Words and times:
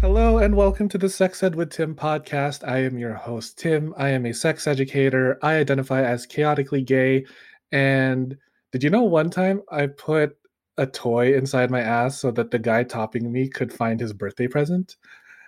Hello 0.00 0.38
and 0.38 0.56
welcome 0.56 0.88
to 0.88 0.96
the 0.96 1.10
Sex 1.10 1.42
Ed 1.42 1.54
with 1.54 1.70
Tim 1.70 1.94
podcast. 1.94 2.66
I 2.66 2.78
am 2.78 2.98
your 2.98 3.12
host, 3.12 3.58
Tim. 3.58 3.92
I 3.98 4.08
am 4.08 4.24
a 4.24 4.32
sex 4.32 4.66
educator. 4.66 5.38
I 5.42 5.56
identify 5.56 6.02
as 6.02 6.24
chaotically 6.24 6.82
gay. 6.82 7.26
And 7.70 8.38
did 8.72 8.82
you 8.82 8.88
know 8.88 9.02
one 9.02 9.28
time 9.28 9.60
I 9.70 9.86
put 9.86 10.39
a 10.76 10.86
toy 10.86 11.34
inside 11.34 11.70
my 11.70 11.80
ass 11.80 12.18
so 12.18 12.30
that 12.32 12.50
the 12.50 12.58
guy 12.58 12.84
topping 12.84 13.30
me 13.32 13.48
could 13.48 13.72
find 13.72 14.00
his 14.00 14.12
birthday 14.12 14.48
present? 14.48 14.96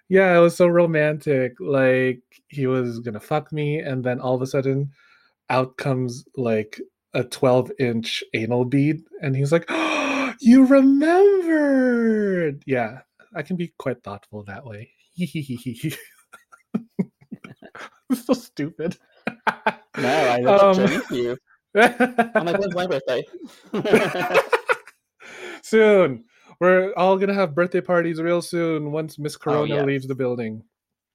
Yeah, 0.09 0.37
it 0.37 0.41
was 0.41 0.57
so 0.57 0.67
romantic. 0.67 1.55
Like 1.61 2.23
he 2.49 2.67
was 2.67 3.01
gonna 3.01 3.21
fuck 3.21 3.53
me, 3.53 3.79
and 3.79 4.05
then 4.05 4.21
all 4.21 4.35
of 4.35 4.43
a 4.43 4.47
sudden, 4.47 4.91
out 5.49 5.77
comes 5.77 6.25
like 6.37 6.81
a 7.15 7.25
12 7.25 7.73
inch 7.79 8.25
anal 8.35 8.65
bead, 8.65 9.03
and 9.21 9.37
he's 9.37 9.53
like, 9.53 9.67
oh, 9.69 10.03
You 10.41 10.67
remembered! 10.67 12.63
Yeah, 12.67 13.01
I 13.35 13.43
can 13.43 13.57
be 13.57 13.73
quite 13.79 14.03
thoughtful 14.03 14.45
that 14.45 14.65
way. 14.65 14.91
so 18.15 18.33
stupid. 18.33 18.97
No, 19.99 20.09
I 20.09 20.39
love 20.39 20.79
um, 20.79 21.03
you. 21.11 21.37
I'm 21.75 22.47
like, 22.47 22.59
when's 22.59 22.75
my 22.75 22.87
birthday? 22.87 23.25
soon. 25.73 26.25
We're 26.61 26.93
all 26.95 27.19
gonna 27.19 27.35
have 27.35 27.55
birthday 27.55 27.81
parties 27.81 28.21
real 28.21 28.43
soon 28.43 28.93
once 28.93 29.19
Miss 29.19 29.37
Corona 29.37 29.61
oh, 29.61 29.77
yes. 29.77 29.87
leaves 29.87 30.07
the 30.07 30.15
building. 30.15 30.63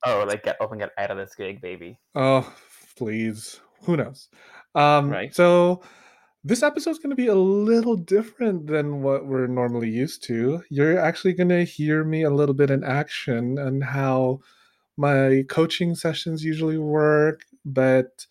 Oh, 0.05 0.25
like 0.27 0.43
get 0.43 0.59
up 0.61 0.71
and 0.71 0.81
get 0.81 0.91
out 0.97 1.11
of 1.11 1.17
this 1.17 1.35
gig, 1.35 1.61
baby. 1.61 1.99
Oh, 2.15 2.53
please. 2.97 3.59
Who 3.83 3.97
knows? 3.97 4.29
Um, 4.75 5.09
right. 5.09 5.33
So 5.33 5.81
this 6.43 6.63
episode 6.63 6.91
is 6.91 6.99
going 6.99 7.09
to 7.09 7.15
be 7.15 7.27
a 7.27 7.35
little 7.35 7.95
different 7.95 8.67
than 8.67 9.01
what 9.01 9.25
we're 9.25 9.47
normally 9.47 9.89
used 9.89 10.23
to. 10.25 10.63
You're 10.69 10.99
actually 10.99 11.33
going 11.33 11.49
to 11.49 11.63
hear 11.63 12.03
me 12.03 12.23
a 12.23 12.29
little 12.29 12.55
bit 12.55 12.71
in 12.71 12.83
action 12.83 13.57
and 13.57 13.83
how 13.83 14.39
my 14.97 15.43
coaching 15.49 15.93
sessions 15.95 16.43
usually 16.43 16.77
work, 16.77 17.41
but 17.65 18.25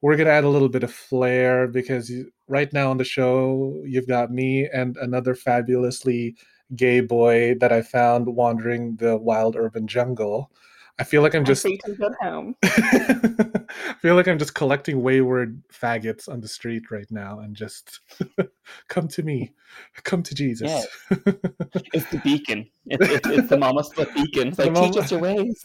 we're 0.00 0.16
going 0.16 0.26
to 0.26 0.32
add 0.32 0.44
a 0.44 0.48
little 0.48 0.68
bit 0.68 0.84
of 0.84 0.92
flair 0.92 1.66
because 1.66 2.10
right 2.48 2.72
now 2.72 2.90
on 2.90 2.96
the 2.96 3.04
show, 3.04 3.80
you've 3.84 4.08
got 4.08 4.32
me 4.32 4.68
and 4.68 4.96
another 4.96 5.34
fabulously 5.34 6.36
gay 6.74 7.00
boy 7.00 7.54
that 7.60 7.72
I 7.72 7.82
found 7.82 8.26
wandering 8.26 8.96
the 8.96 9.16
wild 9.16 9.56
urban 9.56 9.86
jungle. 9.86 10.50
I 11.00 11.04
feel 11.04 11.22
like 11.22 11.34
I'm 11.34 11.44
just. 11.44 11.64
home. 12.20 12.56
I 12.64 13.94
feel 14.00 14.16
like 14.16 14.26
I'm 14.26 14.38
just 14.38 14.54
collecting 14.54 15.00
wayward 15.00 15.62
faggots 15.72 16.28
on 16.28 16.40
the 16.40 16.48
street 16.48 16.90
right 16.90 17.08
now, 17.08 17.38
and 17.38 17.54
just 17.54 18.00
come 18.88 19.06
to 19.08 19.22
me, 19.22 19.52
come 20.02 20.24
to 20.24 20.34
Jesus. 20.34 20.68
Yeah. 20.68 21.16
it's 21.92 22.10
the 22.10 22.20
beacon. 22.24 22.68
It's, 22.86 23.08
it's, 23.08 23.28
it's 23.28 23.48
the 23.48 23.58
mama 23.58 23.84
split 23.84 24.12
beacon. 24.12 24.48
It's 24.48 24.58
like 24.58 24.72
mama... 24.72 24.88
teach 24.88 24.96
us 25.00 25.12
your 25.12 25.20
ways. 25.20 25.62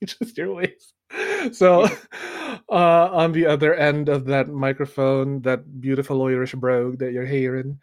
teach 0.00 0.16
us 0.22 0.34
your 0.34 0.54
ways. 0.54 0.94
So, 1.52 1.84
uh, 2.70 3.08
on 3.12 3.32
the 3.32 3.46
other 3.46 3.74
end 3.74 4.08
of 4.08 4.24
that 4.26 4.48
microphone, 4.48 5.42
that 5.42 5.80
beautiful 5.80 6.22
Irish 6.22 6.54
brogue 6.54 6.98
that 6.98 7.12
you're 7.12 7.26
hearing, 7.26 7.78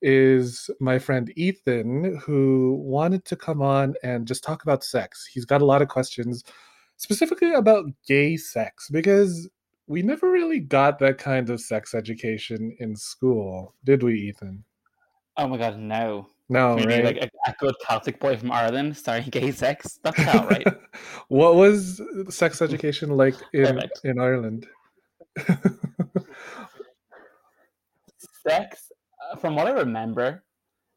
is 0.00 0.70
my 0.80 0.98
friend 0.98 1.32
Ethan, 1.36 2.18
who 2.24 2.76
wanted 2.82 3.24
to 3.26 3.36
come 3.36 3.62
on 3.62 3.94
and 4.02 4.26
just 4.26 4.42
talk 4.42 4.62
about 4.62 4.82
sex. 4.82 5.28
He's 5.32 5.44
got 5.44 5.62
a 5.62 5.66
lot 5.66 5.82
of 5.82 5.88
questions, 5.88 6.42
specifically 6.96 7.52
about 7.52 7.84
gay 8.06 8.36
sex, 8.36 8.88
because 8.90 9.48
we 9.86 10.02
never 10.02 10.30
really 10.30 10.60
got 10.60 10.98
that 10.98 11.18
kind 11.18 11.50
of 11.50 11.60
sex 11.60 11.94
education 11.94 12.74
in 12.80 12.96
school, 12.96 13.74
did 13.84 14.02
we, 14.02 14.14
Ethan? 14.14 14.64
Oh 15.36 15.46
my 15.48 15.56
god, 15.56 15.78
no. 15.78 16.28
No, 16.52 16.76
Maybe 16.76 16.92
right? 16.92 17.04
like 17.04 17.16
a, 17.16 17.30
a, 17.50 17.54
good 17.58 17.74
Celtic 17.80 18.20
boy 18.20 18.36
from 18.36 18.52
Ireland 18.52 18.94
starting 18.94 19.30
gay 19.30 19.52
sex. 19.52 19.98
That's 20.02 20.18
not 20.18 20.50
right. 20.50 20.66
what 21.28 21.54
was 21.54 22.02
sex 22.28 22.60
education 22.60 23.16
like 23.16 23.36
in 23.54 23.80
in 24.04 24.20
Ireland? 24.20 24.66
sex 28.46 28.92
uh, 29.32 29.36
from 29.36 29.56
what 29.56 29.66
I 29.66 29.70
remember, 29.70 30.44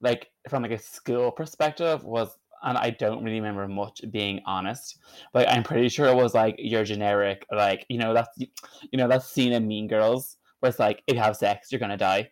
like 0.01 0.29
from 0.49 0.63
like 0.63 0.71
a 0.73 0.77
school 0.77 1.31
perspective, 1.31 2.03
was 2.03 2.37
and 2.63 2.77
I 2.77 2.89
don't 2.89 3.23
really 3.23 3.39
remember 3.39 3.66
much 3.69 4.01
being 4.11 4.41
honest, 4.45 4.99
but 5.31 5.47
I'm 5.47 5.63
pretty 5.63 5.87
sure 5.87 6.07
it 6.07 6.16
was 6.16 6.33
like 6.33 6.55
your 6.57 6.83
generic, 6.83 7.45
like 7.49 7.85
you 7.87 7.97
know 7.97 8.13
that's 8.13 8.37
you 8.37 8.97
know 8.97 9.07
that's 9.07 9.29
scene 9.29 9.53
in 9.53 9.66
Mean 9.69 9.87
Girls 9.87 10.35
where 10.59 10.69
it's 10.69 10.79
like 10.79 11.01
if 11.07 11.16
you 11.16 11.22
have 11.22 11.37
sex 11.37 11.72
you're 11.72 11.79
gonna 11.79 11.95
die. 11.95 12.29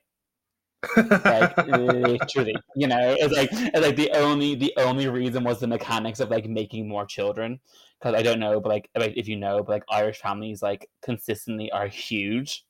Like 0.97 1.57
eh, 1.57 1.77
literally, 1.77 2.55
you 2.75 2.87
know, 2.87 3.15
it's 3.19 3.33
like 3.33 3.49
it's 3.51 3.79
like 3.79 3.95
the 3.95 4.11
only 4.11 4.55
the 4.55 4.73
only 4.77 5.07
reason 5.07 5.43
was 5.43 5.59
the 5.59 5.67
mechanics 5.67 6.19
of 6.19 6.29
like 6.29 6.47
making 6.47 6.87
more 6.87 7.05
children. 7.05 7.59
Because 7.99 8.15
I 8.15 8.21
don't 8.21 8.39
know, 8.39 8.59
but 8.59 8.69
like 8.69 8.89
if 8.95 9.27
you 9.27 9.37
know, 9.37 9.63
but 9.63 9.69
like 9.69 9.83
Irish 9.89 10.19
families 10.19 10.61
like 10.61 10.89
consistently 11.01 11.71
are 11.71 11.87
huge. 11.87 12.65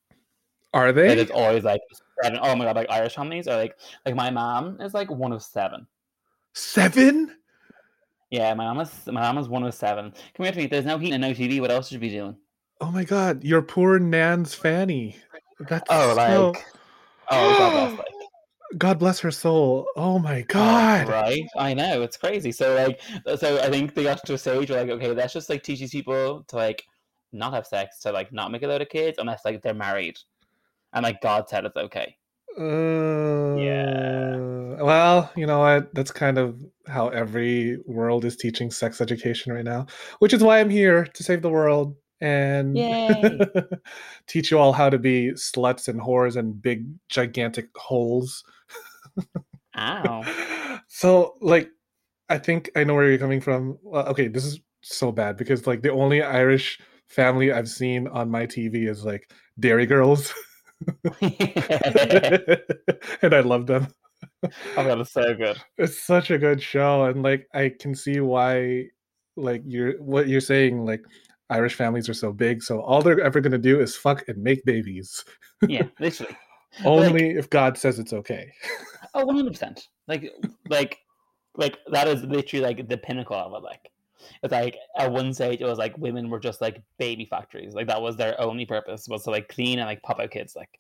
Are 0.73 0.91
they? 0.91 1.09
Like, 1.09 1.17
it's 1.19 1.31
always 1.31 1.63
like 1.63 1.81
seven. 2.21 2.39
Oh 2.41 2.55
my 2.55 2.65
god, 2.65 2.75
like 2.75 2.89
Irish 2.89 3.15
families 3.15 3.47
are 3.47 3.57
like 3.57 3.77
like 4.05 4.15
my 4.15 4.29
mom 4.29 4.79
is 4.81 4.93
like 4.93 5.09
one 5.09 5.31
of 5.31 5.43
seven. 5.43 5.87
Seven? 6.53 7.35
Yeah, 8.29 8.53
my 8.53 8.65
mom 8.65 8.79
is 8.79 8.91
my 9.07 9.21
mom 9.21 9.37
is 9.37 9.47
one 9.47 9.63
of 9.63 9.73
seven. 9.73 10.13
Come 10.35 10.43
here 10.45 10.51
to 10.51 10.57
me. 10.57 10.67
There's 10.67 10.85
no 10.85 10.97
heat 10.97 11.13
and 11.13 11.21
no 11.21 11.31
TV. 11.31 11.61
What 11.61 11.71
else 11.71 11.89
should 11.89 12.01
we 12.01 12.09
be 12.09 12.15
doing? 12.15 12.35
Oh 12.81 12.91
my 12.91 13.03
god, 13.03 13.43
your 13.43 13.61
poor 13.61 13.99
Nan's 13.99 14.53
Fanny. 14.53 15.15
That's 15.69 15.87
oh 15.89 16.13
like 16.17 16.31
so... 16.31 16.53
oh 17.31 17.57
god 17.57 17.71
bless 17.71 17.97
like. 17.99 18.07
God 18.75 18.97
bless 18.97 19.19
her 19.19 19.29
soul. 19.29 19.85
Oh 19.95 20.17
my 20.17 20.41
god. 20.41 21.07
Oh, 21.07 21.11
right? 21.11 21.45
I 21.57 21.75
know, 21.75 22.01
it's 22.01 22.17
crazy. 22.17 22.51
So 22.51 22.75
like 22.75 23.01
so 23.39 23.59
I 23.59 23.69
think 23.69 23.93
they 23.93 24.03
got 24.03 24.25
to 24.25 24.33
a 24.33 24.37
stage 24.37 24.69
where 24.69 24.81
like, 24.81 24.89
okay, 24.89 25.11
let's 25.11 25.33
just 25.33 25.49
like 25.49 25.61
teach 25.61 25.79
these 25.79 25.91
people 25.91 26.43
to 26.47 26.55
like 26.55 26.83
not 27.31 27.53
have 27.53 27.67
sex, 27.67 27.99
to 27.99 28.11
like 28.11 28.33
not 28.33 28.51
make 28.51 28.63
a 28.63 28.67
load 28.67 28.81
of 28.81 28.89
kids 28.89 29.17
unless 29.19 29.45
like 29.45 29.61
they're 29.61 29.73
married 29.73 30.17
and 30.93 31.03
like 31.03 31.21
God 31.21 31.49
said 31.49 31.65
it's 31.65 31.75
okay. 31.75 32.15
Uh, 32.57 33.55
yeah. 33.55 34.35
Well, 34.81 35.31
you 35.35 35.45
know 35.45 35.59
what? 35.59 35.93
That's 35.93 36.11
kind 36.11 36.37
of 36.37 36.63
how 36.87 37.09
every 37.09 37.77
world 37.85 38.25
is 38.25 38.35
teaching 38.35 38.69
sex 38.69 39.01
education 39.01 39.51
right 39.53 39.63
now, 39.63 39.87
which 40.19 40.33
is 40.33 40.43
why 40.43 40.59
I'm 40.59 40.69
here 40.69 41.05
to 41.05 41.23
save 41.23 41.41
the 41.41 41.49
world 41.49 41.95
and 42.23 42.77
teach 44.27 44.49
you 44.49 44.57
all 44.57 44.71
how 44.71 44.89
to 44.89 44.97
be 44.97 45.31
sluts 45.33 45.89
and 45.89 45.99
whores 45.99 46.37
and 46.37 46.61
big 46.61 46.87
gigantic 47.09 47.67
holes. 47.75 48.45
Ow. 49.77 50.79
so, 50.87 51.35
like, 51.41 51.69
I 52.29 52.37
think 52.37 52.71
I 52.77 52.85
know 52.85 52.95
where 52.95 53.09
you're 53.09 53.17
coming 53.17 53.41
from. 53.41 53.77
Well, 53.83 54.07
okay, 54.07 54.29
this 54.29 54.45
is 54.45 54.61
so 54.81 55.11
bad 55.11 55.35
because 55.35 55.67
like 55.67 55.81
the 55.81 55.91
only 55.91 56.23
Irish 56.23 56.79
family 57.09 57.51
I've 57.51 57.69
seen 57.69 58.07
on 58.07 58.31
my 58.31 58.47
TV 58.47 58.89
is 58.89 59.03
like 59.03 59.29
Derry 59.59 59.85
Girls. 59.85 60.33
and 61.21 63.33
I 63.33 63.41
love 63.41 63.67
them. 63.67 63.87
god, 64.75 65.01
it's 65.01 65.11
so 65.11 65.35
good. 65.35 65.57
It's 65.77 65.99
such 65.99 66.31
a 66.31 66.37
good 66.37 66.61
show, 66.61 67.03
and 67.03 67.21
like 67.21 67.47
I 67.53 67.73
can 67.77 67.95
see 67.95 68.21
why, 68.21 68.85
like 69.35 69.63
you're 69.65 70.01
what 70.01 70.29
you're 70.29 70.41
saying, 70.41 70.85
like 70.85 71.03
Irish 71.49 71.75
families 71.75 72.09
are 72.09 72.13
so 72.13 72.31
big, 72.31 72.63
so 72.63 72.81
all 72.81 73.01
they're 73.01 73.19
ever 73.19 73.41
gonna 73.41 73.57
do 73.57 73.79
is 73.79 73.95
fuck 73.95 74.27
and 74.27 74.41
make 74.41 74.63
babies. 74.65 75.23
yeah, 75.67 75.87
literally. 75.99 76.35
Only 76.83 77.27
like, 77.27 77.37
if 77.37 77.49
God 77.49 77.77
says 77.77 77.99
it's 77.99 78.13
okay. 78.13 78.51
oh, 79.13 79.25
one 79.25 79.35
hundred 79.35 79.51
percent. 79.51 79.87
Like, 80.07 80.31
like, 80.69 80.99
like 81.55 81.77
that 81.91 82.07
is 82.07 82.23
literally 82.23 82.65
like 82.65 82.89
the 82.89 82.97
pinnacle 82.97 83.35
of 83.35 83.53
it. 83.53 83.63
Like, 83.63 83.91
it's 84.41 84.51
like 84.51 84.77
at 84.97 85.11
one 85.11 85.33
stage 85.33 85.61
it 85.61 85.65
was 85.65 85.77
like 85.77 85.97
women 85.97 86.29
were 86.29 86.39
just 86.39 86.61
like 86.61 86.81
baby 86.97 87.25
factories. 87.25 87.73
Like 87.73 87.87
that 87.87 88.01
was 88.01 88.15
their 88.15 88.39
only 88.41 88.65
purpose 88.65 89.07
was 89.07 89.23
to 89.23 89.31
like 89.31 89.49
clean 89.49 89.79
and 89.79 89.87
like 89.87 90.01
pop 90.01 90.19
out 90.19 90.31
kids. 90.31 90.55
Like, 90.55 90.79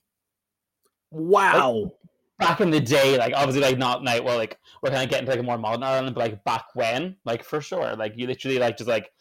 wow. 1.11 1.73
Like, 1.73 1.91
back 2.39 2.61
in 2.61 2.71
the 2.71 2.79
day, 2.79 3.17
like 3.17 3.33
obviously 3.35 3.61
like 3.61 3.77
not 3.77 4.03
now. 4.03 4.21
Well, 4.21 4.37
like 4.37 4.57
we're 4.81 4.89
kind 4.89 5.03
of 5.03 5.09
getting 5.09 5.25
to 5.25 5.31
like 5.31 5.39
a 5.39 5.43
more 5.43 5.57
modern 5.57 5.83
Ireland, 5.83 6.15
but 6.15 6.21
like 6.21 6.43
back 6.43 6.65
when, 6.73 7.15
like 7.25 7.43
for 7.43 7.61
sure, 7.61 7.95
like 7.95 8.13
you 8.15 8.27
literally 8.27 8.59
like 8.59 8.77
just 8.77 8.89
like 8.89 9.11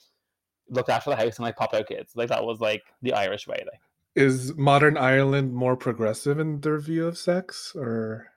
looked 0.72 0.88
after 0.88 1.10
the 1.10 1.16
house 1.16 1.36
and 1.36 1.44
like 1.44 1.56
pop 1.56 1.74
out 1.74 1.86
kids. 1.86 2.12
Like 2.16 2.28
that 2.30 2.44
was 2.44 2.60
like 2.60 2.82
the 3.02 3.12
Irish 3.12 3.46
way. 3.46 3.62
Like 3.64 3.80
is 4.14 4.54
modern 4.56 4.96
Ireland 4.96 5.54
more 5.54 5.76
progressive 5.76 6.38
in 6.38 6.60
their 6.60 6.78
view 6.78 7.06
of 7.06 7.16
sex, 7.16 7.72
or? 7.74 8.28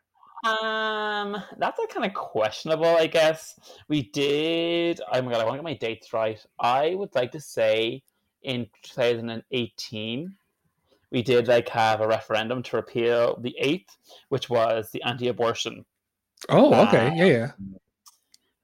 Um, 0.46 1.36
that's 1.58 1.80
a 1.80 1.88
kind 1.88 2.06
of 2.06 2.14
questionable, 2.14 2.86
I 2.86 3.08
guess. 3.08 3.60
We 3.88 4.04
did. 4.04 5.02
Oh 5.12 5.22
my 5.22 5.32
god, 5.32 5.42
I 5.42 5.46
want 5.46 5.56
to 5.56 5.58
get 5.58 5.64
my 5.64 5.74
dates 5.74 6.14
right. 6.14 6.44
I 6.60 6.96
would 6.96 7.14
like 7.16 7.32
to 7.32 7.42
say 7.42 8.04
in 8.44 8.68
2018, 8.84 10.36
we 11.12 11.22
did 11.24 11.48
like 11.48 11.70
have 11.70 12.02
a 12.02 12.08
referendum 12.08 12.64
to 12.64 12.78
repeal 12.78 13.38
the 13.42 13.56
eighth, 13.60 13.98
which 14.30 14.50
was 14.50 14.90
the 14.92 15.04
anti-abortion. 15.04 15.84
Oh, 16.48 16.74
okay, 16.88 17.08
uh, 17.08 17.14
yeah, 17.16 17.26
yeah 17.26 17.52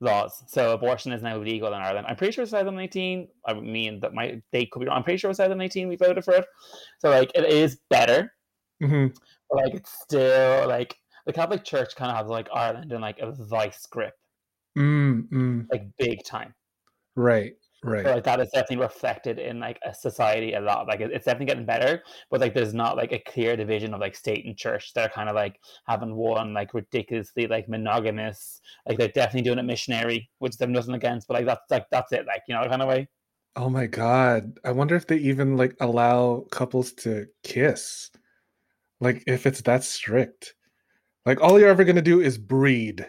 laws. 0.02 0.42
So 0.48 0.72
abortion 0.72 1.12
is 1.12 1.22
now 1.22 1.38
legal 1.38 1.68
in 1.68 1.74
Ireland. 1.74 2.06
I'm 2.08 2.16
pretty 2.16 2.32
sure 2.32 2.42
it's 2.42 2.50
2018. 2.50 3.28
I 3.46 3.54
mean 3.54 4.00
that 4.00 4.12
my 4.12 4.42
date 4.52 4.70
could 4.70 4.80
be 4.80 4.86
wrong. 4.86 4.98
I'm 4.98 5.04
pretty 5.04 5.18
sure 5.18 5.30
it's 5.30 5.38
2018 5.38 5.88
we 5.88 5.96
voted 5.96 6.24
for 6.24 6.34
it. 6.34 6.46
So 6.98 7.10
like 7.10 7.30
it 7.34 7.46
is 7.46 7.78
better. 7.88 8.34
Mm-hmm. 8.82 9.14
But 9.48 9.64
like 9.64 9.74
it's 9.74 9.92
still 10.02 10.68
like 10.68 10.96
the 11.24 11.32
Catholic 11.32 11.64
Church 11.64 11.94
kind 11.94 12.10
of 12.10 12.18
has 12.18 12.26
like 12.26 12.48
Ireland 12.52 12.92
in 12.92 13.00
like 13.00 13.20
a 13.20 13.32
vice 13.32 13.86
grip. 13.86 14.14
Mm-hmm. 14.76 15.62
Like 15.70 15.84
big 15.98 16.24
time. 16.24 16.54
Right. 17.14 17.54
Right. 17.84 18.04
So, 18.04 18.12
like 18.12 18.24
that 18.24 18.40
is 18.40 18.48
definitely 18.50 18.84
reflected 18.84 19.40
in 19.40 19.58
like 19.58 19.80
a 19.84 19.92
society 19.92 20.52
a 20.52 20.60
lot. 20.60 20.86
Like 20.86 21.00
it's 21.00 21.24
definitely 21.24 21.46
getting 21.46 21.66
better, 21.66 22.02
but 22.30 22.40
like 22.40 22.54
there's 22.54 22.74
not 22.74 22.96
like 22.96 23.10
a 23.10 23.18
clear 23.18 23.56
division 23.56 23.92
of 23.92 24.00
like 24.00 24.14
state 24.14 24.44
and 24.44 24.56
church. 24.56 24.92
They're 24.94 25.08
kind 25.08 25.28
of 25.28 25.34
like 25.34 25.58
having 25.86 26.14
one 26.14 26.54
like 26.54 26.74
ridiculously 26.74 27.48
like 27.48 27.68
monogamous. 27.68 28.60
Like 28.86 28.98
they're 28.98 29.08
definitely 29.08 29.42
doing 29.42 29.58
it 29.58 29.64
missionary, 29.64 30.30
which 30.38 30.56
they're 30.56 30.68
nothing 30.68 30.94
against. 30.94 31.26
But 31.26 31.34
like 31.34 31.46
that's 31.46 31.70
like 31.70 31.86
that's 31.90 32.12
it. 32.12 32.24
Like 32.24 32.42
you 32.46 32.54
know 32.54 32.64
kind 32.68 32.82
of 32.82 32.88
way. 32.88 33.08
Oh 33.56 33.68
my 33.68 33.86
god! 33.86 34.60
I 34.64 34.70
wonder 34.70 34.94
if 34.94 35.08
they 35.08 35.16
even 35.16 35.56
like 35.56 35.74
allow 35.80 36.46
couples 36.52 36.92
to 36.94 37.26
kiss. 37.42 38.10
Like 39.00 39.24
if 39.26 39.44
it's 39.44 39.62
that 39.62 39.82
strict. 39.82 40.54
Like 41.26 41.40
all 41.40 41.58
you're 41.58 41.68
ever 41.68 41.84
gonna 41.84 42.00
do 42.00 42.20
is 42.20 42.38
breed. 42.38 43.06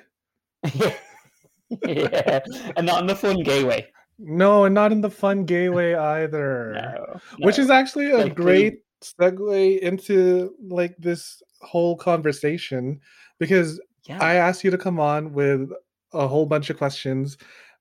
yeah, 0.64 2.40
and 2.76 2.86
not 2.86 3.02
in 3.02 3.08
the 3.08 3.16
fun 3.16 3.44
gay 3.44 3.64
way. 3.64 3.88
No, 4.26 4.64
and 4.64 4.74
not 4.74 4.92
in 4.92 5.02
the 5.02 5.10
fun 5.10 5.46
gay 5.46 5.70
way 5.70 5.96
either. 5.96 6.72
no, 6.74 7.06
no. 7.14 7.20
Which 7.46 7.60
is 7.60 7.70
actually 7.70 8.12
a 8.12 8.18
like, 8.18 8.36
great 8.36 8.80
segue 9.04 9.80
into 9.80 10.56
like 10.66 10.96
this 10.98 11.44
whole 11.62 11.98
conversation 11.98 13.00
because 13.40 13.82
yeah. 14.06 14.18
I 14.22 14.36
asked 14.36 14.64
you 14.64 14.72
to 14.72 14.78
come 14.78 15.00
on 15.00 15.34
with 15.34 15.70
a 16.14 16.28
whole 16.28 16.46
bunch 16.46 16.70
of 16.70 16.78
questions. 16.78 17.38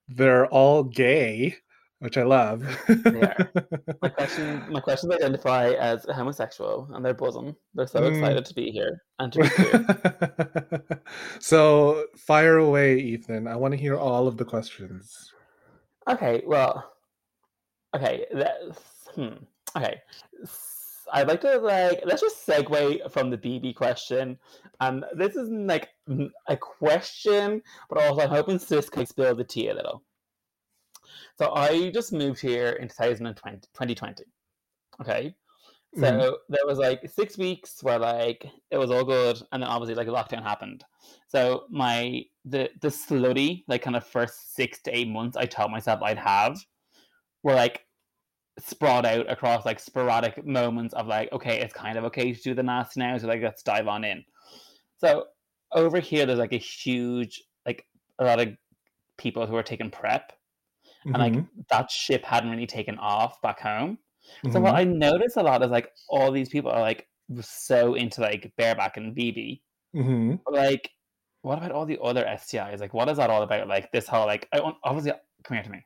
They're 0.09 0.47
all 0.47 0.83
gay, 0.83 1.55
which 1.99 2.17
I 2.17 2.23
love. 2.23 2.63
yeah. 2.89 3.33
My 4.01 4.09
question 4.09 4.63
my 4.69 4.81
questions 4.81 5.13
identify 5.13 5.69
as 5.71 6.05
homosexual 6.13 6.89
and 6.93 7.05
they're 7.05 7.13
bosom. 7.13 7.55
They're 7.73 7.87
so 7.87 8.01
mm. 8.01 8.13
excited 8.13 8.43
to 8.45 8.53
be 8.53 8.71
here 8.71 9.01
and 9.19 9.31
to 9.31 9.39
be 9.39 9.47
here. 9.47 11.01
so 11.39 12.05
fire 12.17 12.57
away, 12.57 12.99
Ethan. 12.99 13.47
I 13.47 13.55
want 13.55 13.73
to 13.73 13.79
hear 13.79 13.95
all 13.95 14.27
of 14.27 14.35
the 14.35 14.45
questions. 14.45 15.32
Okay, 16.09 16.43
well, 16.45 16.93
okay, 17.95 18.25
hmm, 19.15 19.35
okay. 19.75 20.01
I'd 21.11 21.27
like 21.27 21.41
to 21.41 21.57
like 21.59 22.01
let's 22.05 22.21
just 22.21 22.45
segue 22.47 23.11
from 23.11 23.29
the 23.29 23.37
BB 23.37 23.75
question. 23.75 24.37
Um, 24.79 25.05
this 25.15 25.35
isn't 25.35 25.67
like 25.67 25.89
a 26.47 26.57
question, 26.57 27.61
but 27.89 27.99
also 27.99 28.21
I'm 28.21 28.29
hoping 28.29 28.57
Sis 28.57 28.89
can 28.89 29.05
spill 29.05 29.35
the 29.35 29.43
tea 29.43 29.69
a 29.69 29.73
little. 29.75 30.03
So 31.37 31.53
I 31.53 31.91
just 31.91 32.13
moved 32.13 32.41
here 32.41 32.71
in 32.71 32.87
2020. 32.87 33.59
2020. 33.73 34.23
Okay, 35.01 35.35
so 35.95 36.01
mm. 36.01 36.33
there 36.49 36.65
was 36.65 36.79
like 36.79 37.07
six 37.09 37.37
weeks 37.37 37.83
where 37.83 37.99
like 37.99 38.45
it 38.71 38.77
was 38.77 38.89
all 38.89 39.03
good, 39.03 39.41
and 39.51 39.61
then 39.61 39.69
obviously 39.69 39.95
like 39.95 40.07
a 40.07 40.11
lockdown 40.11 40.43
happened. 40.43 40.83
So 41.27 41.65
my 41.69 42.23
the 42.45 42.69
the 42.81 42.89
slutty 42.89 43.63
like 43.67 43.81
kind 43.81 43.95
of 43.95 44.05
first 44.05 44.55
six 44.55 44.81
to 44.83 44.95
eight 44.95 45.07
months 45.07 45.37
I 45.37 45.45
told 45.45 45.71
myself 45.71 46.01
I'd 46.01 46.17
have 46.17 46.57
were 47.43 47.53
like 47.53 47.85
spread 48.59 49.05
out 49.05 49.31
across 49.31 49.65
like 49.65 49.79
sporadic 49.79 50.45
moments 50.45 50.93
of 50.93 51.07
like 51.07 51.31
okay 51.31 51.59
it's 51.59 51.73
kind 51.73 51.97
of 51.97 52.03
okay 52.03 52.33
to 52.33 52.41
do 52.41 52.53
the 52.53 52.61
nasty 52.61 52.99
now 52.99 53.17
so 53.17 53.27
like 53.27 53.41
let's 53.41 53.63
dive 53.63 53.87
on 53.87 54.03
in. 54.03 54.23
So 54.97 55.25
over 55.71 55.99
here 55.99 56.25
there's 56.25 56.39
like 56.39 56.53
a 56.53 56.57
huge 56.57 57.43
like 57.65 57.85
a 58.19 58.25
lot 58.25 58.39
of 58.39 58.49
people 59.17 59.45
who 59.45 59.55
are 59.55 59.63
taking 59.63 59.91
PrEP, 59.91 60.31
mm-hmm. 60.31 61.13
and 61.13 61.23
like 61.23 61.33
mm-hmm. 61.33 61.61
that 61.69 61.91
ship 61.91 62.23
hadn't 62.23 62.49
really 62.49 62.67
taken 62.67 62.97
off 62.97 63.41
back 63.41 63.59
home. 63.59 63.97
So 64.43 64.49
mm-hmm. 64.49 64.61
what 64.61 64.75
I 64.75 64.83
notice 64.83 65.35
a 65.37 65.43
lot 65.43 65.63
is 65.63 65.71
like 65.71 65.91
all 66.09 66.31
these 66.31 66.49
people 66.49 66.71
are 66.71 66.81
like 66.81 67.07
so 67.41 67.95
into 67.95 68.21
like 68.21 68.51
bareback 68.57 68.97
and 68.97 69.15
BB. 69.15 69.61
Mm-hmm. 69.95 70.35
like, 70.51 70.89
what 71.43 71.59
about 71.59 71.71
all 71.71 71.85
the 71.85 71.99
other 72.01 72.23
STIs? 72.23 72.79
Like, 72.79 72.93
what 72.93 73.09
is 73.09 73.17
that 73.17 73.29
all 73.29 73.43
about? 73.43 73.67
Like 73.67 73.91
this 73.91 74.07
whole 74.07 74.25
like, 74.25 74.47
I 74.53 74.73
obviously, 74.83 75.13
come 75.43 75.55
here 75.55 75.63
to 75.63 75.69
me. 75.69 75.85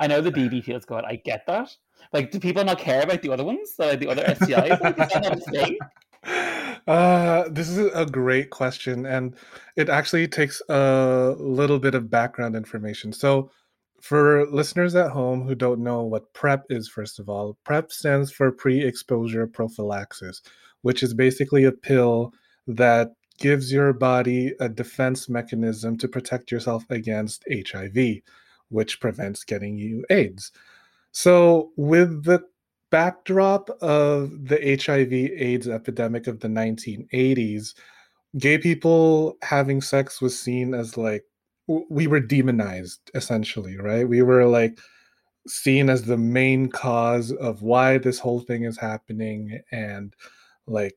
I 0.00 0.06
know 0.06 0.20
the 0.20 0.32
BB 0.32 0.64
feels 0.64 0.84
good. 0.84 1.04
I 1.04 1.16
get 1.24 1.44
that. 1.46 1.74
Like, 2.12 2.30
do 2.30 2.38
people 2.38 2.64
not 2.64 2.78
care 2.78 3.02
about 3.02 3.22
the 3.22 3.32
other 3.32 3.44
ones? 3.44 3.74
So, 3.76 3.88
like 3.88 4.00
the 4.00 4.08
other 4.08 4.22
STIs? 4.24 4.80
like, 4.80 4.98
is 4.98 5.08
that 5.08 5.22
not 5.22 5.36
a 5.36 5.40
thing? 5.40 5.78
Uh, 6.86 7.46
this 7.50 7.68
is 7.68 7.90
a 7.94 8.06
great 8.06 8.48
question, 8.48 9.04
and 9.04 9.36
it 9.76 9.90
actually 9.90 10.26
takes 10.26 10.62
a 10.70 11.34
little 11.38 11.78
bit 11.78 11.94
of 11.94 12.10
background 12.10 12.56
information. 12.56 13.12
So, 13.12 13.50
for 14.00 14.46
listeners 14.50 14.94
at 14.94 15.10
home 15.10 15.46
who 15.46 15.54
don't 15.54 15.82
know 15.82 16.02
what 16.02 16.32
PrEP 16.32 16.64
is, 16.70 16.88
first 16.88 17.18
of 17.18 17.28
all, 17.28 17.58
PrEP 17.64 17.90
stands 17.92 18.30
for 18.30 18.52
pre 18.52 18.82
exposure 18.82 19.46
prophylaxis, 19.46 20.42
which 20.82 21.02
is 21.02 21.14
basically 21.14 21.64
a 21.64 21.72
pill 21.72 22.32
that 22.66 23.12
gives 23.38 23.72
your 23.72 23.92
body 23.92 24.52
a 24.60 24.68
defense 24.68 25.28
mechanism 25.28 25.96
to 25.98 26.08
protect 26.08 26.50
yourself 26.50 26.84
against 26.90 27.44
HIV, 27.50 28.20
which 28.68 29.00
prevents 29.00 29.44
getting 29.44 29.78
you 29.78 30.04
AIDS. 30.10 30.52
So, 31.12 31.70
with 31.76 32.24
the 32.24 32.44
backdrop 32.90 33.70
of 33.80 34.48
the 34.48 34.80
HIV 34.84 35.12
AIDS 35.12 35.68
epidemic 35.68 36.26
of 36.26 36.40
the 36.40 36.48
1980s, 36.48 37.74
gay 38.36 38.58
people 38.58 39.36
having 39.42 39.80
sex 39.80 40.20
was 40.20 40.38
seen 40.38 40.74
as 40.74 40.96
like 40.96 41.24
we 41.68 42.06
were 42.06 42.20
demonized 42.20 43.10
essentially, 43.14 43.76
right? 43.76 44.08
We 44.08 44.22
were 44.22 44.46
like 44.46 44.78
seen 45.46 45.88
as 45.88 46.02
the 46.02 46.16
main 46.16 46.68
cause 46.68 47.32
of 47.32 47.62
why 47.62 47.98
this 47.98 48.18
whole 48.18 48.40
thing 48.40 48.64
is 48.64 48.76
happening 48.76 49.60
and 49.72 50.14
like 50.66 50.96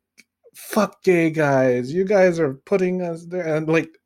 fuck 0.53 1.01
gay 1.03 1.29
guys 1.29 1.93
you 1.93 2.03
guys 2.03 2.39
are 2.39 2.55
putting 2.65 3.01
us 3.01 3.25
there 3.25 3.55
and 3.55 3.69
like 3.69 3.97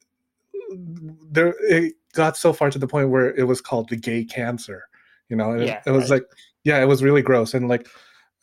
there 1.31 1.55
it 1.62 1.93
got 2.13 2.38
so 2.38 2.53
far 2.53 2.69
to 2.69 2.77
the 2.77 2.88
point 2.88 3.10
where 3.10 3.34
it 3.36 3.43
was 3.43 3.60
called 3.60 3.89
the 3.89 3.95
gay 3.95 4.24
cancer 4.24 4.84
you 5.29 5.36
know 5.36 5.55
yeah, 5.55 5.81
it, 5.86 5.89
it 5.89 5.91
was 5.91 6.12
right. 6.12 6.22
like 6.22 6.29
yeah 6.63 6.79
it 6.79 6.86
was 6.86 7.01
really 7.01 7.22
gross 7.22 7.55
and 7.55 7.67
like 7.67 7.88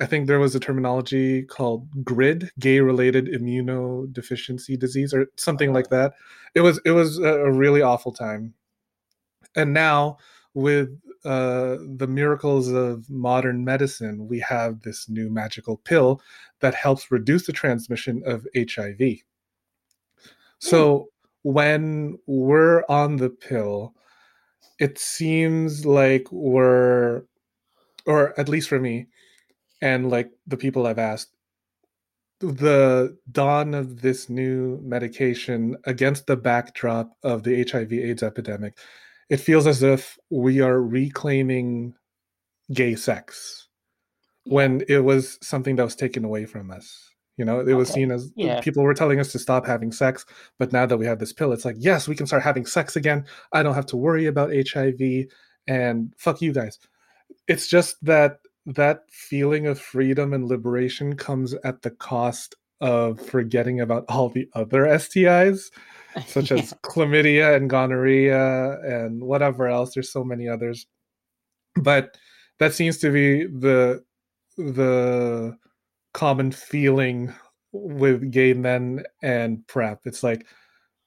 I 0.02 0.06
think 0.06 0.26
there 0.26 0.40
was 0.40 0.56
a 0.56 0.61
terminology 0.61 1.44
called 1.44 2.04
GRID, 2.04 2.50
gay 2.59 2.80
related 2.80 3.28
immunodeficiency 3.28 4.76
disease, 4.76 5.14
or 5.14 5.28
something 5.37 5.73
like 5.73 5.90
that. 5.90 6.14
It 6.56 6.62
was 6.62 6.80
it 6.85 6.90
was 6.90 7.18
a 7.18 7.52
really 7.52 7.82
awful 7.82 8.12
time. 8.12 8.54
And 9.54 9.73
now 9.73 10.16
with 10.54 10.88
uh, 11.25 11.76
the 11.97 12.09
miracles 12.09 12.68
of 12.68 13.09
modern 13.09 13.64
medicine, 13.64 14.26
we 14.26 14.40
have 14.40 14.82
this 14.82 15.09
new 15.09 15.30
magical 15.30 15.76
pill 15.76 16.21
that 16.59 16.75
helps 16.75 17.12
reduce 17.12 17.47
the 17.47 17.52
transmission 17.52 18.25
of 18.26 18.44
HIV. 18.56 19.18
So 20.59 20.99
mm. 20.99 21.06
when 21.42 22.18
we're 22.26 22.82
on 22.88 23.18
the 23.18 23.30
pill, 23.30 23.94
it 24.80 24.99
seems 24.99 25.87
like 25.87 26.26
we're, 26.32 27.23
or 28.04 28.38
at 28.40 28.49
least 28.49 28.68
for 28.68 28.80
me, 28.80 29.06
and 29.82 30.08
like 30.08 30.30
the 30.46 30.56
people 30.56 30.86
I've 30.86 30.98
asked, 30.98 31.34
the 32.40 33.18
dawn 33.30 33.74
of 33.74 34.00
this 34.00 34.30
new 34.30 34.80
medication 34.82 35.76
against 35.84 36.26
the 36.26 36.36
backdrop 36.36 37.10
of 37.22 37.42
the 37.42 37.66
HIV 37.70 37.92
AIDS 37.92 38.22
epidemic, 38.22 38.78
it 39.28 39.36
feels 39.38 39.66
as 39.66 39.82
if 39.82 40.16
we 40.30 40.60
are 40.60 40.80
reclaiming 40.80 41.94
gay 42.72 42.94
sex 42.94 43.68
when 44.44 44.82
it 44.88 45.00
was 45.00 45.38
something 45.42 45.76
that 45.76 45.84
was 45.84 45.96
taken 45.96 46.24
away 46.24 46.46
from 46.46 46.70
us. 46.70 47.10
You 47.36 47.44
know, 47.44 47.58
it 47.58 47.64
okay. 47.64 47.74
was 47.74 47.88
seen 47.88 48.12
as 48.12 48.26
uh, 48.26 48.28
yeah. 48.36 48.60
people 48.60 48.82
were 48.82 48.94
telling 48.94 49.18
us 49.18 49.32
to 49.32 49.38
stop 49.38 49.66
having 49.66 49.90
sex, 49.90 50.24
but 50.58 50.72
now 50.72 50.86
that 50.86 50.98
we 50.98 51.06
have 51.06 51.18
this 51.18 51.32
pill, 51.32 51.52
it's 51.52 51.64
like, 51.64 51.76
yes, 51.78 52.06
we 52.06 52.14
can 52.14 52.26
start 52.26 52.42
having 52.42 52.66
sex 52.66 52.94
again. 52.94 53.24
I 53.52 53.62
don't 53.62 53.74
have 53.74 53.86
to 53.86 53.96
worry 53.96 54.26
about 54.26 54.52
HIV 54.52 55.26
and 55.66 56.12
fuck 56.18 56.40
you 56.40 56.52
guys. 56.52 56.78
It's 57.48 57.68
just 57.68 57.96
that 58.04 58.38
that 58.66 59.04
feeling 59.11 59.66
of 59.66 59.81
freedom 59.81 60.33
and 60.33 60.47
liberation 60.47 61.16
comes 61.16 61.54
at 61.64 61.83
the 61.83 61.90
cost 61.90 62.54
of 62.81 63.21
forgetting 63.21 63.81
about 63.81 64.04
all 64.09 64.28
the 64.28 64.49
other 64.54 64.85
STIs, 64.85 65.71
such 66.26 66.52
as 66.52 66.73
chlamydia 66.85 67.57
and 67.57 67.71
gonorrhea 67.71 68.81
and 68.81 69.23
whatever 69.23 69.69
else. 69.69 69.95
There's 69.95 70.12
so 70.12 70.25
many 70.25 70.49
others. 70.49 70.87
But 71.76 72.16
that 72.59 72.75
seems 72.75 72.99
to 72.99 73.11
be 73.11 73.47
the 73.47 74.04
the 74.57 75.57
common 76.12 76.52
feeling 76.52 77.33
with 77.73 78.31
gay 78.31 78.52
men 78.52 79.02
and 79.23 79.66
PrEP. 79.66 80.00
It's 80.04 80.23
like 80.23 80.47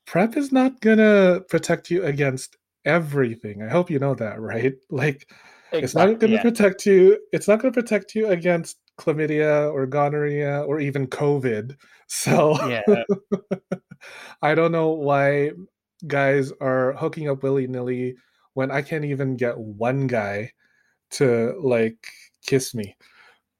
PrEP 0.07 0.35
is 0.35 0.51
not 0.51 0.81
gonna 0.81 1.41
protect 1.47 1.91
you 1.91 2.03
against 2.03 2.57
everything. 2.85 3.61
I 3.61 3.69
hope 3.69 3.89
you 3.89 3.99
know 3.99 4.15
that, 4.15 4.39
right? 4.39 4.73
Like 4.89 5.29
exactly, 5.71 5.83
it's 5.83 5.95
not 5.95 6.19
gonna 6.19 6.33
yeah. 6.33 6.41
protect 6.41 6.85
you. 6.85 7.19
It's 7.31 7.47
not 7.47 7.59
gonna 7.59 7.73
protect 7.73 8.15
you 8.15 8.27
against 8.27 8.77
chlamydia 8.99 9.71
or 9.73 9.85
gonorrhea 9.85 10.61
or 10.61 10.79
even 10.79 11.07
COVID. 11.07 11.75
So 12.07 12.57
yeah. 12.69 13.03
I 14.41 14.55
don't 14.55 14.71
know 14.71 14.91
why 14.91 15.51
guys 16.07 16.51
are 16.61 16.93
hooking 16.93 17.29
up 17.29 17.43
willy 17.43 17.67
nilly 17.67 18.15
when 18.53 18.71
I 18.71 18.81
can't 18.81 19.05
even 19.05 19.37
get 19.37 19.57
one 19.57 20.07
guy 20.07 20.51
to 21.11 21.55
like 21.61 22.07
kiss 22.45 22.75
me 22.75 22.95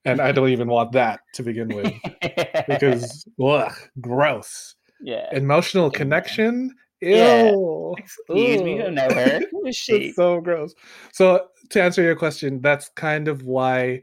and 0.05 0.21
I 0.21 0.31
don't 0.31 0.49
even 0.49 0.67
want 0.67 0.91
that 0.93 1.21
to 1.33 1.43
begin 1.43 1.69
with 1.69 1.91
because 2.67 3.25
ugh, 3.41 3.73
gross. 3.99 4.75
Yeah. 5.01 5.27
Emotional 5.31 5.89
connection. 5.89 6.73
Ew. 7.01 7.09
Yeah. 7.09 7.53
Excuse 7.97 8.61
me, 8.61 8.77
don't 8.77 8.95
know 8.95 9.09
her. 9.09 9.41
Who 9.51 9.65
is 9.67 9.75
she? 9.75 10.11
so 10.13 10.39
gross. 10.41 10.73
So 11.11 11.47
to 11.69 11.81
answer 11.81 12.01
your 12.01 12.15
question, 12.15 12.61
that's 12.61 12.89
kind 12.89 13.27
of 13.27 13.43
why 13.43 14.01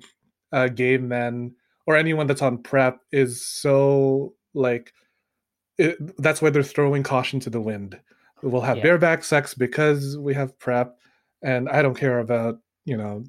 uh, 0.53 0.69
gay 0.69 0.99
men 0.99 1.55
or 1.87 1.97
anyone 1.97 2.27
that's 2.27 2.43
on 2.43 2.59
PrEP 2.59 2.99
is 3.11 3.47
so 3.47 4.35
like 4.55 4.93
it, 5.79 5.97
that's 6.19 6.43
why 6.43 6.51
they're 6.51 6.63
throwing 6.63 7.03
caution 7.03 7.41
to 7.41 7.51
the 7.51 7.61
wind. 7.61 7.99
We'll 8.43 8.61
have 8.63 8.79
yeah. 8.79 8.83
bareback 8.83 9.25
sex 9.25 9.55
because 9.55 10.19
we 10.19 10.35
have 10.35 10.59
PrEP, 10.59 10.95
and 11.43 11.69
I 11.69 11.83
don't 11.83 11.97
care 11.97 12.19
about 12.19 12.59
you 12.85 12.97
know 12.97 13.25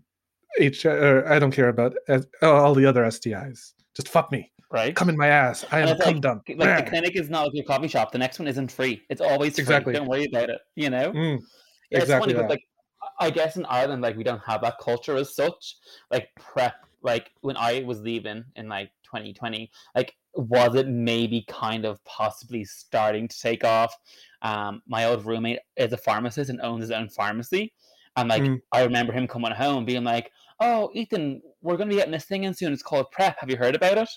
H. 0.59 0.85
Or 0.85 1.27
I 1.31 1.39
don't 1.39 1.51
care 1.51 1.69
about 1.69 1.95
uh, 2.09 2.21
all 2.41 2.73
the 2.73 2.85
other 2.85 3.03
STIs. 3.05 3.73
Just 3.95 4.09
fuck 4.09 4.31
me. 4.31 4.51
Right. 4.73 4.95
Come 4.95 5.07
in 5.07 5.17
my 5.17 5.27
ass. 5.27 5.63
I 5.71 5.81
am 5.81 5.89
a 5.89 5.97
cum 5.99 6.13
like, 6.15 6.21
dump. 6.23 6.49
Like 6.49 6.83
the 6.83 6.89
clinic 6.89 7.15
is 7.15 7.29
not 7.29 7.43
like 7.43 7.53
your 7.53 7.63
coffee 7.63 7.87
shop. 7.87 8.11
The 8.11 8.17
next 8.17 8.39
one 8.39 8.47
isn't 8.47 8.71
free. 8.71 9.03
It's 9.07 9.21
always 9.21 9.53
free. 9.53 9.61
Exactly. 9.61 9.93
Don't 9.93 10.07
worry 10.07 10.25
about 10.25 10.49
it. 10.49 10.61
You 10.75 10.89
know. 10.89 11.11
Mm, 11.11 11.39
yeah, 11.91 11.99
exactly. 11.99 12.31
It's 12.31 12.39
funny, 12.39 12.47
but 12.47 12.49
like 12.49 12.63
I 13.19 13.29
guess 13.29 13.55
in 13.55 13.65
Ireland, 13.65 14.01
like 14.01 14.17
we 14.17 14.23
don't 14.23 14.41
have 14.41 14.61
that 14.61 14.79
culture 14.79 15.15
as 15.15 15.35
such. 15.35 15.75
Like 16.09 16.29
prep. 16.39 16.73
Like 17.03 17.29
when 17.41 17.55
I 17.55 17.83
was 17.83 18.01
leaving 18.01 18.45
in 18.55 18.67
like 18.67 18.89
2020, 19.03 19.69
like 19.93 20.15
was 20.33 20.73
it 20.73 20.87
maybe 20.87 21.45
kind 21.47 21.85
of 21.85 22.03
possibly 22.05 22.65
starting 22.65 23.27
to 23.27 23.39
take 23.39 23.63
off? 23.63 23.95
Um, 24.41 24.81
my 24.87 25.05
old 25.05 25.23
roommate 25.23 25.59
is 25.77 25.93
a 25.93 25.97
pharmacist 25.97 26.49
and 26.49 26.59
owns 26.61 26.81
his 26.81 26.91
own 26.91 27.09
pharmacy. 27.09 27.73
And 28.15 28.27
like 28.27 28.41
mm. 28.41 28.59
I 28.71 28.81
remember 28.81 29.13
him 29.13 29.27
coming 29.27 29.51
home 29.51 29.85
being 29.85 30.03
like, 30.03 30.31
"Oh, 30.59 30.89
Ethan, 30.95 31.43
we're 31.61 31.77
going 31.77 31.89
to 31.89 31.93
be 31.93 31.99
getting 31.99 32.11
this 32.11 32.25
thing 32.25 32.45
in 32.45 32.55
soon. 32.55 32.73
It's 32.73 32.81
called 32.81 33.11
Prep. 33.11 33.37
Have 33.39 33.51
you 33.51 33.57
heard 33.57 33.75
about 33.75 33.99
it?" 33.99 34.09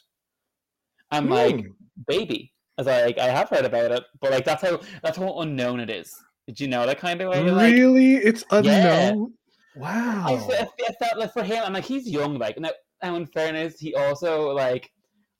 I'm 1.10 1.28
mm. 1.28 1.30
like, 1.30 1.66
"Baby," 2.06 2.52
as 2.78 2.86
I 2.86 2.96
was 2.96 3.06
like, 3.06 3.18
"I 3.18 3.28
have 3.28 3.48
heard 3.48 3.64
about 3.64 3.92
it, 3.92 4.04
but 4.20 4.30
like 4.30 4.44
that's 4.44 4.62
how 4.62 4.80
that's 5.02 5.18
how 5.18 5.40
unknown 5.40 5.80
it 5.80 5.90
is." 5.90 6.14
Did 6.46 6.60
you 6.60 6.68
know 6.68 6.86
that 6.86 6.98
kind 6.98 7.20
of 7.20 7.30
way? 7.30 7.42
Really, 7.42 8.14
like, 8.14 8.24
it's 8.24 8.44
unknown. 8.50 9.34
Yeah. 9.74 9.82
Wow. 9.82 10.24
I, 10.26 10.32
I, 10.32 10.68
I 10.88 10.92
felt 11.04 11.18
like 11.18 11.32
for 11.32 11.42
him, 11.42 11.62
I'm 11.64 11.74
like, 11.74 11.84
he's 11.84 12.08
young. 12.08 12.38
Like 12.38 12.58
now, 12.58 12.70
now, 13.02 13.16
in 13.16 13.26
fairness, 13.26 13.78
he 13.78 13.94
also 13.94 14.52
like 14.52 14.90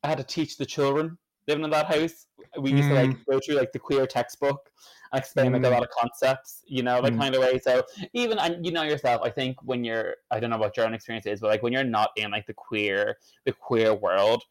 I 0.02 0.08
had 0.08 0.18
to 0.18 0.24
teach 0.24 0.56
the 0.56 0.66
children 0.66 1.16
living 1.48 1.64
in 1.64 1.70
that 1.70 1.86
house. 1.86 2.26
We 2.58 2.72
used 2.72 2.84
mm. 2.84 2.88
to 2.88 2.94
like 2.94 3.10
mm. 3.10 3.24
go 3.30 3.40
through 3.40 3.56
like 3.56 3.72
the 3.72 3.78
queer 3.78 4.06
textbook 4.06 4.70
and 5.12 5.18
explain 5.18 5.50
mm. 5.50 5.54
like 5.54 5.64
a 5.64 5.68
lot 5.68 5.82
mm. 5.82 5.84
of 5.84 5.90
concepts, 5.90 6.62
you 6.66 6.82
know, 6.82 7.00
like 7.00 7.14
mm. 7.14 7.18
kind 7.18 7.34
of 7.34 7.40
way. 7.40 7.58
So 7.58 7.82
even 8.12 8.38
and 8.38 8.64
you 8.64 8.72
know 8.72 8.82
yourself, 8.82 9.22
I 9.24 9.30
think 9.30 9.56
when 9.62 9.84
you're 9.84 10.16
I 10.30 10.40
don't 10.40 10.50
know 10.50 10.58
what 10.58 10.76
your 10.76 10.86
own 10.86 10.94
experience 10.94 11.26
is, 11.26 11.40
but 11.40 11.48
like 11.48 11.62
when 11.62 11.72
you're 11.72 11.84
not 11.84 12.10
in 12.16 12.30
like 12.30 12.46
the 12.46 12.54
queer 12.54 13.16
the 13.44 13.52
queer 13.52 13.94
world, 13.94 14.42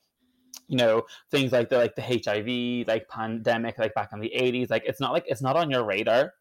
you 0.67 0.77
know, 0.77 1.03
things 1.31 1.51
like 1.51 1.69
the 1.69 1.77
like 1.77 1.95
the 1.95 2.01
HIV 2.01 2.87
like 2.87 3.07
pandemic 3.09 3.77
like 3.77 3.93
back 3.93 4.09
in 4.13 4.19
the 4.19 4.33
eighties, 4.33 4.69
like 4.69 4.83
it's 4.85 4.99
not 4.99 5.11
like 5.11 5.25
it's 5.27 5.41
not 5.41 5.55
on 5.55 5.69
your 5.69 5.83
radar. 5.83 6.33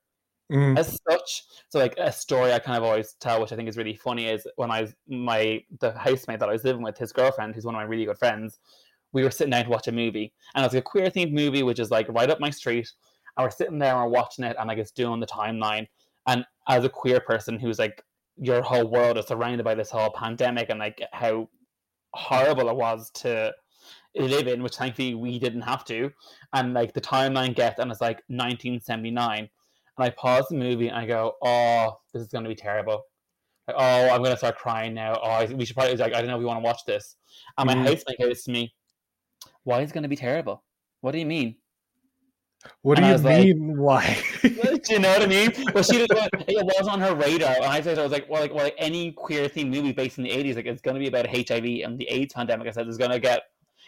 Mm. 0.52 0.78
As 0.78 0.98
such, 1.08 1.44
so 1.70 1.78
like 1.78 1.94
a 1.96 2.12
story 2.12 2.52
I 2.52 2.58
kind 2.58 2.76
of 2.76 2.84
always 2.84 3.14
tell, 3.14 3.40
which 3.40 3.52
I 3.52 3.56
think 3.56 3.68
is 3.68 3.78
really 3.78 3.96
funny, 3.96 4.26
is 4.26 4.46
when 4.56 4.70
I 4.70 4.82
was 4.82 4.94
my 5.08 5.62
the 5.80 5.92
housemate 5.92 6.40
that 6.40 6.48
I 6.48 6.52
was 6.52 6.64
living 6.64 6.82
with, 6.82 6.98
his 6.98 7.12
girlfriend, 7.12 7.54
who's 7.54 7.64
one 7.64 7.74
of 7.74 7.78
my 7.78 7.84
really 7.84 8.04
good 8.04 8.18
friends, 8.18 8.58
we 9.12 9.22
were 9.22 9.30
sitting 9.30 9.52
down 9.52 9.64
to 9.64 9.70
watch 9.70 9.88
a 9.88 9.92
movie, 9.92 10.34
and 10.54 10.62
it 10.62 10.66
was 10.66 10.74
a 10.74 10.82
queer 10.82 11.10
themed 11.10 11.32
movie, 11.32 11.62
which 11.62 11.78
is 11.78 11.90
like 11.90 12.06
right 12.10 12.28
up 12.28 12.40
my 12.40 12.50
street. 12.50 12.92
And 13.36 13.44
we're 13.44 13.50
sitting 13.50 13.78
there 13.78 13.94
and 13.94 14.04
we're 14.04 14.18
watching 14.18 14.44
it, 14.44 14.56
and 14.58 14.68
like 14.68 14.78
it's 14.78 14.90
doing 14.90 15.18
the 15.18 15.26
timeline. 15.26 15.86
And 16.26 16.44
as 16.68 16.84
a 16.84 16.90
queer 16.90 17.20
person 17.20 17.58
who's 17.58 17.78
like 17.78 18.02
your 18.36 18.62
whole 18.62 18.86
world 18.86 19.18
is 19.18 19.26
surrounded 19.26 19.64
by 19.64 19.74
this 19.74 19.90
whole 19.90 20.10
pandemic 20.10 20.68
and 20.70 20.78
like 20.78 21.00
how 21.12 21.48
horrible 22.14 22.68
it 22.68 22.76
was 22.76 23.10
to 23.10 23.52
live 24.22 24.46
in, 24.46 24.62
which 24.62 24.76
thankfully 24.76 25.14
we 25.14 25.38
didn't 25.38 25.62
have 25.62 25.84
to. 25.86 26.10
And 26.52 26.74
like 26.74 26.92
the 26.92 27.00
timeline 27.00 27.54
gets, 27.54 27.80
and 27.80 27.90
it's 27.90 28.00
like 28.00 28.22
1979. 28.28 29.38
And 29.38 29.48
I 29.98 30.10
pause 30.10 30.46
the 30.50 30.56
movie 30.56 30.88
and 30.88 30.96
I 30.96 31.06
go, 31.06 31.34
"Oh, 31.42 31.98
this 32.12 32.22
is 32.22 32.28
going 32.28 32.44
to 32.44 32.50
be 32.50 32.56
terrible." 32.56 33.02
Like, 33.68 33.76
oh, 33.78 34.08
I'm 34.10 34.18
going 34.18 34.32
to 34.32 34.36
start 34.36 34.56
crying 34.56 34.94
now. 34.94 35.18
Oh, 35.22 35.46
we 35.54 35.64
should 35.64 35.76
probably 35.76 35.96
like 35.96 36.14
I 36.14 36.20
don't 36.20 36.28
know 36.28 36.36
if 36.36 36.40
we 36.40 36.44
want 36.44 36.58
to 36.58 36.64
watch 36.64 36.84
this. 36.86 37.16
And 37.56 37.66
my 37.66 37.74
mm. 37.74 37.84
housemate 37.84 38.18
goes 38.18 38.42
to 38.44 38.50
me, 38.50 38.74
why 39.64 39.80
is 39.80 39.90
it 39.90 39.94
going 39.94 40.02
to 40.02 40.08
be 40.08 40.16
terrible? 40.16 40.62
What 41.00 41.12
do 41.12 41.18
you 41.18 41.26
mean? 41.26 41.56
What 42.82 42.98
and 42.98 43.22
do 43.22 43.30
you 43.30 43.54
mean? 43.54 43.76
Like, 43.76 43.78
why? 43.78 44.22
do 44.42 44.94
you 44.94 44.98
know 44.98 45.12
what 45.12 45.22
I 45.22 45.26
mean? 45.26 45.52
Well, 45.74 45.84
she 45.84 45.98
was, 45.98 46.08
it 46.10 46.64
was 46.64 46.88
on 46.88 47.00
her 47.00 47.14
radar, 47.14 47.56
and 47.56 47.64
I 47.64 47.80
said 47.82 47.98
I 47.98 48.02
was 48.02 48.12
like, 48.12 48.28
well, 48.28 48.40
like, 48.40 48.54
well, 48.54 48.64
like 48.64 48.74
any 48.78 49.12
queer 49.12 49.48
themed 49.48 49.70
movie 49.70 49.92
based 49.92 50.18
in 50.18 50.24
the 50.24 50.30
'80s, 50.30 50.56
like 50.56 50.66
it's 50.66 50.80
going 50.80 50.94
to 50.94 51.00
be 51.00 51.08
about 51.08 51.26
HIV 51.26 51.64
and 51.84 51.98
the 51.98 52.08
AIDS 52.08 52.32
pandemic. 52.34 52.66
I 52.66 52.70
said 52.70 52.86
it's 52.86 52.96
going 52.96 53.10
to 53.10 53.18
get, 53.18 53.42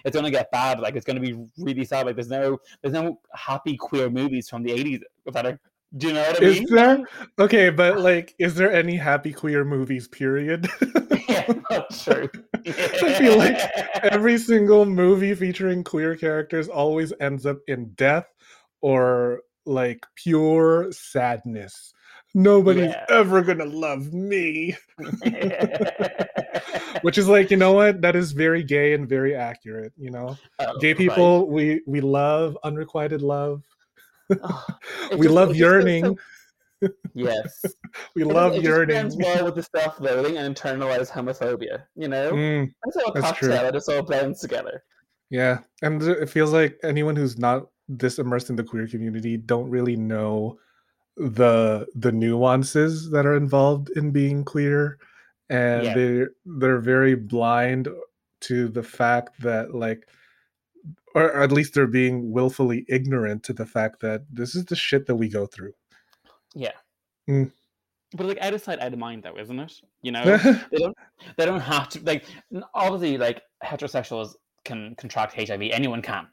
it's 0.05 0.15
going 0.15 0.25
to 0.25 0.31
get 0.31 0.51
bad. 0.51 0.81
Like 0.81 0.97
it's 0.97 1.05
going 1.05 1.21
to 1.21 1.23
be 1.23 1.47
really 1.59 1.85
sad. 1.85 2.07
Like 2.07 2.17
there's 2.17 2.31
no, 2.31 2.59
there's 2.83 2.95
no 2.95 3.21
happy 3.35 3.77
queer 3.77 4.11
movies 4.11 4.49
from 4.49 4.63
the 4.63 4.71
'80s 4.71 5.01
that 5.33 5.47
are 5.47 5.59
do 5.97 6.09
you 6.09 6.13
know 6.15 6.23
what 6.23 6.43
I 6.43 6.47
mean? 6.47 6.65
Is 6.65 6.71
there? 6.71 7.05
Okay, 7.39 7.71
but 7.71 8.01
like, 8.01 8.35
is 8.39 8.55
there 8.55 8.73
any 8.73 8.97
happy 8.97 9.33
queer 9.33 9.65
movies? 9.65 10.09
Period. 10.09 10.69
yeah, 11.29 11.53
that's 11.71 12.05
true. 12.05 12.29
I 12.67 13.15
feel 13.19 13.39
like 13.39 13.59
every 14.03 14.39
single 14.39 14.85
movie 14.85 15.35
featuring 15.35 15.85
queer 15.85 16.17
characters 16.17 16.69
always 16.69 17.13
ends 17.21 17.47
up 17.47 17.59
in 17.69 17.91
death 17.91 18.27
or 18.81 19.43
like 19.65 20.05
pure 20.17 20.91
sadness. 20.93 21.93
Nobody's 22.37 22.91
yeah. 22.91 23.07
ever 23.09 23.43
gonna 23.43 23.65
love 23.65 24.13
me. 24.13 24.77
Which 27.03 27.19
is 27.19 27.29
like, 27.29 27.51
you 27.51 27.57
know 27.57 27.73
what? 27.73 28.03
That 28.03 28.15
is 28.15 28.33
very 28.33 28.63
gay 28.63 28.93
and 28.93 29.09
very 29.09 29.35
accurate. 29.35 29.93
You 29.97 30.11
know, 30.11 30.37
oh, 30.59 30.79
gay 30.79 30.95
people, 30.95 31.41
right. 31.41 31.51
we 31.51 31.83
we 31.87 32.01
love 32.01 32.59
unrequited 32.63 33.23
love 33.23 33.63
Oh, 34.43 34.65
we 35.13 35.27
just, 35.27 35.31
love 35.31 35.57
yearning. 35.57 36.19
So... 36.83 36.89
yes, 37.15 37.65
we 38.15 38.23
it 38.23 38.27
love 38.27 38.53
just, 38.53 38.65
yearning. 38.65 39.13
well 39.17 39.45
with 39.45 39.55
the 39.55 39.63
self-loathing 39.63 40.37
and 40.37 40.55
internalized 40.55 41.11
homophobia. 41.11 41.85
You 41.95 42.09
know, 42.09 42.33
mm, 42.33 42.73
that's 42.85 42.97
all 42.97 43.13
a 43.13 43.21
cocktail. 43.21 43.67
It 43.67 43.73
just 43.73 43.89
all 43.89 44.03
blends 44.03 44.41
together. 44.41 44.85
Yeah, 45.31 45.61
and 45.83 46.03
it 46.03 46.29
feels 46.29 46.53
like 46.53 46.79
anyone 46.83 47.17
who's 47.17 47.39
not 47.39 47.69
this 47.89 48.19
immersed 48.19 48.51
in 48.51 48.57
the 48.57 48.65
queer 48.65 48.87
community 48.87 49.37
don't 49.37 49.71
really 49.71 49.97
know 49.97 50.59
the 51.17 51.87
the 51.95 52.13
nuances 52.13 53.11
that 53.11 53.25
are 53.25 53.37
involved 53.37 53.91
in 53.91 54.11
being 54.11 54.45
queer 54.45 54.99
and 55.49 55.85
yeah. 55.85 55.95
they 55.95 56.25
they're 56.45 56.81
very 56.81 57.15
blind 57.15 57.89
to 58.41 58.69
the 58.69 58.83
fact 58.83 59.41
that 59.41 59.75
like 59.75 60.07
or 61.15 61.43
at 61.43 61.51
least 61.51 61.73
they're 61.73 61.87
being 61.87 62.31
willfully 62.31 62.85
ignorant 62.89 63.43
to 63.45 63.55
the 63.55 63.65
fact 63.65 64.01
that 64.01 64.23
this 64.31 64.55
is 64.55 64.67
the 64.67 64.77
shit 64.77 65.07
that 65.07 65.15
we 65.15 65.31
go 65.31 65.47
through. 65.47 65.73
Yeah. 66.55 66.73
Mm. 67.29 67.51
But 68.15 68.27
like 68.27 68.39
out 68.43 68.53
of 68.53 68.61
sight, 68.61 68.81
out 68.81 68.93
of 68.93 68.99
mind, 68.99 69.23
though, 69.23 69.37
isn't 69.39 69.59
it? 69.59 69.81
You 70.03 70.13
know, 70.13 70.23
they 70.71 70.79
don't 70.79 70.97
they 71.39 71.47
don't 71.47 71.61
have 71.61 71.89
to 71.91 72.01
like 72.03 72.25
obviously 72.75 73.17
like 73.17 73.43
heterosexuals 73.65 74.35
can 74.65 74.95
contract 74.97 75.35
HIV. 75.35 75.63
Anyone 75.63 76.03
can, 76.03 76.27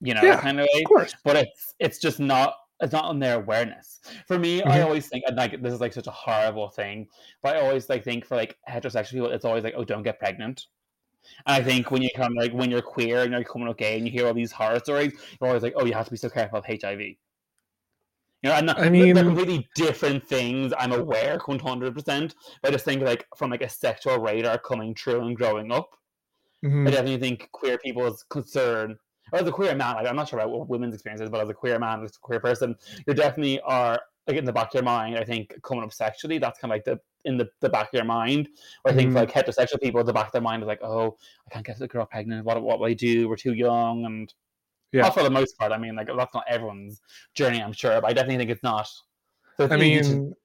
you 0.00 0.14
know, 0.14 0.22
yeah, 0.22 0.40
kind 0.40 0.58
of 0.58 0.66
way. 0.74 0.82
Of 0.82 0.88
course. 0.88 1.14
But 1.24 1.36
it's 1.36 1.74
it's 1.78 1.98
just 1.98 2.18
not 2.18 2.56
it's 2.84 2.92
not 2.92 3.04
on 3.04 3.18
their 3.18 3.36
awareness. 3.36 4.00
For 4.26 4.38
me, 4.38 4.60
mm-hmm. 4.60 4.70
I 4.70 4.82
always 4.82 5.08
think 5.08 5.24
and 5.26 5.36
like 5.36 5.60
this 5.62 5.72
is 5.72 5.80
like 5.80 5.92
such 5.92 6.06
a 6.06 6.12
horrible 6.12 6.68
thing, 6.68 7.08
but 7.42 7.56
I 7.56 7.60
always 7.60 7.88
like 7.88 8.04
think 8.04 8.24
for 8.26 8.36
like 8.36 8.56
heterosexual 8.68 9.10
people, 9.10 9.30
it's 9.30 9.44
always 9.44 9.64
like, 9.64 9.74
oh, 9.76 9.84
don't 9.84 10.02
get 10.02 10.18
pregnant. 10.18 10.66
And 11.46 11.56
I 11.56 11.64
think 11.64 11.90
when 11.90 12.02
you 12.02 12.10
come 12.14 12.34
like 12.34 12.52
when 12.52 12.70
you're 12.70 12.82
queer 12.82 13.22
and 13.22 13.32
you're 13.32 13.44
coming 13.44 13.68
out 13.68 13.78
gay 13.78 13.96
and 13.96 14.06
you 14.06 14.12
hear 14.12 14.26
all 14.26 14.34
these 14.34 14.52
horror 14.52 14.78
stories, 14.78 15.12
you're 15.40 15.48
always 15.48 15.62
like, 15.62 15.74
oh, 15.76 15.84
you 15.84 15.94
have 15.94 16.04
to 16.04 16.10
be 16.10 16.16
so 16.16 16.28
careful 16.28 16.58
of 16.58 16.66
HIV. 16.66 17.00
You 17.00 18.50
know, 18.50 18.60
not, 18.60 18.78
I 18.78 18.90
mean, 18.90 19.14
they're 19.14 19.24
completely 19.24 19.66
different 19.74 20.28
things. 20.28 20.74
I'm 20.78 20.92
aware, 20.92 21.38
one 21.46 21.58
hundred 21.58 21.94
percent. 21.94 22.34
But 22.60 22.68
I 22.68 22.72
just 22.72 22.84
think 22.84 23.02
like 23.02 23.26
from 23.36 23.50
like 23.50 23.62
a 23.62 23.68
sexual 23.70 24.18
radar 24.18 24.58
coming 24.58 24.92
true 24.92 25.22
and 25.22 25.34
growing 25.34 25.72
up, 25.72 25.88
mm-hmm. 26.62 26.86
I 26.86 26.90
definitely 26.90 27.20
think 27.20 27.48
queer 27.52 27.78
people's 27.78 28.22
concern, 28.28 28.98
or 29.34 29.40
as 29.40 29.48
a 29.48 29.52
queer 29.52 29.74
man, 29.74 29.96
like 29.96 30.06
I'm 30.06 30.14
not 30.14 30.28
sure 30.28 30.38
about 30.38 30.52
what 30.52 30.68
women's 30.68 30.94
experiences, 30.94 31.28
but 31.28 31.40
as 31.40 31.48
a 31.48 31.54
queer 31.54 31.78
man, 31.78 32.04
as 32.04 32.16
a 32.16 32.20
queer 32.20 32.38
person, 32.38 32.76
you 33.06 33.14
definitely 33.14 33.60
are 33.60 34.00
like 34.28 34.36
in 34.36 34.44
the 34.44 34.52
back 34.52 34.68
of 34.68 34.74
your 34.74 34.84
mind. 34.84 35.18
I 35.18 35.24
think 35.24 35.60
coming 35.62 35.82
up 35.82 35.92
sexually, 35.92 36.38
that's 36.38 36.58
kind 36.60 36.70
of 36.70 36.76
like 36.76 36.84
the 36.84 37.00
in 37.24 37.36
the, 37.36 37.48
the 37.60 37.68
back 37.68 37.88
of 37.88 37.94
your 37.94 38.04
mind. 38.04 38.48
Or 38.84 38.92
I 38.92 38.94
think 38.94 39.08
mm-hmm. 39.08 39.16
for 39.16 39.24
like 39.24 39.32
heterosexual 39.32 39.80
people, 39.82 40.04
the 40.04 40.12
back 40.12 40.26
of 40.26 40.32
their 40.32 40.40
mind 40.40 40.62
is 40.62 40.68
like, 40.68 40.82
oh, 40.82 41.16
I 41.48 41.50
can't 41.52 41.66
get 41.66 41.78
the 41.78 41.88
girl 41.88 42.06
pregnant. 42.06 42.44
What 42.44 42.62
what 42.62 42.78
will 42.78 42.86
I 42.86 42.94
do? 42.94 43.28
We're 43.28 43.36
too 43.36 43.54
young 43.54 44.04
and 44.04 44.32
yeah. 44.92 45.02
Not 45.02 45.14
for 45.14 45.24
the 45.24 45.30
most 45.30 45.58
part. 45.58 45.72
I 45.72 45.78
mean, 45.78 45.96
like 45.96 46.06
that's 46.06 46.34
not 46.34 46.44
everyone's 46.48 47.00
journey, 47.34 47.60
I'm 47.60 47.72
sure, 47.72 48.00
but 48.00 48.06
I 48.08 48.12
definitely 48.12 48.36
think 48.36 48.50
it's 48.50 48.62
not. 48.62 48.88
So 49.56 49.66
I 49.68 49.76
mean, 49.76 50.04
to... 50.04 50.36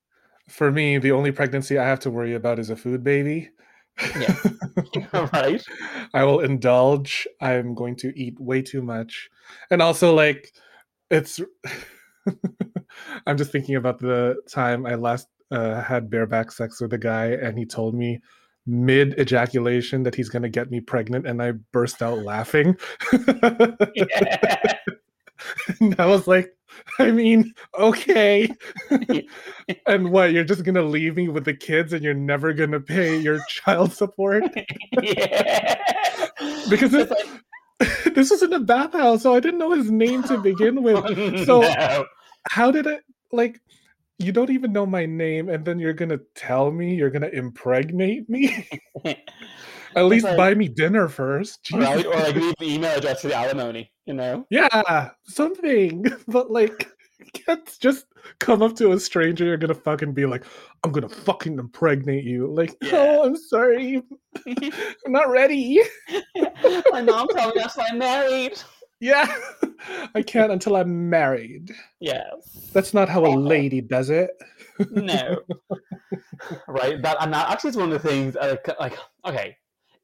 for 0.47 0.71
me, 0.71 0.97
the 0.97 1.11
only 1.11 1.31
pregnancy 1.31 1.77
I 1.77 1.85
have 1.85 1.99
to 1.99 2.09
worry 2.09 2.33
about 2.33 2.57
is 2.57 2.71
a 2.71 2.75
food 2.75 3.03
baby. 3.03 3.51
Yeah. 4.19 4.35
right. 5.33 5.63
I 6.13 6.23
will 6.23 6.39
indulge. 6.39 7.27
I'm 7.41 7.73
going 7.75 7.95
to 7.97 8.13
eat 8.19 8.39
way 8.39 8.61
too 8.61 8.81
much. 8.81 9.29
And 9.71 9.81
also 9.81 10.13
like 10.13 10.53
it's 11.09 11.39
I'm 13.25 13.37
just 13.37 13.51
thinking 13.51 13.75
about 13.75 13.99
the 13.99 14.35
time 14.49 14.85
I 14.85 14.95
last 14.95 15.27
uh, 15.51 15.81
had 15.81 16.09
bareback 16.09 16.51
sex 16.51 16.79
with 16.79 16.93
a 16.93 16.97
guy 16.97 17.27
and 17.27 17.57
he 17.57 17.65
told 17.65 17.95
me 17.95 18.19
mid 18.65 19.19
ejaculation 19.19 20.03
that 20.03 20.15
he's 20.15 20.29
going 20.29 20.43
to 20.43 20.49
get 20.49 20.69
me 20.69 20.79
pregnant 20.79 21.25
and 21.25 21.41
I 21.41 21.53
burst 21.71 22.01
out 22.01 22.19
laughing. 22.19 22.77
and 25.79 25.99
I 25.99 26.05
was 26.05 26.27
like, 26.27 26.53
I 26.99 27.11
mean, 27.11 27.53
okay. 27.77 28.49
and 29.87 30.11
what, 30.11 30.31
you're 30.31 30.43
just 30.43 30.63
going 30.63 30.75
to 30.75 30.83
leave 30.83 31.15
me 31.15 31.27
with 31.27 31.45
the 31.45 31.53
kids 31.53 31.93
and 31.93 32.03
you're 32.03 32.13
never 32.13 32.53
going 32.53 32.71
to 32.71 32.79
pay 32.79 33.17
your 33.17 33.39
child 33.47 33.93
support? 33.93 34.43
yeah. 35.01 35.75
because 36.69 36.93
it's, 36.93 37.11
like... 37.11 38.13
this 38.13 38.29
was 38.29 38.43
in 38.43 38.53
a 38.53 38.59
bathhouse, 38.59 39.23
so 39.23 39.33
I 39.33 39.39
didn't 39.39 39.59
know 39.59 39.71
his 39.71 39.89
name 39.89 40.23
to 40.23 40.37
begin 40.37 40.83
with. 40.83 40.97
Oh, 40.97 41.43
so, 41.43 41.61
no. 41.61 42.05
how 42.49 42.71
did 42.71 42.85
it, 42.85 43.01
like, 43.31 43.59
you 44.19 44.33
don't 44.33 44.49
even 44.49 44.73
know 44.73 44.85
my 44.85 45.05
name 45.05 45.47
and 45.47 45.63
then 45.63 45.79
you're 45.79 45.93
gonna 45.93 46.19
tell 46.35 46.71
me 46.71 46.93
you're 46.93 47.09
gonna 47.09 47.29
impregnate 47.29 48.29
me 48.29 48.67
at 49.95 50.05
least 50.05 50.25
like, 50.25 50.37
buy 50.37 50.53
me 50.53 50.67
dinner 50.67 51.07
first 51.07 51.69
right 51.73 52.05
or 52.05 52.15
like 52.15 52.35
leave 52.35 52.55
the 52.59 52.73
email 52.73 52.97
address 52.97 53.21
for 53.21 53.27
the 53.27 53.35
alimony 53.35 53.91
you 54.05 54.13
know 54.13 54.45
yeah 54.49 55.09
something 55.25 56.05
but 56.27 56.51
like 56.51 56.87
can't 57.33 57.77
just 57.79 58.05
come 58.39 58.61
up 58.61 58.75
to 58.75 58.91
a 58.91 58.99
stranger 58.99 59.45
you're 59.45 59.57
gonna 59.57 59.73
fucking 59.73 60.13
be 60.13 60.25
like 60.25 60.45
i'm 60.83 60.91
gonna 60.91 61.09
fucking 61.09 61.59
impregnate 61.59 62.23
you 62.23 62.47
like 62.47 62.75
yeah. 62.81 62.91
oh 62.93 63.25
i'm 63.25 63.35
sorry 63.35 64.01
i'm 64.47 65.11
not 65.11 65.29
ready 65.29 65.81
my 66.91 67.01
mom 67.01 67.27
told 67.27 67.55
me 67.55 67.63
i'm 67.79 67.97
married 67.97 68.57
yeah. 68.99 69.33
I 70.13 70.21
can't 70.21 70.51
until 70.51 70.75
I'm 70.75 71.09
married. 71.09 71.71
Yes. 71.99 72.69
That's 72.73 72.93
not 72.93 73.07
how 73.07 73.25
a 73.25 73.33
lady 73.33 73.81
does 73.81 74.09
it. 74.09 74.31
no. 74.91 75.39
right. 76.67 77.01
That 77.01 77.17
and 77.21 77.33
that 77.33 77.49
actually 77.49 77.69
is 77.71 77.77
one 77.77 77.91
of 77.91 78.01
the 78.01 78.07
things 78.07 78.35
uh, 78.35 78.57
like 78.79 78.97
okay. 79.25 79.55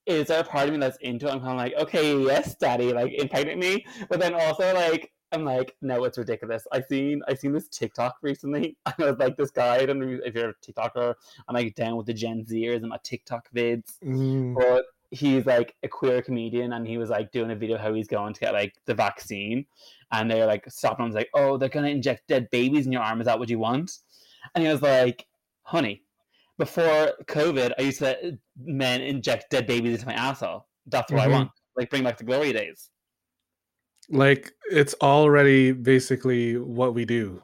Is 0.05 0.27
there 0.27 0.41
a 0.41 0.43
part 0.43 0.67
of 0.67 0.73
me 0.73 0.79
that's 0.79 0.97
into 0.97 1.27
it? 1.27 1.31
I'm 1.31 1.39
kind 1.39 1.51
of 1.51 1.57
like, 1.57 1.73
okay, 1.75 2.17
yes, 2.17 2.55
daddy, 2.55 2.93
like 2.93 3.13
impregnate 3.13 3.57
me. 3.57 3.85
But 4.09 4.19
then 4.19 4.33
also 4.33 4.73
like 4.73 5.11
I'm 5.31 5.43
like, 5.43 5.75
no, 5.81 6.03
it's 6.05 6.17
ridiculous. 6.17 6.67
I've 6.71 6.85
seen 6.85 7.21
I've 7.27 7.39
seen 7.39 7.51
this 7.51 7.67
TikTok 7.67 8.17
recently. 8.21 8.77
I 8.85 8.93
was 8.97 9.17
like 9.17 9.37
this 9.37 9.51
guy, 9.51 9.77
I 9.77 9.85
don't 9.85 9.99
know 9.99 10.19
if 10.23 10.35
you're 10.35 10.49
a 10.49 10.53
TikToker, 10.55 11.15
I'm 11.47 11.55
like 11.55 11.75
down 11.75 11.97
with 11.97 12.05
the 12.05 12.13
Gen 12.13 12.45
Zers 12.45 12.77
and 12.77 12.89
my 12.89 12.99
TikTok 13.03 13.49
vids. 13.53 13.99
Mm. 14.03 14.55
But 14.55 14.85
he's 15.11 15.45
like 15.45 15.75
a 15.83 15.87
queer 15.87 16.21
comedian 16.21 16.73
and 16.73 16.87
he 16.87 16.97
was 16.97 17.09
like 17.09 17.31
doing 17.31 17.51
a 17.51 17.55
video 17.55 17.77
how 17.77 17.93
he's 17.93 18.07
going 18.07 18.33
to 18.33 18.39
get 18.39 18.53
like 18.53 18.73
the 18.85 18.93
vaccine 18.93 19.65
and 20.11 20.29
they're 20.29 20.45
like 20.45 20.69
stopping 20.69 21.05
him 21.05 21.11
like 21.11 21.29
oh 21.33 21.57
they're 21.57 21.69
gonna 21.69 21.87
inject 21.87 22.27
dead 22.27 22.49
babies 22.49 22.85
in 22.85 22.91
your 22.91 23.01
arm 23.01 23.21
is 23.21 23.25
that 23.25 23.39
what 23.39 23.49
you 23.49 23.59
want 23.59 23.99
and 24.53 24.63
he 24.63 24.69
was 24.69 24.81
like 24.81 25.25
honey 25.61 26.01
before 26.57 27.11
covid 27.25 27.73
i 27.77 27.81
used 27.81 27.99
to 27.99 28.05
let 28.05 28.23
men 28.57 29.01
inject 29.01 29.49
dead 29.49 29.67
babies 29.67 29.93
into 29.93 30.05
my 30.05 30.13
asshole 30.13 30.65
that's 30.87 31.11
what 31.11 31.21
mm-hmm. 31.21 31.31
i 31.31 31.33
want 31.33 31.51
like 31.75 31.89
bring 31.89 32.03
back 32.03 32.17
the 32.17 32.23
glory 32.23 32.53
days 32.53 32.89
like 34.09 34.51
it's 34.71 34.93
already 35.01 35.71
basically 35.71 36.57
what 36.57 36.93
we 36.93 37.05
do 37.05 37.41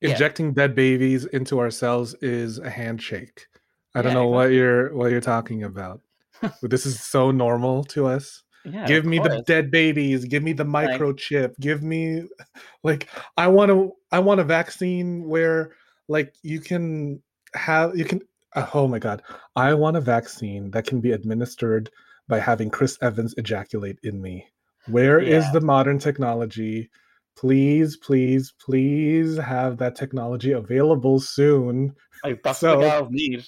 injecting 0.00 0.46
yeah. 0.46 0.52
dead 0.52 0.74
babies 0.74 1.24
into 1.26 1.58
ourselves 1.58 2.14
is 2.20 2.58
a 2.58 2.70
handshake 2.70 3.46
i 3.94 4.02
don't 4.02 4.14
know 4.14 4.28
exactly. 4.28 4.34
what 4.34 4.52
you're 4.52 4.94
what 4.94 5.10
you're 5.10 5.20
talking 5.20 5.62
about 5.64 6.00
this 6.62 6.86
is 6.86 7.00
so 7.00 7.30
normal 7.30 7.84
to 7.84 8.06
us. 8.06 8.42
Yeah, 8.64 8.86
give 8.86 9.04
me 9.04 9.18
course. 9.18 9.30
the 9.30 9.42
dead 9.42 9.70
babies. 9.70 10.24
Give 10.24 10.42
me 10.42 10.52
the 10.52 10.64
microchip. 10.64 11.48
Like, 11.48 11.56
give 11.60 11.82
me, 11.82 12.22
like, 12.84 13.08
I 13.36 13.48
want 13.48 13.70
to. 13.70 13.92
I 14.10 14.20
want 14.20 14.40
a 14.40 14.44
vaccine 14.44 15.24
where, 15.28 15.72
like, 16.08 16.34
you 16.42 16.60
can 16.60 17.22
have 17.54 17.96
you 17.96 18.04
can. 18.04 18.20
Uh, 18.54 18.66
oh 18.74 18.88
my 18.88 18.98
god! 18.98 19.22
I 19.56 19.74
want 19.74 19.96
a 19.96 20.00
vaccine 20.00 20.70
that 20.72 20.86
can 20.86 21.00
be 21.00 21.12
administered 21.12 21.90
by 22.28 22.38
having 22.38 22.70
Chris 22.70 22.98
Evans 23.02 23.34
ejaculate 23.36 23.98
in 24.02 24.20
me. 24.20 24.46
Where 24.88 25.20
yeah. 25.20 25.38
is 25.38 25.52
the 25.52 25.60
modern 25.60 25.98
technology? 25.98 26.90
Please, 27.36 27.96
please, 27.96 28.52
please 28.60 29.38
have 29.38 29.78
that 29.78 29.96
technology 29.96 30.52
available 30.52 31.18
soon. 31.20 31.94
Like 32.24 32.42
that's 32.44 32.58
so, 32.58 32.78
what 32.78 33.10
the 33.10 33.16
need 33.16 33.44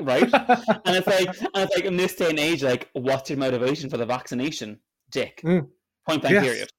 right? 0.00 0.22
and 0.32 0.96
it's 0.96 1.06
like, 1.06 1.28
and 1.54 1.64
it's 1.64 1.74
like 1.74 1.84
in 1.84 1.96
this 1.96 2.14
day 2.14 2.30
and 2.30 2.38
age, 2.38 2.62
like, 2.62 2.88
what's 2.92 3.30
your 3.30 3.38
motivation 3.38 3.90
for 3.90 3.96
the 3.96 4.06
vaccination, 4.06 4.78
Dick? 5.10 5.40
Mm. 5.44 5.68
Point 6.06 6.22
blank 6.22 6.34
yes. 6.34 6.44
period. 6.44 6.72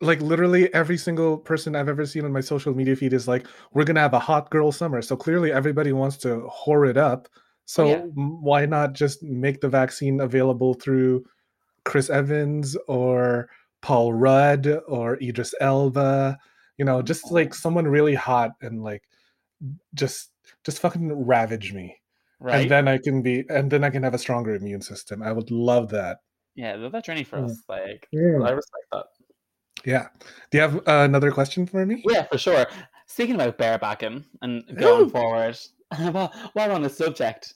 Like 0.00 0.20
literally 0.20 0.72
every 0.74 0.98
single 0.98 1.38
person 1.38 1.74
I've 1.74 1.88
ever 1.88 2.04
seen 2.04 2.24
on 2.24 2.32
my 2.32 2.40
social 2.40 2.74
media 2.74 2.96
feed 2.96 3.12
is 3.12 3.26
like, 3.26 3.46
we're 3.72 3.84
gonna 3.84 4.00
have 4.00 4.14
a 4.14 4.18
hot 4.18 4.50
girl 4.50 4.70
summer. 4.72 5.00
So 5.02 5.16
clearly 5.16 5.52
everybody 5.52 5.92
wants 5.92 6.16
to 6.18 6.48
whore 6.52 6.88
it 6.88 6.96
up. 6.96 7.28
So 7.64 7.86
yeah. 7.88 8.02
why 8.14 8.66
not 8.66 8.92
just 8.92 9.22
make 9.22 9.60
the 9.60 9.68
vaccine 9.68 10.20
available 10.20 10.74
through 10.74 11.24
Chris 11.84 12.10
Evans 12.10 12.76
or 12.88 13.48
Paul 13.80 14.12
Rudd 14.12 14.66
or 14.86 15.16
Idris 15.22 15.54
Elba? 15.60 16.38
You 16.76 16.84
know, 16.84 17.00
just 17.00 17.24
mm-hmm. 17.24 17.34
like 17.34 17.54
someone 17.54 17.88
really 17.88 18.14
hot 18.14 18.50
and 18.60 18.82
like 18.82 19.02
just 19.94 20.30
just 20.64 20.80
fucking 20.80 21.12
ravage 21.12 21.72
me. 21.72 21.96
Right. 22.38 22.60
And 22.60 22.70
then 22.70 22.86
I 22.86 22.98
can 22.98 23.22
be, 23.22 23.44
and 23.48 23.70
then 23.70 23.82
I 23.82 23.90
can 23.90 24.02
have 24.02 24.12
a 24.12 24.18
stronger 24.18 24.54
immune 24.54 24.82
system. 24.82 25.22
I 25.22 25.32
would 25.32 25.50
love 25.50 25.88
that. 25.90 26.18
Yeah, 26.54 26.76
that 26.76 27.04
journey 27.04 27.24
for 27.24 27.38
mm. 27.38 27.46
us. 27.46 27.62
Like, 27.68 28.06
yeah. 28.12 28.42
I 28.44 28.50
respect 28.50 28.84
that. 28.92 29.06
Yeah. 29.84 30.08
Do 30.50 30.58
you 30.58 30.62
have 30.62 30.76
uh, 30.76 31.04
another 31.04 31.30
question 31.30 31.66
for 31.66 31.84
me? 31.84 32.02
Yeah, 32.08 32.24
for 32.24 32.38
sure. 32.38 32.66
Speaking 33.06 33.36
about 33.36 33.58
barebacking 33.58 34.24
and 34.42 34.64
going 34.76 35.10
forward, 35.10 35.58
while, 35.96 36.32
while 36.54 36.72
on 36.72 36.82
the 36.82 36.90
subject, 36.90 37.54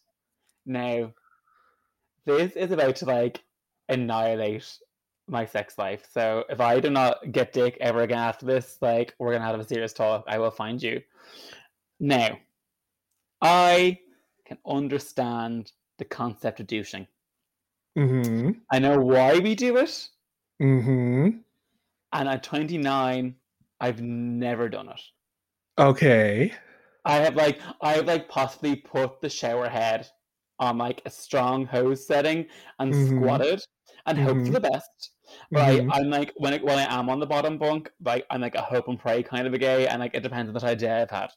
now, 0.66 1.12
this 2.24 2.52
is 2.52 2.70
about 2.70 2.96
to 2.96 3.06
like 3.06 3.42
annihilate 3.88 4.78
my 5.28 5.46
sex 5.46 5.78
life. 5.78 6.06
So 6.12 6.44
if 6.48 6.60
I 6.60 6.80
do 6.80 6.90
not 6.90 7.32
get 7.32 7.52
dick 7.52 7.76
ever 7.80 8.02
again 8.02 8.18
after 8.18 8.46
this, 8.46 8.78
like 8.80 9.14
we're 9.18 9.32
gonna 9.32 9.44
have 9.44 9.58
a 9.58 9.64
serious 9.64 9.92
talk. 9.92 10.24
I 10.28 10.38
will 10.38 10.50
find 10.50 10.82
you. 10.82 11.00
Now, 11.98 12.38
I 13.42 13.98
can 14.46 14.58
understand 14.66 15.72
the 15.98 16.04
concept 16.04 16.60
of 16.60 16.66
douching. 16.66 17.06
Mm-hmm. 17.98 18.50
I 18.70 18.78
know 18.78 18.98
why 18.98 19.38
we 19.38 19.54
do 19.54 19.76
it. 19.76 20.08
Mm-hmm. 20.62 21.38
And 22.12 22.28
at 22.28 22.42
29, 22.42 23.34
I've 23.80 24.02
never 24.02 24.68
done 24.68 24.88
it. 24.88 25.00
Okay. 25.78 26.52
I 27.04 27.16
have 27.16 27.34
like 27.34 27.60
I 27.80 27.94
have 27.94 28.06
like 28.06 28.28
possibly 28.28 28.76
put 28.76 29.20
the 29.20 29.30
shower 29.30 29.68
head 29.68 30.06
on 30.58 30.76
like 30.76 31.00
a 31.06 31.10
strong 31.10 31.64
hose 31.64 32.06
setting 32.06 32.46
and 32.78 32.92
mm-hmm. 32.92 33.16
squatted 33.16 33.62
and 34.06 34.18
mm-hmm. 34.18 34.26
hope 34.26 34.46
for 34.46 34.52
the 34.52 34.60
best. 34.60 35.12
But 35.50 35.60
mm-hmm. 35.60 35.92
I, 35.92 36.00
am 36.00 36.10
like 36.10 36.32
when 36.36 36.52
it, 36.52 36.62
when 36.62 36.78
I 36.78 36.98
am 36.98 37.08
on 37.08 37.20
the 37.20 37.26
bottom 37.26 37.56
bunk, 37.56 37.90
like 38.04 38.26
I'm 38.30 38.40
like 38.40 38.56
a 38.56 38.60
hope 38.60 38.88
and 38.88 38.98
pray 38.98 39.22
kind 39.22 39.46
of 39.46 39.54
a 39.54 39.58
gay, 39.58 39.86
and 39.86 40.00
like 40.00 40.14
it 40.14 40.22
depends 40.22 40.48
on 40.48 40.54
the 40.54 40.66
idea 40.66 41.02
I've 41.02 41.10
had. 41.10 41.30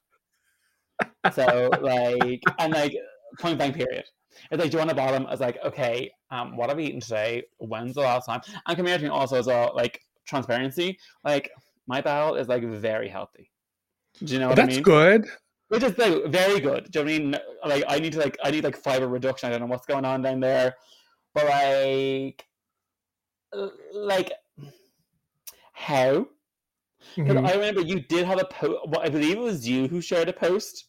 So 1.34 1.70
like 1.82 2.42
and 2.60 2.74
like 2.74 2.96
point 3.40 3.58
blank 3.58 3.76
period. 3.76 4.06
It's 4.52 4.60
like, 4.60 4.72
do 4.72 4.76
you 4.76 4.80
want 4.80 4.92
a 4.92 4.96
bottom? 4.96 5.28
I 5.28 5.32
was 5.32 5.40
like, 5.40 5.60
okay, 5.64 6.12
um, 6.32 6.58
what 6.58 6.70
have 6.70 6.78
we 6.78 6.86
eaten 6.86 7.00
today? 7.00 7.44
When's 7.60 7.94
the 7.94 8.02
last 8.02 8.26
time? 8.26 8.42
And 8.66 8.76
community 8.76 9.08
also 9.08 9.38
as 9.38 9.46
well, 9.46 9.74
like 9.76 10.02
transparency. 10.26 10.98
Like 11.24 11.52
my 11.88 12.02
bowel 12.02 12.36
is 12.36 12.48
like 12.48 12.64
very 12.64 13.10
healthy. 13.10 13.52
Do 14.20 14.34
you 14.34 14.40
know 14.40 14.50
what 14.50 14.56
That's 14.56 14.68
I 14.68 14.76
mean? 14.76 14.84
That's 14.84 14.86
good. 14.86 15.26
Which 15.70 15.84
is 15.84 15.98
like 15.98 16.26
very 16.26 16.60
good. 16.60 16.92
Do 16.92 17.00
you 17.00 17.06
know 17.06 17.12
I 17.12 17.20
mean? 17.20 17.40
Like 17.66 17.84
I 17.88 18.00
need 18.00 18.14
to 18.14 18.20
like 18.20 18.38
I 18.44 18.52
need 18.52 18.64
like 18.64 18.78
fiber 18.78 19.08
reduction. 19.08 19.50
I 19.50 19.52
don't 19.52 19.62
know 19.62 19.68
what's 19.68 19.88
going 19.88 20.06
on 20.06 20.22
down 20.22 20.40
there, 20.40 20.76
but 21.34 21.46
like, 21.46 22.46
like 23.94 24.32
how? 25.74 26.28
Because 27.16 27.34
mm-hmm. 27.34 27.46
I 27.46 27.54
remember 27.54 27.82
you 27.82 28.00
did 28.02 28.26
have 28.26 28.40
a 28.40 28.46
post. 28.46 28.80
Well, 28.88 29.02
I 29.02 29.10
believe 29.10 29.38
it 29.38 29.42
was 29.42 29.68
you 29.68 29.88
who 29.88 30.00
shared 30.00 30.30
a 30.30 30.34
post 30.34 30.88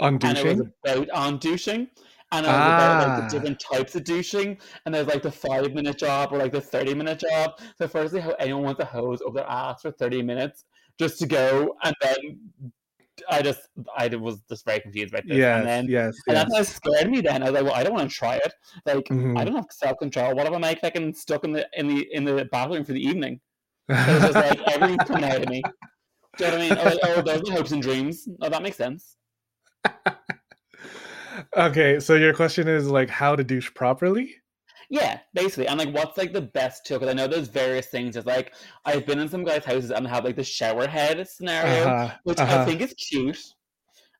on 0.00 0.18
douching. 0.18 0.46
And 0.46 0.60
it 0.60 0.62
was 0.62 0.68
about 0.84 1.10
on 1.10 1.38
douching. 1.38 1.88
And 2.32 2.46
it 2.46 2.48
was 2.48 2.56
ah. 2.58 2.76
about 2.76 3.08
like 3.08 3.18
the 3.18 3.24
ah. 3.24 3.28
different 3.28 3.60
types 3.60 3.94
of 3.94 4.04
douching. 4.04 4.58
And 4.84 4.94
there's 4.94 5.06
like 5.06 5.22
the 5.22 5.30
five 5.30 5.72
minute 5.74 5.98
job 5.98 6.32
or 6.32 6.38
like 6.38 6.52
the 6.52 6.60
30 6.60 6.94
minute 6.94 7.20
job. 7.20 7.60
So, 7.76 7.86
firstly, 7.86 8.20
how 8.20 8.30
anyone 8.38 8.64
wants 8.64 8.80
a 8.80 8.86
hose 8.86 9.20
over 9.22 9.38
their 9.38 9.50
ass 9.50 9.82
for 9.82 9.90
30 9.92 10.22
minutes 10.22 10.64
just 10.98 11.18
to 11.20 11.26
go. 11.26 11.76
And 11.84 11.94
then 12.00 12.72
I 13.30 13.42
just, 13.42 13.68
I 13.96 14.08
was 14.08 14.40
just 14.48 14.64
very 14.64 14.80
confused 14.80 15.12
about 15.12 15.28
this. 15.28 15.36
Yes, 15.36 15.58
and 15.58 15.68
then, 15.68 15.86
yes. 15.88 16.14
And 16.26 16.36
yes. 16.36 16.48
that 16.50 16.66
scared 16.66 17.10
me 17.10 17.20
then. 17.20 17.42
I 17.42 17.50
was 17.50 17.54
like, 17.54 17.64
well, 17.64 17.74
I 17.74 17.84
don't 17.84 17.94
want 17.94 18.10
to 18.10 18.16
try 18.16 18.36
it. 18.36 18.52
Like, 18.86 19.04
mm-hmm. 19.04 19.36
I 19.36 19.44
don't 19.44 19.54
have 19.54 19.66
self 19.70 19.98
control. 19.98 20.34
What 20.34 20.46
if 20.46 20.52
I'm 20.52 20.62
like 20.62 20.80
fucking 20.80 21.14
stuck 21.14 21.44
in 21.44 21.52
the, 21.52 21.68
in 21.74 21.86
the, 21.86 22.08
in 22.12 22.24
the 22.24 22.48
bathroom 22.50 22.84
for 22.84 22.92
the 22.92 23.02
evening? 23.02 23.40
It 23.88 23.94
was 23.94 24.32
just 24.32 24.34
like 24.34 24.60
everything's 24.68 25.04
coming 25.04 25.24
out 25.24 25.42
of 25.42 25.48
me. 25.48 25.62
Do 26.38 26.44
you 26.46 26.50
know 26.50 26.56
what 26.56 26.64
I 26.64 26.68
mean? 26.68 26.84
like, 26.84 26.98
oh, 27.02 27.22
those 27.22 27.50
are 27.50 27.52
hopes 27.52 27.72
and 27.72 27.82
dreams. 27.82 28.26
Oh, 28.40 28.48
that 28.48 28.62
makes 28.62 28.78
sense. 28.78 29.16
okay, 31.56 32.00
so 32.00 32.14
your 32.14 32.34
question 32.34 32.68
is 32.68 32.88
like 32.88 33.10
how 33.10 33.36
to 33.36 33.44
douche 33.44 33.72
properly? 33.74 34.34
Yeah, 34.90 35.20
basically. 35.32 35.68
And 35.68 35.78
like 35.78 35.94
what's 35.94 36.18
like 36.18 36.32
the 36.32 36.42
best 36.42 36.84
tool? 36.84 36.98
Because 36.98 37.10
I 37.10 37.16
know 37.16 37.26
there's 37.26 37.48
various 37.48 37.86
things. 37.86 38.16
It's 38.16 38.26
like 38.26 38.54
I've 38.84 39.06
been 39.06 39.18
in 39.18 39.28
some 39.28 39.42
guys' 39.42 39.64
houses 39.64 39.90
and 39.90 40.06
have 40.06 40.24
like 40.24 40.36
the 40.36 40.44
shower 40.44 40.86
head 40.86 41.26
scenario, 41.26 41.84
uh-huh, 41.84 42.14
which 42.24 42.38
uh-huh. 42.38 42.60
I 42.60 42.64
think 42.64 42.80
is 42.80 42.92
cute. 42.94 43.38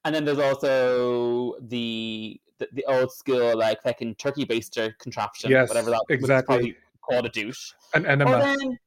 And 0.04 0.14
then 0.14 0.24
there's 0.24 0.38
also 0.38 1.56
the 1.60 2.40
the, 2.58 2.68
the 2.72 2.84
old 2.86 3.12
school 3.12 3.56
like 3.58 3.82
fucking 3.82 4.14
turkey 4.14 4.46
baster 4.46 4.92
contraption, 4.98 5.50
yes, 5.50 5.68
whatever 5.68 5.90
that 5.90 6.04
exactly 6.08 6.76
called 7.02 7.26
a 7.26 7.28
douche. 7.28 7.72
An 7.94 8.06
enema. 8.06 8.38
Then, 8.38 8.78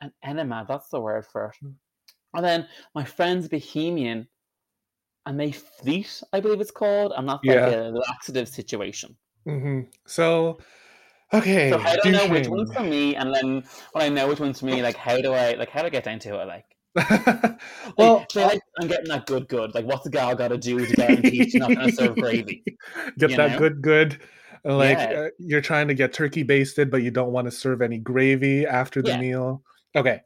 an 0.00 0.12
enema, 0.22 0.64
that's 0.68 0.88
the 0.88 1.00
word 1.00 1.26
for 1.26 1.46
it. 1.46 1.68
And 2.34 2.44
then 2.44 2.68
my 2.94 3.04
friend's 3.04 3.48
Bohemian 3.48 4.28
and 5.26 5.38
they 5.38 5.52
fleet, 5.52 6.22
I 6.32 6.40
believe 6.40 6.60
it's 6.60 6.70
called, 6.70 7.12
and 7.16 7.28
that's 7.28 7.44
like 7.44 7.56
a 7.56 7.92
laxative 8.08 8.48
situation. 8.48 9.16
Mm-hmm. 9.46 9.90
So, 10.06 10.58
okay. 11.34 11.70
So 11.70 11.80
I 11.80 11.96
don't 11.96 12.12
know 12.12 12.28
which 12.28 12.48
one's 12.48 12.72
for 12.72 12.82
me, 12.82 13.16
and 13.16 13.34
then 13.34 13.64
when 13.92 14.04
I 14.04 14.08
know 14.08 14.28
which 14.28 14.40
one's 14.40 14.60
for 14.60 14.66
me, 14.66 14.82
like 14.82 14.96
how 14.96 15.20
do 15.20 15.32
I 15.32 15.52
like 15.54 15.70
how 15.70 15.80
do 15.80 15.86
I 15.86 15.90
get 15.90 16.04
down 16.04 16.20
to 16.20 16.40
it? 16.40 16.46
Like, 16.46 16.64
well, 17.98 18.24
like, 18.34 18.34
like, 18.36 18.60
I'm 18.80 18.88
getting 18.88 19.08
that 19.08 19.26
good, 19.26 19.48
good. 19.48 19.74
Like, 19.74 19.84
what's 19.84 20.04
the 20.04 20.10
gal 20.10 20.34
got 20.34 20.48
to 20.48 20.58
do 20.58 20.84
to 20.84 20.94
guarantee 20.94 21.44
she's 21.44 21.54
not 21.56 21.74
going 21.74 21.90
to 21.90 21.92
serve 21.92 22.16
gravy? 22.16 22.62
Get 23.18 23.30
that 23.36 23.52
know? 23.52 23.58
good, 23.58 23.82
good. 23.82 24.20
Like 24.64 24.98
yeah. 24.98 25.20
uh, 25.20 25.28
you're 25.38 25.60
trying 25.60 25.86
to 25.88 25.94
get 25.94 26.12
turkey 26.12 26.42
basted, 26.42 26.90
but 26.90 27.02
you 27.02 27.10
don't 27.10 27.30
want 27.30 27.46
to 27.46 27.52
serve 27.52 27.82
any 27.82 27.98
gravy 27.98 28.66
after 28.66 29.02
the 29.02 29.10
yeah. 29.10 29.20
meal. 29.20 29.62
Okay, 29.94 30.22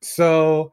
so 0.00 0.72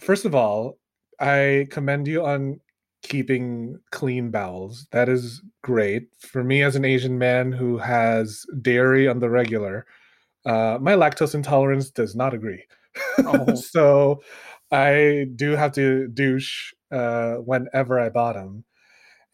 first 0.00 0.24
of 0.24 0.34
all, 0.34 0.78
I 1.20 1.66
commend 1.70 2.08
you 2.08 2.24
on 2.24 2.60
keeping 3.08 3.78
clean 3.90 4.30
bowels. 4.30 4.86
That 4.92 5.08
is 5.08 5.42
great. 5.62 6.08
For 6.20 6.44
me, 6.44 6.62
as 6.62 6.76
an 6.76 6.84
Asian 6.84 7.18
man 7.18 7.52
who 7.52 7.78
has 7.78 8.44
dairy 8.60 9.08
on 9.08 9.18
the 9.20 9.30
regular, 9.30 9.86
uh, 10.46 10.78
my 10.80 10.94
lactose 10.94 11.34
intolerance 11.34 11.90
does 11.90 12.14
not 12.14 12.34
agree. 12.34 12.64
Oh. 13.18 13.54
so 13.54 14.22
I 14.72 15.26
do 15.36 15.52
have 15.52 15.70
to 15.72 16.08
douche 16.08 16.72
uh, 16.90 17.34
whenever 17.34 18.00
I 18.00 18.08
bottom. 18.08 18.64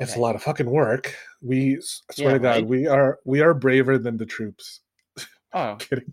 It's 0.00 0.12
okay. 0.12 0.20
a 0.20 0.22
lot 0.22 0.34
of 0.34 0.42
fucking 0.42 0.68
work. 0.68 1.14
We 1.40 1.78
swear 1.80 2.28
yeah, 2.28 2.32
to 2.32 2.38
God, 2.38 2.54
right? 2.56 2.66
we 2.66 2.86
are 2.86 3.20
we 3.24 3.40
are 3.40 3.54
braver 3.54 3.96
than 3.96 4.16
the 4.16 4.26
troops. 4.26 4.80
Oh, 5.56 5.76
kidding. 5.78 6.12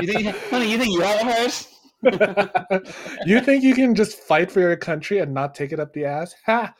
you 0.00 0.12
think, 0.12 0.36
honey, 0.50 0.68
you 0.72 0.78
think 0.78 0.92
you 0.92 1.00
have 1.00 1.20
hurt? 1.20 1.68
you 3.26 3.40
think 3.40 3.64
you 3.64 3.74
can 3.74 3.94
just 3.94 4.18
fight 4.18 4.50
for 4.50 4.60
your 4.60 4.76
country 4.76 5.18
and 5.18 5.34
not 5.34 5.54
take 5.54 5.72
it 5.72 5.80
up 5.80 5.92
the 5.92 6.04
ass? 6.04 6.34
Ha! 6.46 6.74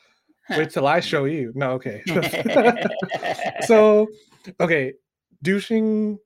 Wait 0.51 0.71
till 0.71 0.87
I 0.87 1.01
show 1.01 1.25
you. 1.25 1.53
No, 1.55 1.73
okay. 1.73 2.03
so, 3.67 4.09
okay, 4.61 4.95
douching, 5.43 6.19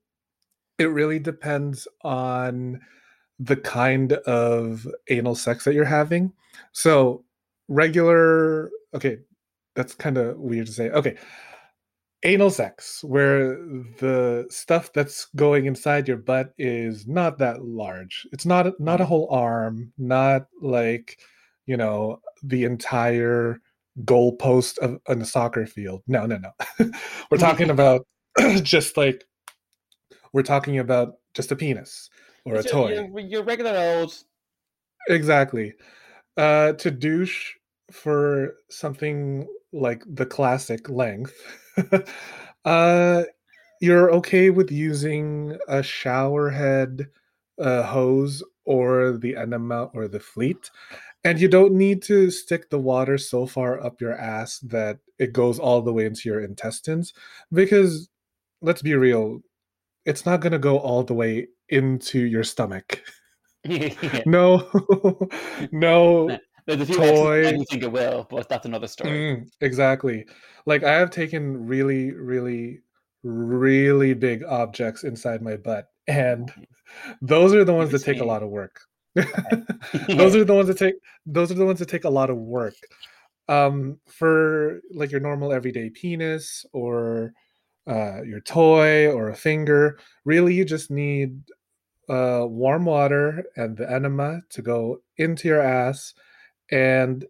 it 0.79 0.85
really 0.85 1.19
depends 1.19 1.87
on 2.03 2.79
the 3.39 3.57
kind 3.57 4.13
of 4.13 4.87
anal 5.09 5.35
sex 5.35 5.65
that 5.65 5.73
you're 5.73 5.85
having. 5.85 6.31
So, 6.71 7.25
regular, 7.67 8.69
okay, 8.93 9.19
that's 9.75 9.95
kind 9.95 10.17
of 10.17 10.37
weird 10.37 10.67
to 10.67 10.73
say. 10.73 10.89
Okay, 10.89 11.17
anal 12.23 12.49
sex 12.49 13.03
where 13.03 13.55
the 13.99 14.45
stuff 14.49 14.91
that's 14.93 15.27
going 15.35 15.65
inside 15.65 16.07
your 16.07 16.17
butt 16.17 16.53
is 16.57 17.07
not 17.07 17.37
that 17.37 17.63
large. 17.63 18.27
It's 18.31 18.45
not 18.45 18.79
not 18.79 19.01
a 19.01 19.05
whole 19.05 19.27
arm 19.29 19.91
not 19.97 20.47
like 20.61 21.19
you 21.65 21.77
know 21.77 22.21
the 22.41 22.63
entire 22.63 23.61
goalpost 24.05 24.77
of 24.79 24.99
on 25.07 25.21
a 25.21 25.25
soccer 25.25 25.65
field. 25.65 26.01
No 26.07 26.25
no 26.25 26.37
no. 26.37 26.91
We're 27.31 27.37
talking 27.37 27.69
about 27.69 28.07
just 28.63 28.97
like 28.97 29.25
we're 30.31 30.41
talking 30.41 30.79
about 30.79 31.17
just 31.35 31.51
a 31.51 31.55
penis 31.55 32.09
or 32.45 32.55
it's 32.55 32.65
a 32.65 32.69
toy. 32.69 32.93
your, 32.93 33.19
your 33.19 33.43
regular 33.43 33.77
old 33.77 34.15
exactly. 35.07 35.73
Uh 36.37 36.73
to 36.73 36.89
douche 36.89 37.53
for 37.91 38.55
something 38.69 39.47
like 39.71 40.03
the 40.07 40.25
classic 40.25 40.89
length 40.89 41.35
uh, 42.65 43.23
you're 43.81 44.11
okay 44.13 44.49
with 44.49 44.71
using 44.71 45.57
a 45.67 45.83
shower 45.83 46.49
head 46.49 47.07
uh, 47.59 47.83
hose 47.83 48.43
or 48.65 49.17
the 49.17 49.35
enema 49.35 49.85
or 49.93 50.07
the 50.07 50.19
fleet. 50.19 50.69
And 51.23 51.39
you 51.39 51.47
don't 51.47 51.73
need 51.73 52.01
to 52.03 52.31
stick 52.31 52.69
the 52.69 52.79
water 52.79 53.17
so 53.17 53.45
far 53.45 53.81
up 53.83 54.01
your 54.01 54.13
ass 54.13 54.59
that 54.59 54.99
it 55.19 55.33
goes 55.33 55.59
all 55.59 55.81
the 55.81 55.93
way 55.93 56.05
into 56.05 56.27
your 56.27 56.41
intestines. 56.41 57.13
Because 57.51 58.09
let's 58.61 58.81
be 58.81 58.93
real, 58.95 59.39
it's 60.05 60.25
not 60.25 60.41
going 60.41 60.51
to 60.51 60.59
go 60.59 60.79
all 60.79 61.03
the 61.03 61.13
way 61.13 61.47
into 61.69 62.19
your 62.19 62.43
stomach. 62.43 63.01
no, 64.25 64.67
no 65.71 66.37
there's 66.65 66.81
a 66.81 66.85
few 66.85 66.95
toy. 66.95 67.49
you 67.49 67.65
think 67.69 67.83
it 67.83 67.91
will, 67.91 68.27
but 68.29 68.47
that's 68.49 68.65
another 68.65 68.87
story. 68.87 69.11
Mm, 69.11 69.49
exactly. 69.61 70.25
Like 70.65 70.83
I 70.83 70.93
have 70.93 71.09
taken 71.09 71.65
really, 71.67 72.11
really, 72.11 72.81
really 73.23 74.13
big 74.13 74.43
objects 74.43 75.03
inside 75.03 75.41
my 75.41 75.57
butt, 75.57 75.87
and 76.07 76.49
mm-hmm. 76.49 77.11
those 77.21 77.53
are 77.53 77.65
the 77.65 77.73
ones 77.73 77.91
that 77.91 78.03
take 78.03 78.21
a 78.21 78.25
lot 78.25 78.43
of 78.43 78.49
work. 78.49 78.79
those 79.15 79.25
are 80.35 80.45
the 80.45 80.53
ones 80.53 80.67
that 80.67 80.77
take. 80.77 80.95
Those 81.25 81.51
are 81.51 81.55
the 81.55 81.65
ones 81.65 81.79
that 81.79 81.89
take 81.89 82.05
a 82.05 82.09
lot 82.09 82.29
of 82.29 82.37
work. 82.37 82.75
Um, 83.49 83.99
for 84.07 84.79
like 84.93 85.11
your 85.11 85.19
normal 85.19 85.51
everyday 85.51 85.89
penis 85.89 86.65
or 86.71 87.33
uh, 87.87 88.21
your 88.23 88.39
toy 88.39 89.11
or 89.11 89.29
a 89.29 89.35
finger, 89.35 89.99
really, 90.23 90.53
you 90.53 90.63
just 90.63 90.89
need 90.89 91.41
uh, 92.09 92.45
warm 92.47 92.85
water 92.85 93.43
and 93.55 93.75
the 93.75 93.89
enema 93.89 94.41
to 94.49 94.61
go 94.61 95.01
into 95.17 95.47
your 95.47 95.61
ass 95.61 96.13
and 96.71 97.25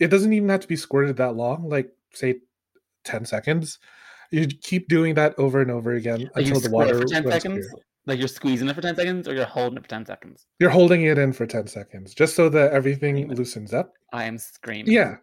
it 0.00 0.08
doesn't 0.08 0.32
even 0.32 0.48
have 0.48 0.60
to 0.60 0.68
be 0.68 0.76
squirted 0.76 1.16
that 1.16 1.36
long 1.36 1.68
like 1.68 1.90
say 2.12 2.40
10 3.04 3.24
seconds. 3.24 3.78
You 4.30 4.46
keep 4.46 4.88
doing 4.88 5.14
that 5.14 5.34
over 5.38 5.60
and 5.60 5.70
over 5.70 5.92
again 5.92 6.30
like 6.34 6.46
until 6.46 6.60
the 6.60 6.70
water 6.70 6.98
for 6.98 7.04
10 7.04 7.30
seconds? 7.30 7.68
clear. 7.68 7.82
like 8.06 8.18
you're 8.18 8.28
squeezing 8.28 8.68
it 8.68 8.74
for 8.74 8.80
10 8.80 8.96
seconds 8.96 9.28
or 9.28 9.34
you're 9.34 9.44
holding 9.44 9.76
it 9.76 9.82
for 9.82 9.88
10 9.88 10.06
seconds? 10.06 10.46
You're 10.58 10.70
holding 10.70 11.02
it 11.02 11.18
in 11.18 11.32
for 11.32 11.46
10 11.46 11.66
seconds 11.66 12.14
just 12.14 12.34
so 12.34 12.48
that 12.48 12.72
everything 12.72 13.16
screaming. 13.16 13.36
loosens 13.36 13.74
up. 13.74 13.92
I 14.12 14.24
am 14.24 14.38
screaming. 14.38 14.92
Yeah. 14.92 15.16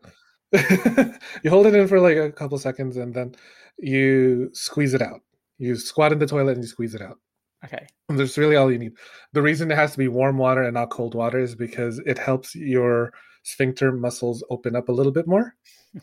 You 1.44 1.50
hold 1.50 1.68
it 1.68 1.76
in 1.76 1.88
for 1.88 2.00
like 2.00 2.18
a 2.18 2.32
couple 2.32 2.58
seconds 2.58 2.98
and 2.98 3.14
then 3.14 3.36
you 3.78 4.50
squeeze 4.54 4.94
it 4.94 5.02
out. 5.02 5.22
You 5.58 5.76
squat 5.76 6.12
in 6.12 6.20
the 6.20 6.26
toilet 6.26 6.54
and 6.54 6.64
you 6.64 6.68
squeeze 6.68 6.96
it 6.96 7.02
out. 7.02 7.18
Okay. 7.64 7.86
And 8.08 8.18
that's 8.18 8.38
really 8.38 8.56
all 8.56 8.72
you 8.72 8.80
need. 8.80 8.94
The 9.34 9.42
reason 9.42 9.72
it 9.72 9.76
has 9.76 9.92
to 9.92 9.98
be 9.98 10.08
warm 10.08 10.38
water 10.38 10.64
and 10.64 10.74
not 10.74 10.90
cold 10.90 11.14
water 11.14 11.40
is 11.40 11.56
because 11.56 12.00
it 12.06 12.18
helps 12.18 12.56
your 12.56 13.12
sphincter 13.50 13.92
muscles 13.92 14.44
open 14.50 14.76
up 14.76 14.90
a 14.90 14.92
little 14.92 15.12
bit 15.12 15.28
more. 15.28 15.56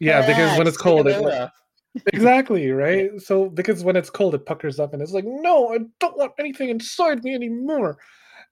Yeah, 0.00 0.26
because 0.26 0.56
when 0.56 0.66
it's 0.66 0.78
cold, 0.78 1.06
it, 1.08 1.20
like, 1.20 1.50
exactly 2.06 2.70
right. 2.70 3.10
So 3.20 3.50
because 3.50 3.84
when 3.84 3.96
it's 3.96 4.08
cold, 4.08 4.34
it 4.34 4.46
puckers 4.46 4.80
up 4.80 4.94
and 4.94 5.02
it's 5.02 5.12
like, 5.12 5.26
no, 5.26 5.74
I 5.74 5.80
don't 6.00 6.16
want 6.16 6.32
anything 6.38 6.70
inside 6.70 7.22
me 7.22 7.34
anymore. 7.34 7.98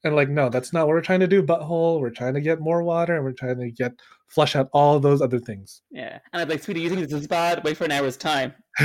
And 0.05 0.15
like, 0.15 0.29
no, 0.29 0.51
that's 0.51 0.75
not 0.75 0.87
what 0.87 0.93
we're 0.93 1.01
trying 1.01 1.21
to 1.21 1.27
do, 1.27 1.43
butthole. 1.43 2.01
We're 2.01 2.11
trying 2.11 2.35
to 2.35 2.43
get 2.43 2.61
more 2.61 2.83
water 2.83 3.17
and 3.17 3.25
we're 3.25 3.33
trying 3.33 3.59
to 3.61 3.71
get 3.71 3.93
flush 4.29 4.55
out 4.57 4.69
all 4.75 5.01
those 5.01 5.23
other 5.23 5.39
things. 5.39 5.81
Yeah. 5.91 6.19
And 6.35 6.43
I'm 6.43 6.49
like, 6.51 6.63
sweetie, 6.63 6.83
you 6.83 6.91
think 6.91 7.01
this 7.01 7.19
is 7.19 7.27
bad? 7.27 7.65
Wait 7.65 7.79
for 7.79 7.85
an 7.85 7.93
hour's 7.93 8.19
time. 8.19 8.53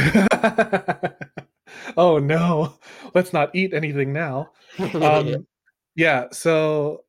oh 1.98 2.18
no, 2.18 2.76
let's 3.14 3.34
not 3.34 3.54
eat 3.54 3.74
anything 3.74 4.14
now. 4.14 4.52
Um, 4.94 5.48
yeah, 5.96 6.28
so 6.32 7.04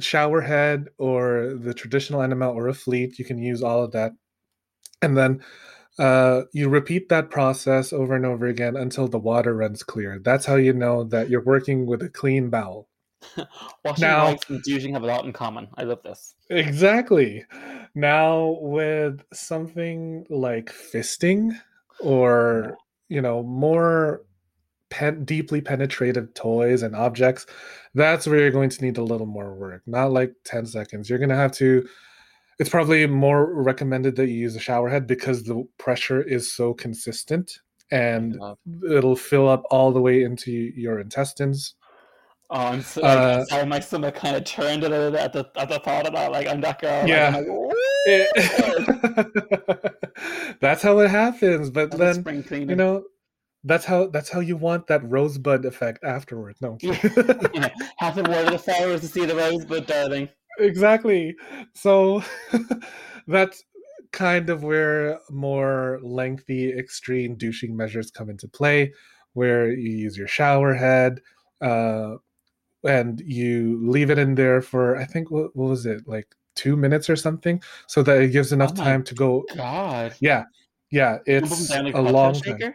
shower 0.00 0.40
head 0.40 0.88
or 0.98 1.54
the 1.60 1.74
traditional 1.74 2.22
enema 2.22 2.50
or 2.50 2.68
a 2.68 2.74
fleet, 2.74 3.18
you 3.18 3.24
can 3.24 3.38
use 3.38 3.62
all 3.62 3.84
of 3.84 3.92
that. 3.92 4.12
And 5.00 5.16
then 5.16 5.42
uh, 5.98 6.42
you 6.52 6.68
repeat 6.68 7.08
that 7.08 7.30
process 7.30 7.92
over 7.92 8.14
and 8.14 8.24
over 8.24 8.46
again 8.46 8.76
until 8.76 9.08
the 9.08 9.18
water 9.18 9.54
runs 9.54 9.82
clear. 9.82 10.18
That's 10.18 10.46
how 10.46 10.56
you 10.56 10.72
know 10.72 11.04
that 11.04 11.28
you're 11.28 11.44
working 11.44 11.86
with 11.86 12.02
a 12.02 12.08
clean 12.08 12.50
bowel. 12.50 12.88
Washing 13.84 14.02
now, 14.02 14.26
rice 14.26 14.40
and 14.48 14.62
douching 14.62 14.94
have 14.94 15.02
a 15.02 15.06
lot 15.06 15.24
in 15.24 15.32
common. 15.32 15.68
I 15.76 15.84
love 15.84 16.02
this. 16.02 16.34
Exactly. 16.50 17.44
Now 17.94 18.58
with 18.60 19.22
something 19.32 20.26
like 20.28 20.72
fisting 20.72 21.52
or 22.00 22.76
you 23.08 23.20
know 23.20 23.42
more 23.42 24.22
pen- 24.92 25.24
deeply 25.24 25.60
penetrative 25.60 26.34
toys 26.34 26.82
and 26.82 26.94
objects, 26.94 27.46
that's 27.94 28.26
where 28.26 28.38
you're 28.38 28.50
going 28.50 28.70
to 28.70 28.84
need 28.84 28.98
a 28.98 29.02
little 29.02 29.26
more 29.26 29.54
work. 29.54 29.82
Not 29.86 30.12
like 30.12 30.34
10 30.44 30.66
seconds. 30.66 31.08
You're 31.08 31.18
going 31.18 31.30
to 31.30 31.34
have 31.36 31.52
to 31.52 31.86
it's 32.58 32.70
probably 32.70 33.06
more 33.06 33.52
recommended 33.52 34.14
that 34.16 34.28
you 34.28 34.34
use 34.34 34.54
a 34.54 34.60
shower 34.60 34.88
head 34.88 35.06
because 35.06 35.42
the 35.42 35.66
pressure 35.78 36.22
is 36.22 36.52
so 36.52 36.74
consistent 36.74 37.58
and 37.90 38.38
it'll 38.88 39.16
fill 39.16 39.48
up 39.48 39.64
all 39.70 39.90
the 39.90 40.00
way 40.00 40.22
into 40.22 40.52
your 40.52 41.00
intestines. 41.00 41.74
Oh, 42.50 42.66
I'm 42.66 42.82
so, 42.82 43.02
uh, 43.02 43.44
sorry, 43.46 43.66
my 43.66 43.80
stomach 43.80 44.14
kind 44.14 44.36
of 44.36 44.44
turned 44.44 44.84
a 44.84 44.88
little 44.88 45.10
bit 45.10 45.20
at 45.20 45.32
the 45.32 45.50
at 45.56 45.70
the 45.70 45.78
thought 45.80 46.06
of 46.06 46.12
that. 46.12 46.30
Like 46.30 46.46
I'm 46.46 46.60
that 46.60 46.80
girl. 46.80 47.06
Yeah. 47.08 47.36
Like, 47.36 47.46
that's 50.60 50.82
how 50.82 50.98
it 51.00 51.10
happens. 51.10 51.70
But 51.70 51.90
then 51.92 52.24
you 52.50 52.76
know, 52.76 53.04
that's 53.64 53.84
how 53.84 54.08
that's 54.08 54.28
how 54.28 54.40
you 54.40 54.56
want 54.56 54.86
that 54.88 55.08
rosebud 55.08 55.64
effect 55.64 56.02
afterwards. 56.04 56.60
No, 56.60 56.78
yeah. 56.82 56.92
have 57.98 58.14
to 58.16 58.22
water 58.22 58.50
the 58.50 58.58
flowers 58.58 59.00
to 59.02 59.08
see 59.08 59.24
the 59.24 59.36
rosebud, 59.36 59.86
darling 59.86 60.28
exactly. 60.58 61.36
So 61.74 62.22
that's 63.26 63.64
kind 64.12 64.50
of 64.50 64.62
where 64.62 65.18
more 65.30 65.98
lengthy, 66.02 66.70
extreme 66.72 67.36
douching 67.36 67.76
measures 67.76 68.10
come 68.10 68.30
into 68.30 68.48
play, 68.48 68.92
where 69.34 69.70
you 69.70 69.90
use 69.90 70.16
your 70.16 70.28
shower 70.28 70.74
head 70.74 71.20
uh, 71.60 72.16
and 72.84 73.22
you 73.24 73.80
leave 73.82 74.10
it 74.10 74.18
in 74.18 74.34
there 74.34 74.60
for, 74.60 74.96
I 74.96 75.04
think, 75.04 75.30
what, 75.30 75.54
what 75.56 75.70
was 75.70 75.86
it, 75.86 76.06
like 76.06 76.34
two 76.54 76.76
minutes 76.76 77.08
or 77.08 77.16
something, 77.16 77.62
so 77.86 78.02
that 78.02 78.20
it 78.20 78.32
gives 78.32 78.52
enough 78.52 78.72
oh 78.74 78.82
time 78.82 79.02
to 79.04 79.14
go. 79.14 79.44
God. 79.56 80.14
Yeah. 80.20 80.44
Yeah. 80.90 81.18
It's 81.26 81.70
a 81.70 81.90
long 81.90 82.34
time. 82.34 82.74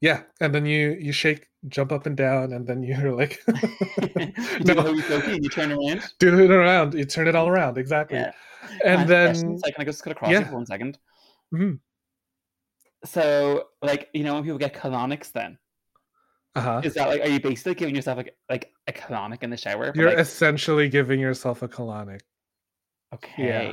Yeah. 0.00 0.22
And 0.40 0.54
then 0.54 0.66
you 0.66 0.96
you 1.00 1.12
shake 1.12 1.46
jump 1.66 1.90
up 1.90 2.06
and 2.06 2.16
down, 2.16 2.52
and 2.52 2.66
then 2.66 2.82
you're 2.82 3.12
like, 3.12 3.40
you 3.48 4.74
no, 4.74 4.88
you 4.90 5.48
turn 5.48 5.72
around, 5.72 6.02
do 6.18 6.38
it 6.38 6.50
around, 6.50 6.94
you 6.94 7.04
turn 7.04 7.26
it 7.26 7.34
all 7.34 7.48
around, 7.48 7.78
exactly. 7.78 8.18
Yeah. 8.18 8.32
And 8.84 9.08
then? 9.08 9.58
I 9.64 9.70
can 9.70 9.82
I 9.82 9.84
just 9.84 10.06
across 10.06 10.30
yeah. 10.30 10.44
for 10.44 10.54
one 10.54 10.66
second? 10.66 10.98
Mm-hmm. 11.52 11.76
So, 13.04 13.64
like, 13.82 14.08
you 14.12 14.24
know, 14.24 14.34
when 14.34 14.42
people 14.42 14.58
get 14.58 14.74
colonics, 14.74 15.32
then 15.32 15.58
uh-huh. 16.54 16.80
is 16.84 16.94
that 16.94 17.08
like, 17.08 17.20
are 17.22 17.28
you 17.28 17.40
basically 17.40 17.74
giving 17.74 17.94
yourself 17.94 18.16
like 18.16 18.36
like 18.48 18.72
a 18.86 18.92
colonic 18.92 19.42
in 19.42 19.50
the 19.50 19.56
shower? 19.56 19.92
You're 19.94 20.10
like... 20.10 20.18
essentially 20.18 20.88
giving 20.88 21.20
yourself 21.20 21.62
a 21.62 21.68
colonic. 21.68 22.20
Okay. 23.14 23.46
Yeah. 23.46 23.72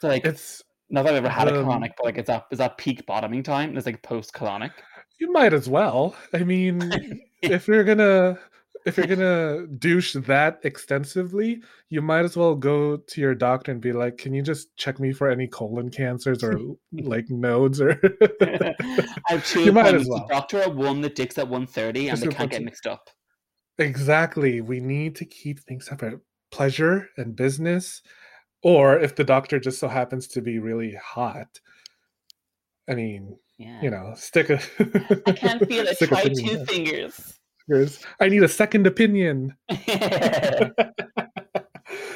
So 0.00 0.08
like 0.08 0.24
it's 0.24 0.62
not 0.90 1.04
that 1.04 1.14
I've 1.14 1.24
ever 1.24 1.28
had 1.28 1.48
um, 1.48 1.56
a 1.56 1.62
colonic, 1.64 1.90
but 1.96 2.06
like 2.06 2.18
it's 2.18 2.28
is 2.28 2.34
that 2.34 2.46
is 2.50 2.58
that 2.58 2.78
peak 2.78 3.06
bottoming 3.06 3.42
time? 3.42 3.76
It's 3.76 3.86
like 3.86 4.02
post 4.02 4.32
colonic. 4.32 4.72
You 5.18 5.32
might 5.32 5.52
as 5.52 5.68
well. 5.68 6.14
I 6.32 6.44
mean, 6.44 7.20
if 7.42 7.68
you're 7.68 7.84
gonna 7.84 8.38
if 8.86 8.96
you're 8.96 9.06
gonna 9.06 9.66
douche 9.66 10.14
that 10.14 10.60
extensively, 10.62 11.60
you 11.90 12.00
might 12.00 12.24
as 12.24 12.36
well 12.36 12.54
go 12.54 12.96
to 12.96 13.20
your 13.20 13.34
doctor 13.34 13.72
and 13.72 13.80
be 13.80 13.92
like, 13.92 14.16
"Can 14.16 14.32
you 14.32 14.42
just 14.42 14.74
check 14.76 15.00
me 15.00 15.12
for 15.12 15.28
any 15.28 15.48
colon 15.48 15.90
cancers 15.90 16.44
or 16.44 16.58
like 16.92 17.28
nodes 17.28 17.80
or?" 17.80 17.98
I 18.40 18.74
have 19.26 19.44
two 19.44 19.64
you 19.64 19.72
might 19.72 19.94
as 19.94 20.08
well. 20.08 20.26
doctor 20.28 20.60
at 20.60 20.74
one, 20.74 21.00
the 21.00 21.10
dick's 21.10 21.36
at 21.36 21.48
one 21.48 21.66
thirty, 21.66 22.08
and 22.08 22.18
they 22.18 22.28
can't 22.28 22.50
get 22.50 22.62
mixed 22.62 22.86
up. 22.86 23.10
Exactly. 23.78 24.60
We 24.60 24.80
need 24.80 25.16
to 25.16 25.24
keep 25.24 25.58
things 25.60 25.86
separate: 25.86 26.20
pleasure 26.52 27.08
and 27.16 27.34
business. 27.34 28.02
Or 28.62 28.98
if 28.98 29.14
the 29.14 29.24
doctor 29.24 29.58
just 29.58 29.78
so 29.78 29.88
happens 29.88 30.28
to 30.28 30.40
be 30.40 30.58
really 30.58 30.94
hot, 30.94 31.60
I 32.88 32.94
mean, 32.94 33.36
yeah. 33.58 33.82
You 33.82 33.90
know, 33.90 34.12
stick 34.16 34.50
a. 34.50 34.60
I 35.26 35.32
can't 35.32 35.64
feel 35.68 35.86
it. 35.86 35.98
Try 35.98 36.24
two 36.24 36.64
fingers. 36.66 37.38
fingers. 37.66 38.04
I 38.20 38.28
need 38.28 38.42
a 38.42 38.48
second 38.48 38.86
opinion. 38.86 39.56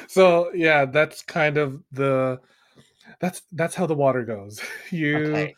so 0.08 0.50
yeah, 0.54 0.84
that's 0.84 1.22
kind 1.22 1.56
of 1.56 1.82
the. 1.92 2.40
That's 3.20 3.40
that's 3.52 3.74
how 3.74 3.86
the 3.86 3.94
water 3.94 4.24
goes. 4.24 4.60
You. 4.90 5.16
Okay. 5.16 5.54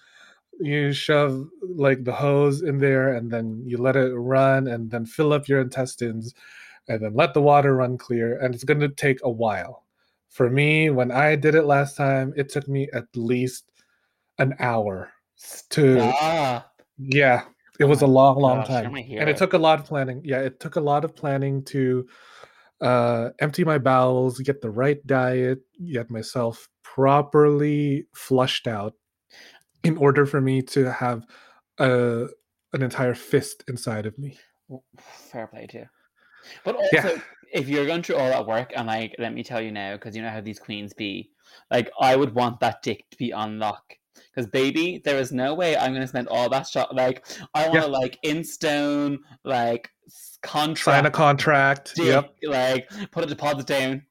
You 0.61 0.93
shove 0.93 1.49
like 1.63 2.05
the 2.05 2.13
hose 2.13 2.63
in 2.63 2.79
there, 2.79 3.15
and 3.15 3.31
then 3.31 3.63
you 3.67 3.79
let 3.79 3.97
it 3.97 4.15
run, 4.15 4.69
and 4.69 4.91
then 4.91 5.07
fill 5.07 5.33
up 5.33 5.49
your 5.49 5.61
intestines, 5.61 6.35
and 6.89 7.03
then 7.03 7.15
let 7.15 7.35
the 7.35 7.43
water 7.43 7.75
run 7.75 7.99
clear. 7.99 8.39
And 8.39 8.55
it's 8.55 8.63
going 8.63 8.81
to 8.81 8.91
take 8.91 9.19
a 9.25 9.31
while. 9.31 9.87
For 10.29 10.51
me, 10.51 10.91
when 10.91 11.11
I 11.11 11.37
did 11.37 11.55
it 11.55 11.65
last 11.65 11.97
time, 11.97 12.35
it 12.37 12.51
took 12.51 12.69
me 12.69 12.89
at 12.93 13.07
least 13.17 13.73
an 14.39 14.55
hour 14.61 15.11
to 15.71 15.99
ah. 16.01 16.67
yeah 16.99 17.45
it 17.81 17.85
was 17.85 18.03
a 18.03 18.07
long 18.07 18.39
long 18.39 18.59
Gosh, 18.59 18.69
time. 18.69 18.95
and 18.95 19.29
it 19.29 19.37
took 19.37 19.55
a 19.55 19.59
lot 19.59 19.81
of 19.81 19.87
planning. 19.87 20.23
Yeah 20.25 20.41
it 20.41 20.61
took 20.61 20.77
a 20.77 20.81
lot 20.81 21.05
of 21.05 21.17
planning 21.17 21.65
to 21.65 22.07
uh 22.81 23.31
empty 23.41 23.65
my 23.65 23.79
bowels 23.79 24.39
get 24.41 24.61
the 24.61 24.71
right 24.71 25.05
diet 25.07 25.61
get 25.93 26.11
myself 26.11 26.69
properly 26.83 28.07
flushed 28.15 28.67
out 28.67 28.95
in 29.85 29.97
order 29.97 30.27
for 30.27 30.41
me 30.41 30.63
to 30.63 30.93
have 30.93 31.25
a 31.79 32.27
an 32.73 32.83
entire 32.83 33.15
fist 33.15 33.65
inside 33.69 34.07
of 34.07 34.19
me. 34.19 34.39
Fair 34.99 35.47
play 35.47 35.67
too 35.67 35.85
but 36.65 36.77
also 36.77 36.89
yeah. 36.93 37.19
if 37.53 37.69
you're 37.69 37.87
going 37.87 38.03
through 38.03 38.17
all 38.17 38.29
that 38.29 38.47
work 38.47 38.73
and 38.75 38.87
like 38.87 39.15
let 39.19 39.33
me 39.33 39.43
tell 39.43 39.61
you 39.61 39.71
now 39.71 39.95
because 39.95 40.17
you 40.17 40.23
know 40.23 40.31
how 40.31 40.41
these 40.41 40.59
queens 40.59 40.93
be 40.93 41.31
like 41.71 41.91
i 42.01 42.17
would 42.17 42.35
want 42.35 42.59
that 42.61 42.83
dick 42.83 43.05
to 43.11 43.17
be 43.17 43.33
on 43.33 43.59
lock 43.59 43.95
because 44.15 44.51
baby, 44.51 45.01
there 45.05 45.19
is 45.19 45.33
no 45.33 45.55
way 45.55 45.77
I'm 45.77 45.93
gonna 45.93 46.07
spend 46.07 46.29
all 46.29 46.49
that 46.51 46.67
shot. 46.67 46.95
Like 46.95 47.27
I 47.55 47.69
want 47.69 47.85
to 47.85 47.91
yeah. 47.91 47.99
like 47.99 48.19
in 48.23 48.45
stone, 48.45 49.19
like 49.45 49.91
contract, 50.43 50.97
sign 50.97 51.07
a 51.07 51.11
contract. 51.11 51.95
Dig, 51.95 52.07
yep. 52.07 52.35
Like 52.43 52.91
put 53.11 53.25
a 53.25 53.27
deposit 53.27 53.67
down. 53.67 54.03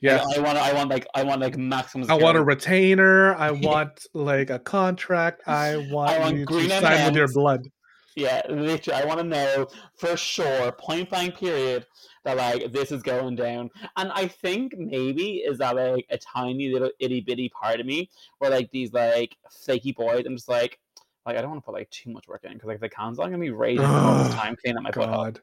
Yeah, 0.00 0.22
like, 0.22 0.38
I 0.38 0.40
want. 0.40 0.58
I 0.58 0.72
want 0.74 0.90
like. 0.90 1.06
I 1.14 1.22
want 1.22 1.40
like 1.40 1.56
maximum. 1.56 2.10
I 2.10 2.14
want 2.14 2.36
a 2.36 2.44
retainer. 2.44 3.34
I 3.34 3.50
want 3.52 4.06
like 4.12 4.50
a 4.50 4.58
contract. 4.58 5.42
I 5.46 5.76
want, 5.90 6.10
I 6.10 6.18
want 6.18 6.36
you 6.36 6.46
to 6.46 6.68
sign 6.68 7.06
with 7.06 7.16
your 7.16 7.28
blood. 7.28 7.66
Yeah, 8.14 8.42
literally. 8.48 9.02
I 9.02 9.04
want 9.04 9.20
to 9.20 9.24
know 9.24 9.66
for 9.98 10.16
sure, 10.16 10.72
point 10.72 11.10
blank 11.10 11.38
period, 11.38 11.86
that 12.26 12.36
like 12.36 12.72
this 12.72 12.90
is 12.90 13.02
going 13.02 13.36
down. 13.36 13.70
And 13.96 14.10
I 14.12 14.26
think 14.26 14.76
maybe 14.76 15.36
is 15.36 15.58
that 15.58 15.76
like 15.76 16.06
a 16.10 16.18
tiny 16.18 16.68
little 16.68 16.90
itty 16.98 17.20
bitty 17.20 17.48
part 17.48 17.80
of 17.80 17.86
me 17.86 18.10
where 18.38 18.50
like 18.50 18.70
these 18.72 18.92
like 18.92 19.36
flaky 19.50 19.92
boys, 19.92 20.24
I'm 20.26 20.36
just 20.36 20.48
like, 20.48 20.78
like 21.24 21.36
I 21.36 21.40
don't 21.40 21.50
want 21.50 21.62
to 21.62 21.64
put 21.64 21.74
like 21.74 21.88
too 21.90 22.10
much 22.10 22.26
work 22.28 22.44
in 22.44 22.52
because 22.52 22.68
like 22.68 22.80
the 22.80 22.88
cans 22.88 23.18
are 23.18 23.30
gonna 23.30 23.38
be 23.38 23.50
raising 23.50 23.86
all 23.86 24.24
the 24.24 24.30
time 24.30 24.56
cleaning 24.56 24.78
up 24.78 24.84
my 24.84 24.90
God. 24.90 25.40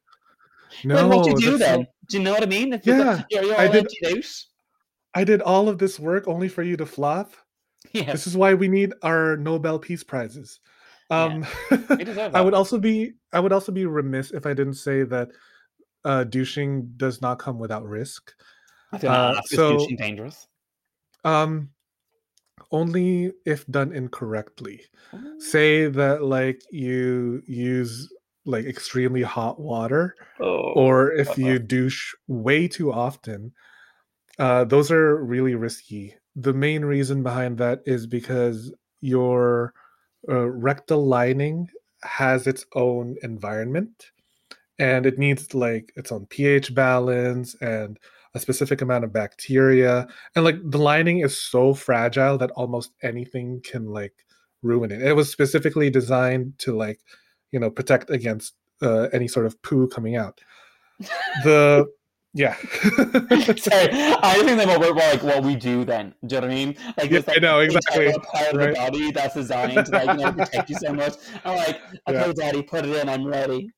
No, 0.83 1.07
like, 1.07 1.17
what 1.17 1.23
do 1.25 1.31
you 1.31 1.51
do 1.51 1.57
then? 1.57 1.83
So... 1.83 1.91
Do 2.09 2.17
you 2.17 2.23
know 2.23 2.33
what 2.33 2.43
I 2.43 2.47
mean? 2.47 2.73
If 2.73 2.85
yeah, 2.85 3.23
you're, 3.29 3.43
you're 3.43 3.59
I 3.59 3.67
did. 3.67 3.87
I 5.15 5.23
did 5.23 5.41
all 5.41 5.69
of 5.69 5.77
this 5.77 5.99
work 5.99 6.27
only 6.27 6.49
for 6.49 6.63
you 6.63 6.75
to 6.77 6.85
flop. 6.85 7.33
Yeah. 7.91 8.11
This 8.11 8.25
is 8.25 8.35
why 8.35 8.55
we 8.55 8.67
need 8.67 8.93
our 9.03 9.37
Nobel 9.37 9.77
Peace 9.77 10.03
Prizes. 10.03 10.59
Um, 11.11 11.45
yeah. 11.69 12.31
I 12.33 12.41
would 12.41 12.55
also 12.55 12.79
be 12.79 13.13
I 13.31 13.39
would 13.39 13.53
also 13.53 13.71
be 13.71 13.85
remiss 13.85 14.31
if 14.31 14.45
I 14.45 14.53
didn't 14.53 14.75
say 14.75 15.03
that 15.03 15.29
uh, 16.05 16.23
douching 16.23 16.91
does 16.97 17.21
not 17.21 17.39
come 17.39 17.59
without 17.59 17.85
risk. 17.85 18.33
Uh, 18.91 19.41
so, 19.45 19.77
douching 19.77 19.97
dangerous? 19.97 20.47
Um, 21.23 21.69
only 22.71 23.31
if 23.45 23.65
done 23.67 23.93
incorrectly. 23.93 24.81
Say 25.39 25.87
that 25.87 26.23
like 26.23 26.61
you 26.71 27.41
use 27.45 28.11
like 28.45 28.65
extremely 28.65 29.21
hot 29.21 29.59
water, 29.59 30.15
oh, 30.39 30.73
or 30.75 31.11
if 31.13 31.29
uh-huh. 31.29 31.41
you 31.41 31.59
douche 31.59 32.13
way 32.27 32.67
too 32.67 32.91
often. 32.91 33.53
Uh, 34.39 34.65
those 34.65 34.91
are 34.91 35.23
really 35.23 35.55
risky. 35.55 36.15
The 36.35 36.53
main 36.53 36.83
reason 36.83 37.21
behind 37.21 37.57
that 37.59 37.81
is 37.85 38.07
because 38.07 38.73
your 39.01 39.73
uh, 40.27 40.49
rectal 40.49 41.05
lining 41.05 41.69
has 42.01 42.47
its 42.47 42.65
own 42.75 43.15
environment 43.21 44.11
and 44.79 45.05
it 45.05 45.17
needs 45.19 45.53
like 45.53 45.93
its 45.95 46.12
own 46.12 46.25
pH 46.27 46.73
balance 46.73 47.55
and 47.62 47.99
a 48.36 48.39
specific 48.39 48.81
amount 48.81 49.03
of 49.03 49.13
bacteria 49.13 50.07
and 50.36 50.43
like 50.43 50.55
the 50.63 50.79
lining 50.79 51.19
is 51.19 51.39
so 51.39 51.73
fragile 51.73 52.38
that 52.38 52.51
almost 52.51 52.91
anything 53.03 53.62
can 53.63 53.86
like 53.86 54.13
ruin 54.63 54.91
it. 54.91 55.01
It 55.01 55.13
was 55.13 55.29
specifically 55.31 55.89
designed 55.89 56.57
to 56.59 56.75
like 56.75 56.99
you 57.51 57.59
know 57.59 57.69
protect 57.69 58.09
against 58.09 58.53
uh, 58.81 59.09
any 59.13 59.27
sort 59.27 59.45
of 59.45 59.62
poo 59.62 59.88
coming 59.88 60.15
out. 60.15 60.39
The 61.43 61.86
yeah. 62.33 62.55
Sorry 63.57 63.89
i 63.91 64.41
think 64.43 64.57
that 64.57 64.79
what 64.79 64.95
like 64.95 65.21
what 65.21 65.43
we 65.43 65.55
do 65.55 65.86
then 65.86 66.15
do 66.25 66.36
you 66.36 66.41
know 66.41 66.47
what 66.47 66.51
i 66.51 66.55
mean? 66.55 66.75
Like 66.97 67.12
yeah, 67.12 67.21
like, 67.27 67.38
i 67.38 67.39
know 67.39 67.59
exactly 67.59 68.12
part 68.12 68.53
of 68.53 68.55
right. 68.55 68.69
the 68.69 68.73
body 68.73 69.12
that's 69.12 69.36
designed 69.36 69.86
to 69.86 69.91
like 69.91 70.17
you 70.17 70.25
know 70.25 70.31
protect 70.31 70.69
you 70.69 70.75
so 70.77 70.93
much. 70.93 71.13
I'm 71.45 71.57
like 71.57 71.81
okay 72.09 72.27
yeah. 72.27 72.33
daddy 72.33 72.63
put 72.63 72.86
it 72.86 72.95
in 72.95 73.07
i'm 73.07 73.27
ready 73.27 73.69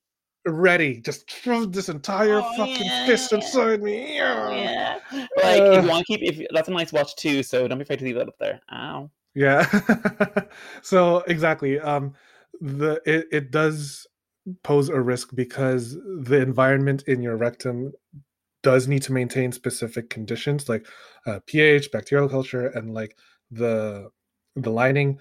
ready. 0.46 1.00
Just 1.00 1.30
shove 1.30 1.72
this 1.72 1.88
entire 1.88 2.40
oh, 2.40 2.56
fucking 2.56 2.84
yeah. 2.84 3.06
fist 3.06 3.32
inside 3.32 3.82
me. 3.82 4.16
Yeah. 4.16 4.98
Like 5.12 5.60
uh, 5.60 5.72
if 5.72 5.84
you 5.84 5.90
want 5.90 6.06
to 6.06 6.16
keep 6.16 6.22
if 6.22 6.46
that's 6.52 6.68
a 6.68 6.72
nice 6.72 6.92
watch 6.92 7.16
too, 7.16 7.42
so 7.42 7.66
don't 7.66 7.78
be 7.78 7.82
afraid 7.82 7.98
to 7.98 8.04
leave 8.04 8.16
that 8.16 8.28
up 8.28 8.38
there. 8.38 8.60
Ow. 8.72 9.10
Yeah. 9.34 9.66
so 10.82 11.18
exactly. 11.26 11.78
Um 11.80 12.14
the 12.60 13.00
it, 13.04 13.26
it 13.30 13.50
does 13.50 14.06
pose 14.62 14.88
a 14.88 15.00
risk 15.00 15.34
because 15.34 15.94
the 15.94 16.40
environment 16.40 17.02
in 17.06 17.22
your 17.22 17.36
rectum 17.36 17.92
does 18.62 18.88
need 18.88 19.02
to 19.02 19.12
maintain 19.12 19.52
specific 19.52 20.10
conditions 20.10 20.68
like 20.68 20.86
uh, 21.26 21.40
pH, 21.46 21.92
bacterial 21.92 22.28
culture, 22.28 22.66
and 22.68 22.94
like 22.94 23.16
the 23.50 24.10
the 24.56 24.70
lining 24.70 25.18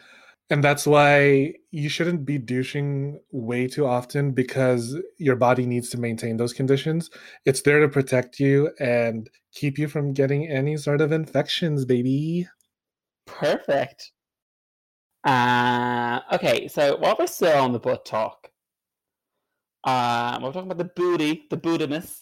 and 0.49 0.63
that's 0.63 0.85
why 0.85 1.53
you 1.71 1.89
shouldn't 1.89 2.25
be 2.25 2.37
douching 2.37 3.19
way 3.31 3.67
too 3.67 3.85
often 3.85 4.31
because 4.31 4.95
your 5.17 5.35
body 5.35 5.65
needs 5.65 5.89
to 5.89 5.99
maintain 5.99 6.37
those 6.37 6.53
conditions. 6.53 7.09
It's 7.45 7.61
there 7.63 7.79
to 7.79 7.89
protect 7.89 8.39
you 8.39 8.69
and 8.79 9.29
keep 9.53 9.79
you 9.79 9.87
from 9.87 10.13
getting 10.13 10.47
any 10.47 10.77
sort 10.77 11.01
of 11.01 11.11
infections, 11.11 11.85
baby. 11.85 12.47
Perfect. 13.25 14.11
Uh, 15.23 16.19
okay, 16.33 16.67
so 16.67 16.97
while 16.97 17.15
we're 17.17 17.25
still 17.25 17.57
on 17.57 17.73
the 17.73 17.79
butt 17.79 18.05
talk, 18.05 18.51
uh, 19.83 20.39
we're 20.41 20.51
talking 20.51 20.71
about 20.71 20.77
the 20.77 20.91
booty, 20.95 21.45
the 21.49 21.57
bootiness, 21.57 22.21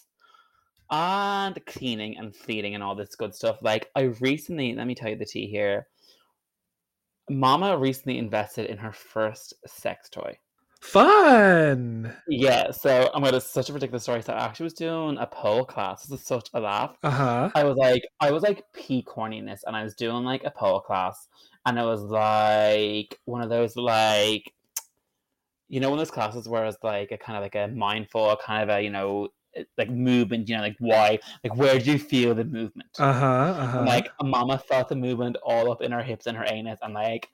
and 0.89 1.59
cleaning 1.65 2.17
and 2.17 2.33
feeding 2.33 2.73
and 2.73 2.83
all 2.83 2.95
this 2.95 3.15
good 3.15 3.35
stuff. 3.35 3.57
Like, 3.61 3.89
I 3.97 4.13
recently, 4.21 4.73
let 4.75 4.87
me 4.87 4.95
tell 4.95 5.09
you 5.09 5.17
the 5.17 5.25
tea 5.25 5.47
here. 5.47 5.87
Mama 7.29 7.77
recently 7.77 8.17
invested 8.17 8.69
in 8.69 8.77
her 8.77 8.91
first 8.91 9.53
sex 9.65 10.09
toy. 10.09 10.37
Fun. 10.83 12.13
Yeah, 12.27 12.71
so 12.71 13.09
I'm 13.13 13.23
gonna 13.23 13.39
such 13.39 13.69
a 13.69 13.73
ridiculous 13.73 14.03
story. 14.03 14.21
So 14.21 14.33
I 14.33 14.43
actually 14.43 14.65
was 14.65 14.73
doing 14.73 15.17
a 15.17 15.25
pole 15.25 15.63
class. 15.63 16.03
This 16.03 16.19
is 16.19 16.27
such 16.27 16.49
a 16.53 16.59
laugh. 16.59 16.97
Uh-huh. 17.03 17.49
I 17.55 17.63
was 17.63 17.77
like, 17.77 18.03
I 18.19 18.31
was 18.31 18.43
like 18.43 18.65
peak 18.73 19.07
corniness, 19.07 19.61
and 19.65 19.77
I 19.77 19.83
was 19.85 19.95
doing 19.95 20.25
like 20.25 20.43
a 20.43 20.51
pole 20.51 20.81
class, 20.81 21.29
and 21.65 21.79
it 21.79 21.83
was 21.83 22.01
like 22.01 23.17
one 23.23 23.41
of 23.41 23.49
those 23.49 23.77
like, 23.77 24.53
you 25.69 25.79
know, 25.79 25.89
one 25.89 25.99
of 25.99 26.05
those 26.05 26.13
classes 26.13 26.49
where 26.49 26.65
it's 26.65 26.77
like 26.83 27.13
a 27.13 27.17
kind 27.17 27.37
of 27.37 27.43
like 27.43 27.55
a 27.55 27.73
mindful, 27.73 28.35
kind 28.45 28.69
of 28.69 28.77
a 28.77 28.81
you 28.81 28.89
know 28.89 29.29
like 29.77 29.89
movement, 29.89 30.49
you 30.49 30.55
know, 30.55 30.61
like 30.61 30.75
why, 30.79 31.19
like 31.43 31.55
where 31.55 31.79
do 31.79 31.91
you 31.91 31.99
feel 31.99 32.33
the 32.35 32.43
movement? 32.43 32.89
Uh 32.99 33.13
huh. 33.13 33.25
Uh-huh. 33.57 33.83
Like 33.85 34.09
Mama 34.21 34.57
felt 34.57 34.89
the 34.89 34.95
movement 34.95 35.37
all 35.43 35.71
up 35.71 35.81
in 35.81 35.91
her 35.91 36.03
hips 36.03 36.27
and 36.27 36.37
her 36.37 36.45
anus, 36.47 36.79
and 36.81 36.93
like 36.93 37.29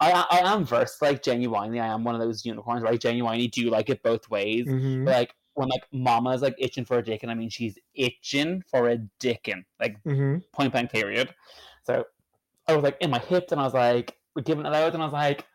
I 0.00 0.24
I 0.30 0.52
am 0.52 0.64
versed, 0.64 1.02
like 1.02 1.22
genuinely, 1.22 1.80
I 1.80 1.86
am 1.86 2.04
one 2.04 2.14
of 2.14 2.20
those 2.20 2.44
unicorns 2.44 2.82
where 2.82 2.92
I 2.92 2.96
genuinely 2.96 3.48
do 3.48 3.70
like 3.70 3.90
it 3.90 4.02
both 4.02 4.28
ways. 4.30 4.66
Mm-hmm. 4.66 5.04
But, 5.04 5.12
like 5.12 5.34
when 5.54 5.68
like 5.68 5.84
Mama's 5.92 6.42
like 6.42 6.56
itching 6.58 6.84
for 6.84 6.98
a 6.98 7.04
dick, 7.04 7.22
and 7.22 7.30
I 7.30 7.34
mean 7.34 7.48
she's 7.48 7.78
itching 7.94 8.62
for 8.70 8.88
a 8.88 8.98
dickin, 9.20 9.64
like 9.80 10.02
mm-hmm. 10.04 10.38
point 10.52 10.72
blank 10.72 10.90
period. 10.90 11.34
So 11.84 12.04
I 12.68 12.74
was 12.74 12.82
like 12.82 12.96
in 13.00 13.10
my 13.10 13.20
hips, 13.20 13.52
and 13.52 13.60
I 13.60 13.64
was 13.64 13.74
like 13.74 14.16
we're 14.34 14.42
giving 14.42 14.66
it 14.66 14.74
out, 14.74 14.94
and 14.94 15.02
I 15.02 15.06
was 15.06 15.12
like. 15.12 15.46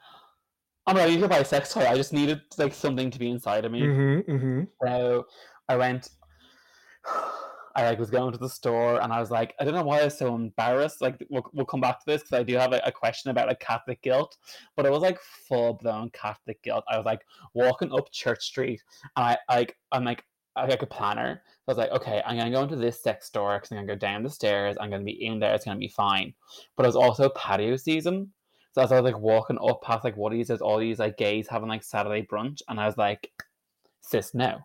I'm 0.87 0.95
ready 0.95 1.19
to 1.19 1.27
buy 1.27 1.37
a 1.37 1.45
sex 1.45 1.71
toy. 1.71 1.85
I 1.85 1.93
just 1.93 2.13
needed 2.13 2.41
like 2.57 2.73
something 2.73 3.11
to 3.11 3.19
be 3.19 3.29
inside 3.29 3.63
of 3.63 3.71
me. 3.71 3.81
Mm-hmm, 3.81 4.31
mm-hmm. 4.31 4.63
So 4.81 5.27
I 5.69 5.77
went. 5.77 6.09
I 7.75 7.83
like 7.83 7.99
was 7.99 8.09
going 8.09 8.31
to 8.33 8.37
the 8.37 8.49
store 8.49 8.99
and 9.01 9.13
I 9.13 9.19
was 9.19 9.31
like, 9.31 9.53
I 9.59 9.63
don't 9.63 9.75
know 9.75 9.83
why 9.83 10.01
I 10.01 10.05
was 10.05 10.17
so 10.17 10.35
embarrassed. 10.35 11.01
Like, 11.01 11.23
we'll, 11.29 11.45
we'll 11.53 11.65
come 11.65 11.79
back 11.79 11.99
to 11.99 12.05
this 12.05 12.23
because 12.23 12.39
I 12.39 12.43
do 12.43 12.55
have 12.55 12.73
a, 12.73 12.81
a, 12.83 12.91
question 12.91 13.31
about 13.31 13.47
like 13.47 13.59
Catholic 13.59 14.01
guilt, 14.01 14.35
but 14.75 14.85
it 14.85 14.91
was 14.91 15.01
like 15.01 15.19
full 15.47 15.75
blown 15.75 16.09
Catholic 16.09 16.61
guilt. 16.63 16.83
I 16.89 16.97
was 16.97 17.05
like 17.05 17.21
walking 17.53 17.93
up 17.93 18.11
Church 18.11 18.43
Street 18.43 18.81
and 19.15 19.23
I 19.23 19.37
like 19.49 19.77
I'm 19.91 20.03
like 20.03 20.25
I 20.55 20.65
like 20.65 20.81
a 20.81 20.87
planner. 20.87 21.41
So 21.45 21.51
I 21.67 21.71
was 21.71 21.77
like, 21.77 21.91
okay, 21.91 22.21
I'm 22.25 22.37
gonna 22.37 22.51
go 22.51 22.63
into 22.63 22.75
this 22.75 23.01
sex 23.01 23.27
store 23.27 23.57
because 23.57 23.71
I'm 23.71 23.77
gonna 23.77 23.87
go 23.87 23.95
down 23.95 24.23
the 24.23 24.29
stairs. 24.29 24.75
I'm 24.81 24.89
gonna 24.89 25.03
be 25.03 25.23
in 25.25 25.39
there. 25.39 25.53
It's 25.53 25.63
gonna 25.63 25.79
be 25.79 25.87
fine. 25.87 26.33
But 26.75 26.85
it 26.85 26.89
was 26.89 26.95
also 26.97 27.29
patio 27.29 27.77
season, 27.77 28.33
so 28.73 28.81
as 28.81 28.91
I 28.91 28.99
was 28.99 29.09
like 29.09 29.21
walking 29.21 29.59
up 29.61 29.83
past 29.83 30.03
like 30.03 30.17
Woody's, 30.17 30.47
there's 30.47 30.61
all 30.61 30.79
these 30.79 30.99
like 30.99 31.17
gays 31.17 31.47
having 31.47 31.69
like 31.69 31.83
Saturday 31.83 32.27
brunch, 32.29 32.61
and 32.67 32.79
I 32.79 32.87
was 32.87 32.97
like, 32.97 33.31
sis, 34.01 34.33
no 34.33 34.59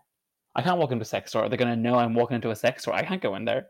I 0.55 0.61
can't 0.61 0.79
walk 0.79 0.91
into 0.91 1.03
a 1.03 1.05
sex 1.05 1.31
store. 1.31 1.49
They're 1.49 1.57
gonna 1.57 1.75
know 1.75 1.95
I'm 1.95 2.13
walking 2.13 2.35
into 2.35 2.51
a 2.51 2.55
sex 2.55 2.83
store. 2.83 2.95
I 2.95 3.03
can't 3.03 3.21
go 3.21 3.35
in 3.35 3.45
there 3.45 3.67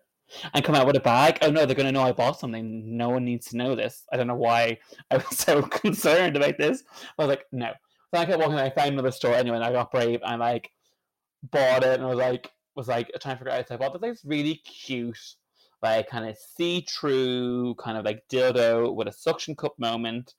and 0.53 0.63
come 0.63 0.75
out 0.75 0.87
with 0.87 0.95
a 0.95 1.01
bag. 1.01 1.39
Oh 1.41 1.49
no, 1.49 1.65
they're 1.65 1.75
gonna 1.75 1.91
know 1.91 2.03
I 2.03 2.11
bought 2.11 2.39
something. 2.39 2.97
No 2.97 3.09
one 3.09 3.25
needs 3.25 3.47
to 3.47 3.57
know 3.57 3.75
this. 3.75 4.03
I 4.11 4.17
don't 4.17 4.27
know 4.27 4.35
why 4.35 4.77
I 5.11 5.17
was 5.17 5.25
so 5.37 5.61
concerned 5.61 6.35
about 6.37 6.57
this. 6.57 6.83
I 7.17 7.23
was 7.23 7.29
like, 7.29 7.45
no. 7.51 7.71
So 8.13 8.21
I 8.21 8.25
kept 8.25 8.39
walking. 8.39 8.55
I 8.57 8.69
found 8.69 8.93
another 8.93 9.11
store 9.11 9.33
anyway, 9.33 9.57
and 9.57 9.65
I 9.65 9.71
got 9.71 9.91
brave 9.91 10.21
and 10.23 10.39
like 10.39 10.69
bought 11.51 11.83
it, 11.83 11.95
and 11.95 12.03
I 12.03 12.07
was 12.07 12.17
like, 12.17 12.51
was 12.75 12.87
like 12.87 13.11
trying 13.21 13.35
to 13.35 13.39
figure 13.39 13.53
out. 13.53 13.71
I 13.71 13.77
bought 13.77 13.93
this 13.93 14.01
like 14.01 14.17
really 14.23 14.55
cute, 14.55 15.17
like 15.81 16.09
kind 16.09 16.29
of 16.29 16.37
see-through, 16.37 17.75
kind 17.75 17.97
of 17.97 18.05
like 18.05 18.23
dildo 18.31 18.93
with 18.93 19.07
a 19.07 19.11
suction 19.11 19.55
cup 19.55 19.73
moment. 19.79 20.33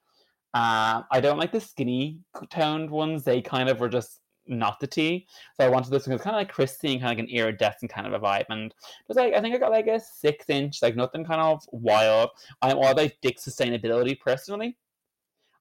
Uh, 0.54 1.02
I 1.10 1.20
don't 1.20 1.38
like 1.38 1.52
the 1.52 1.60
skinny 1.60 2.20
toned 2.50 2.90
ones. 2.90 3.24
They 3.24 3.42
kind 3.42 3.68
of 3.68 3.80
were 3.80 3.88
just 3.88 4.20
not 4.48 4.80
the 4.80 4.86
tea. 4.86 5.26
So 5.56 5.66
I 5.66 5.68
wanted 5.68 5.90
this 5.90 6.06
one 6.06 6.14
because 6.14 6.24
kind 6.24 6.36
of 6.36 6.40
like 6.40 6.52
Christine, 6.52 7.00
kind 7.00 7.12
of 7.12 7.18
like 7.18 7.28
an 7.28 7.34
iridescent 7.34 7.90
kind 7.90 8.06
of 8.06 8.12
a 8.12 8.18
vibe. 8.18 8.46
And 8.50 8.74
was 9.08 9.16
like, 9.16 9.34
I 9.34 9.40
think 9.40 9.54
I 9.54 9.58
got 9.58 9.70
like 9.70 9.86
a 9.86 10.00
six 10.00 10.48
inch, 10.48 10.82
like 10.82 10.96
nothing 10.96 11.24
kind 11.24 11.40
of 11.40 11.64
wild. 11.72 12.30
I'm 12.62 12.78
all 12.78 12.88
about 12.88 13.12
dick 13.22 13.38
sustainability 13.38 14.18
personally. 14.18 14.76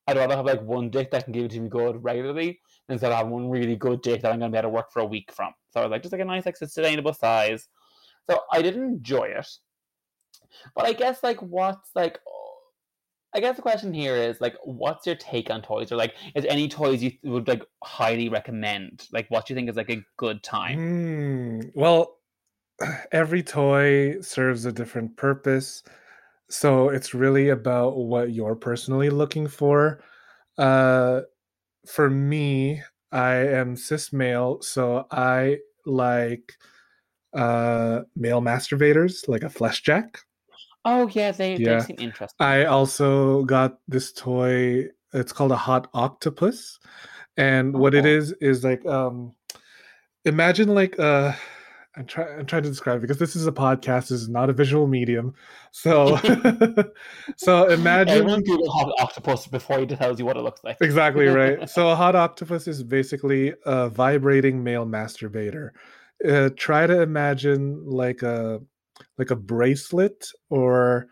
I'd 0.07 0.17
rather 0.17 0.35
have 0.35 0.45
like 0.45 0.61
one 0.61 0.89
dick 0.89 1.09
that 1.11 1.23
can 1.23 1.33
give 1.33 1.45
it 1.45 1.51
to 1.51 1.59
me 1.59 1.69
good 1.69 2.03
regularly 2.03 2.59
instead 2.89 3.11
of 3.11 3.17
having 3.17 3.31
one 3.31 3.49
really 3.49 3.75
good 3.75 4.01
dick 4.01 4.21
that 4.21 4.31
I'm 4.31 4.39
going 4.39 4.51
to 4.51 4.55
be 4.55 4.59
able 4.59 4.69
to 4.69 4.75
work 4.75 4.91
for 4.91 4.99
a 4.99 5.05
week 5.05 5.31
from. 5.31 5.51
So 5.71 5.79
I 5.79 5.83
was 5.83 5.91
like, 5.91 6.03
just 6.03 6.11
like 6.11 6.21
a 6.21 6.25
nice, 6.25 6.45
like 6.45 6.57
sustainable 6.57 7.13
size. 7.13 7.67
So 8.29 8.41
I 8.51 8.61
did 8.61 8.75
enjoy 8.75 9.25
it. 9.25 9.47
But 10.75 10.85
I 10.85 10.93
guess 10.93 11.23
like 11.23 11.41
what's 11.41 11.89
like 11.95 12.19
I 13.35 13.41
guess 13.41 13.57
the 13.57 13.61
question 13.61 13.93
here 13.93 14.15
is 14.15 14.39
like, 14.39 14.55
what's 14.63 15.05
your 15.05 15.17
take 15.17 15.49
on 15.49 15.61
toys, 15.61 15.91
or 15.91 15.97
like, 15.97 16.15
is 16.35 16.45
any 16.45 16.69
toys 16.69 17.03
you 17.03 17.11
would 17.23 17.49
like 17.49 17.63
highly 17.83 18.29
recommend? 18.29 19.07
Like, 19.11 19.29
what 19.29 19.45
do 19.45 19.53
you 19.53 19.57
think 19.57 19.69
is 19.69 19.75
like 19.75 19.89
a 19.89 20.01
good 20.15 20.41
time? 20.41 20.79
Mm, 20.79 21.71
well, 21.75 22.19
every 23.11 23.43
toy 23.43 24.21
serves 24.21 24.63
a 24.63 24.71
different 24.71 25.17
purpose, 25.17 25.83
so 26.49 26.87
it's 26.87 27.13
really 27.13 27.49
about 27.49 27.97
what 27.97 28.31
you're 28.31 28.55
personally 28.55 29.09
looking 29.09 29.49
for. 29.49 30.01
Uh, 30.57 31.21
for 31.85 32.09
me, 32.09 32.81
I 33.11 33.35
am 33.35 33.75
cis 33.75 34.13
male, 34.13 34.61
so 34.61 35.07
I 35.11 35.57
like 35.85 36.53
uh 37.33 38.03
male 38.15 38.41
masturbators, 38.41 39.27
like 39.27 39.43
a 39.43 39.49
Fleshjack. 39.49 40.19
Oh 40.85 41.07
yeah, 41.07 41.31
they, 41.31 41.57
yeah. 41.57 41.79
they 41.79 41.85
seem 41.85 41.97
interesting. 41.99 42.45
I 42.45 42.65
also 42.65 43.43
got 43.43 43.79
this 43.87 44.13
toy. 44.13 44.85
It's 45.13 45.33
called 45.33 45.51
a 45.51 45.57
Hot 45.57 45.91
Octopuss, 45.93 46.77
and 47.37 47.75
oh, 47.75 47.79
what 47.79 47.95
it 47.95 48.05
is 48.05 48.33
is 48.39 48.63
like 48.63 48.85
um, 48.85 49.33
imagine 50.23 50.69
like 50.69 50.97
uh. 50.99 51.33
I'm 51.97 52.05
trying. 52.05 52.39
I'm 52.39 52.45
trying 52.45 52.63
to 52.63 52.69
describe 52.69 52.99
because 52.99 53.19
this 53.19 53.37
is 53.37 53.47
a 53.47 53.53
podcast. 53.53 54.09
This 54.09 54.19
is 54.19 54.27
not 54.27 54.49
a 54.49 54.53
visual 54.53 54.85
medium. 54.85 55.33
So, 55.71 56.17
so 57.37 57.69
imagine. 57.69 58.17
Everyone 58.17 58.43
Google 58.43 58.69
Hot 58.69 58.91
Octopuss 58.99 59.49
before 59.49 59.79
he 59.79 59.85
tells 59.85 60.19
you 60.19 60.25
what 60.25 60.35
it 60.35 60.41
looks 60.41 60.61
like. 60.61 60.75
exactly 60.81 61.27
right. 61.27 61.69
So 61.69 61.87
a 61.87 61.95
Hot 61.95 62.15
Octopuss 62.15 62.67
is 62.67 62.83
basically 62.83 63.53
a 63.65 63.87
vibrating 63.87 64.61
male 64.61 64.85
masturbator. 64.85 65.69
Uh, 66.27 66.49
try 66.57 66.85
to 66.85 67.01
imagine 67.01 67.85
like 67.85 68.23
a 68.23 68.59
like 69.17 69.31
a 69.31 69.35
bracelet 69.35 70.29
or 70.49 71.07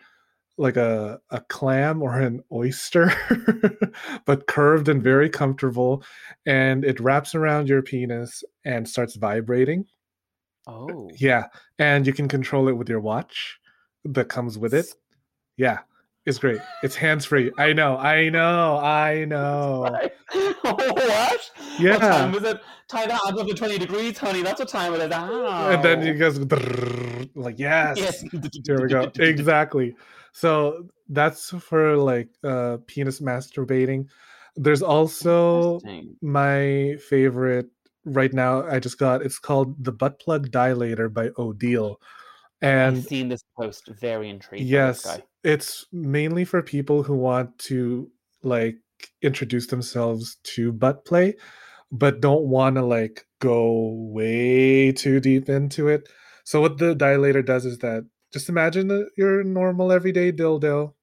like 0.57 0.77
a 0.77 1.19
a 1.31 1.41
clam 1.41 2.01
or 2.01 2.19
an 2.19 2.43
oyster 2.51 3.11
but 4.25 4.45
curved 4.47 4.88
and 4.88 5.01
very 5.01 5.29
comfortable 5.29 6.03
and 6.45 6.86
it 6.86 6.99
wraps 6.99 7.34
around 7.34 7.67
your 7.67 7.81
penis 7.81 8.43
and 8.65 8.88
starts 8.88 9.15
vibrating. 9.15 9.86
Oh. 10.67 11.09
Yeah 11.15 11.47
and 11.79 12.05
you 12.05 12.13
can 12.13 12.27
control 12.27 12.67
it 12.67 12.77
with 12.77 12.88
your 12.89 12.99
watch 12.99 13.59
that 14.05 14.29
comes 14.29 14.57
with 14.57 14.73
it. 14.73 14.93
Yeah 15.57 15.79
It's 16.26 16.38
great. 16.38 16.59
It's 16.84 16.95
hands 16.95 17.26
free. 17.26 17.51
I 17.57 17.74
know. 17.74 17.97
I 17.97 18.30
know. 18.30 18.78
I 18.78 19.26
know. 19.26 19.82
what? 20.61 21.51
Yeah. 21.78 21.91
What 21.91 21.99
time 21.99 22.32
was 22.32 22.43
it? 22.43 22.61
Tie 22.88 23.07
the 23.07 23.13
hands 23.13 23.39
up 23.39 23.47
to 23.47 23.53
20 23.53 23.78
degrees, 23.78 24.17
honey. 24.17 24.41
That's 24.41 24.59
what 24.59 24.69
time 24.69 24.93
it 24.93 25.01
is. 25.01 25.11
Oh. 25.13 25.71
And 25.71 25.84
then 25.84 26.05
you 26.05 26.13
guys 26.13 26.39
like, 27.36 27.59
yes. 27.59 27.97
yes. 27.97 28.24
Here 28.65 28.82
we 28.82 28.88
go. 28.88 29.11
exactly. 29.19 29.95
So 30.32 30.88
that's 31.09 31.49
for 31.49 31.97
like 31.97 32.30
uh 32.43 32.78
penis 32.88 33.19
masturbating. 33.19 34.07
There's 34.55 34.82
also 34.82 35.80
my 36.21 36.95
favorite 37.09 37.67
right 38.05 38.34
now. 38.34 38.65
I 38.65 38.80
just 38.80 38.97
got 38.97 39.21
it's 39.21 39.39
called 39.39 39.84
the 39.84 39.91
butt 39.91 40.19
plug 40.19 40.51
dilator 40.51 41.11
by 41.13 41.32
Odile. 41.38 41.99
And 42.64 42.95
I've 42.97 43.03
seen 43.03 43.28
this 43.28 43.43
post, 43.57 43.89
very 43.99 44.30
intrigued. 44.30 44.64
Yes, 44.64 45.20
it's 45.43 45.86
mainly 45.91 46.45
for 46.45 46.61
people 46.61 47.03
who 47.03 47.14
want 47.14 47.59
to 47.59 48.09
like 48.41 48.78
introduce 49.22 49.68
themselves 49.68 50.38
to 50.43 50.72
butt 50.72 51.03
play, 51.03 51.36
but 51.91 52.22
don't 52.22 52.45
want 52.45 52.78
to 52.78 52.82
like 52.82 53.28
go 53.39 53.91
way 54.11 54.93
too 54.93 55.20
deep 55.20 55.49
into 55.49 55.89
it. 55.89 56.07
So 56.45 56.61
what 56.61 56.78
the 56.78 56.95
dilator 56.95 57.45
does 57.45 57.66
is 57.66 57.80
that 57.80 58.05
just 58.32 58.47
imagine 58.47 58.88
that 58.88 59.09
your 59.18 59.43
normal 59.43 59.91
everyday 59.91 60.32
dildo, 60.32 60.93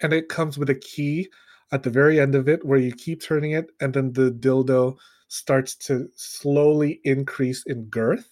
and 0.00 0.14
it 0.14 0.30
comes 0.30 0.56
with 0.56 0.70
a 0.70 0.74
key 0.74 1.28
at 1.70 1.82
the 1.82 1.90
very 1.90 2.18
end 2.18 2.34
of 2.34 2.48
it 2.48 2.64
where 2.64 2.78
you 2.78 2.92
keep 2.92 3.22
turning 3.22 3.52
it, 3.52 3.66
and 3.80 3.92
then 3.92 4.14
the 4.14 4.30
dildo 4.30 4.96
starts 5.28 5.76
to 5.76 6.08
slowly 6.16 7.00
increase 7.04 7.62
in 7.66 7.84
girth 7.84 8.26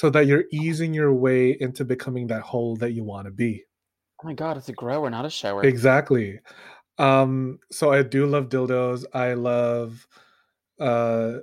so 0.00 0.08
that 0.08 0.26
you're 0.26 0.44
easing 0.50 0.94
your 0.94 1.12
way 1.12 1.54
into 1.60 1.84
becoming 1.84 2.26
that 2.28 2.40
hole 2.40 2.74
that 2.74 2.92
you 2.92 3.04
want 3.04 3.26
to 3.26 3.30
be. 3.30 3.62
Oh 4.24 4.28
my 4.28 4.32
god, 4.32 4.56
it's 4.56 4.70
a 4.70 4.72
grower, 4.72 5.10
not 5.10 5.26
a 5.26 5.30
shower. 5.30 5.62
Exactly. 5.62 6.40
Um, 6.96 7.58
so 7.70 7.92
I 7.92 8.02
do 8.02 8.24
love 8.24 8.48
dildos. 8.48 9.04
I 9.12 9.34
love 9.34 10.06
uh 10.80 11.40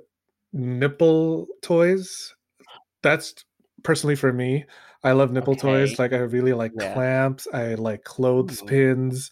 nipple 0.52 1.46
toys. 1.62 2.34
That's 3.04 3.32
personally 3.84 4.16
for 4.16 4.32
me. 4.32 4.64
I 5.04 5.12
love 5.12 5.30
nipple 5.30 5.52
okay. 5.52 5.60
toys. 5.60 6.00
Like 6.00 6.12
I 6.12 6.18
really 6.18 6.52
like 6.52 6.72
yeah. 6.80 6.94
clamps. 6.94 7.46
I 7.54 7.74
like 7.74 8.02
clothespins. 8.02 9.30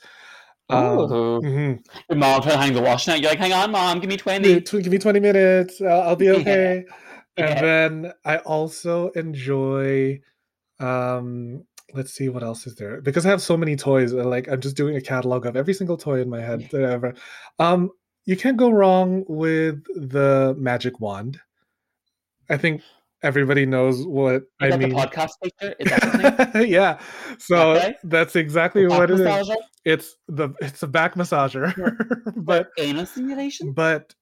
Um, 0.69 0.99
mm-hmm. 0.99 1.83
Your 2.11 2.17
mom 2.17 2.43
trying 2.43 2.55
to 2.55 2.59
hang 2.59 2.75
the 2.75 2.81
washing 2.81 3.13
out. 3.13 3.21
You're 3.21 3.31
like, 3.31 3.41
hang 3.41 3.53
on, 3.53 3.73
mom, 3.73 3.99
give 3.99 4.09
me 4.09 4.17
20. 4.17 4.61
Give 4.61 4.87
me 4.87 4.99
20 4.99 5.19
minutes. 5.19 5.81
I'll, 5.81 6.03
I'll 6.03 6.17
be 6.17 6.31
okay. 6.41 6.85
And 7.37 7.65
then 7.65 8.13
I 8.25 8.39
also 8.39 9.11
enjoy 9.11 10.21
um 10.79 11.65
let's 11.95 12.13
see 12.13 12.29
what 12.29 12.43
else 12.43 12.67
is 12.67 12.75
there 12.75 13.01
because 13.01 13.25
I 13.25 13.31
have 13.31 13.41
so 13.41 13.57
many 13.57 13.77
toys 13.77 14.13
uh, 14.13 14.25
like 14.25 14.49
I'm 14.49 14.61
just 14.61 14.77
doing 14.77 14.97
a 14.97 15.01
catalog 15.01 15.47
of 15.47 15.57
every 15.57 15.73
single 15.73 15.97
toy 15.97 16.21
in 16.21 16.29
my 16.29 16.41
head 16.43 16.69
that 16.73 16.83
ever 16.83 17.15
um 17.59 17.91
you 18.27 18.37
can't 18.37 18.57
go 18.57 18.71
wrong 18.71 19.25
with 19.29 19.83
the 19.95 20.55
magic 20.59 21.01
wand 21.01 21.41
I 22.51 22.57
think 22.57 22.83
everybody 23.23 23.67
knows 23.67 24.07
what 24.07 24.43
is 24.61 24.75
I 24.75 24.77
mean. 24.77 24.93
podcast 24.93 25.33
picture? 25.43 25.75
Is 25.79 25.91
that 25.91 26.69
yeah. 26.69 26.99
So 27.39 27.73
okay. 27.73 27.97
that's 28.05 28.37
exactly 28.37 28.87
the 28.87 28.91
what 28.91 29.11
it 29.11 29.19
massager? 29.19 29.57
is. 29.57 29.65
It's 29.85 30.17
the 30.29 30.51
it's 30.61 30.83
a 30.83 30.87
back 30.87 31.15
massager, 31.15 31.73
but 32.37 32.71
anal 32.79 33.07
stimulation. 33.07 33.73
But 33.73 34.15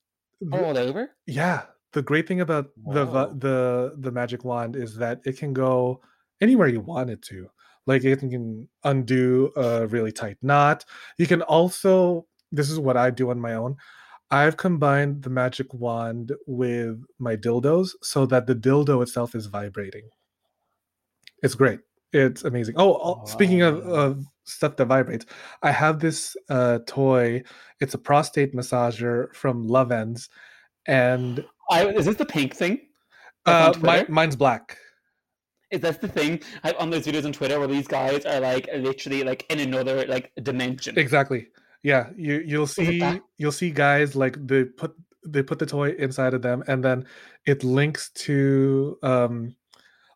all 0.53 0.77
over. 0.77 1.11
Yeah, 1.27 1.63
the 1.95 2.03
great 2.03 2.29
thing 2.29 2.41
about 2.41 2.71
the 2.77 3.05
the 3.39 3.95
the 3.97 4.11
magic 4.11 4.45
wand 4.45 4.77
is 4.77 4.97
that 4.97 5.21
it 5.25 5.39
can 5.39 5.53
go 5.55 6.01
anywhere 6.41 6.69
you 6.69 6.81
want 6.81 7.09
it 7.09 7.23
to. 7.23 7.49
Like 7.87 8.05
it 8.05 8.19
can 8.19 8.69
undo 8.83 9.53
a 9.57 9.87
really 9.87 10.13
tight 10.13 10.37
knot. 10.43 10.85
You 11.19 11.27
can 11.27 11.43
also 11.43 12.27
this 12.53 12.71
is 12.71 12.79
what 12.79 12.97
i 12.97 13.11
do 13.11 13.31
on 13.31 13.41
my 13.41 13.55
own. 13.55 13.77
I've 14.31 14.57
combined 14.57 15.23
the 15.23 15.31
magic 15.31 15.73
wand 15.73 16.33
with 16.47 17.01
my 17.19 17.37
dildos 17.37 17.91
so 18.03 18.27
that 18.27 18.47
the 18.47 18.55
dildo 18.55 19.03
itself 19.03 19.35
is 19.35 19.47
vibrating. 19.47 20.09
It's 21.43 21.55
great. 21.55 21.81
It's 22.13 22.43
amazing. 22.43 22.75
Oh, 22.77 22.95
oh 22.95 23.25
speaking 23.27 23.63
of, 23.63 23.87
of 23.87 24.25
stuff 24.45 24.77
that 24.77 24.87
vibrates 24.87 25.27
i 25.63 25.71
have 25.71 26.01
this 26.01 26.37
uh, 26.49 26.81
toy. 26.87 27.43
It's 27.81 27.95
a 27.95 27.99
prostate 27.99 28.55
massager 28.55 29.33
from 29.35 29.69
Lovense 29.69 30.29
and 30.87 31.45
I, 31.71 31.87
is 31.89 32.07
this 32.07 32.17
the 32.17 32.27
pink 32.27 32.55
thing? 32.55 32.81
Uh, 33.47 33.75
my, 33.81 34.07
mine's 34.09 34.37
black. 34.37 34.79
Is 35.71 35.81
that 35.81 36.01
the 36.01 36.09
thing 36.09 36.41
I, 36.63 36.73
on 36.73 36.91
those 36.91 37.07
videos 37.07 37.25
on 37.25 37.33
Twitter 37.33 37.59
where 37.59 37.69
these 37.69 37.89
guys 37.89 38.25
are 38.25 38.41
like 38.41 38.69
literally 38.75 39.25
like 39.25 39.45
in 39.51 39.61
another 39.61 40.07
like 40.07 40.33
dimension? 40.43 40.99
Exactly. 40.99 41.49
Yeah, 41.83 42.11
you 42.17 42.43
you'll 42.47 42.67
see 42.67 43.21
you'll 43.37 43.53
see 43.53 43.71
guys 43.71 44.15
like 44.17 44.37
they 44.47 44.65
put 44.65 44.95
they 45.27 45.43
put 45.43 45.59
the 45.59 45.67
toy 45.67 45.91
inside 45.91 46.33
of 46.35 46.43
them 46.43 46.63
and 46.67 46.85
then 46.85 47.07
it 47.47 47.65
links 47.65 48.11
to 48.11 48.99
um 49.03 49.55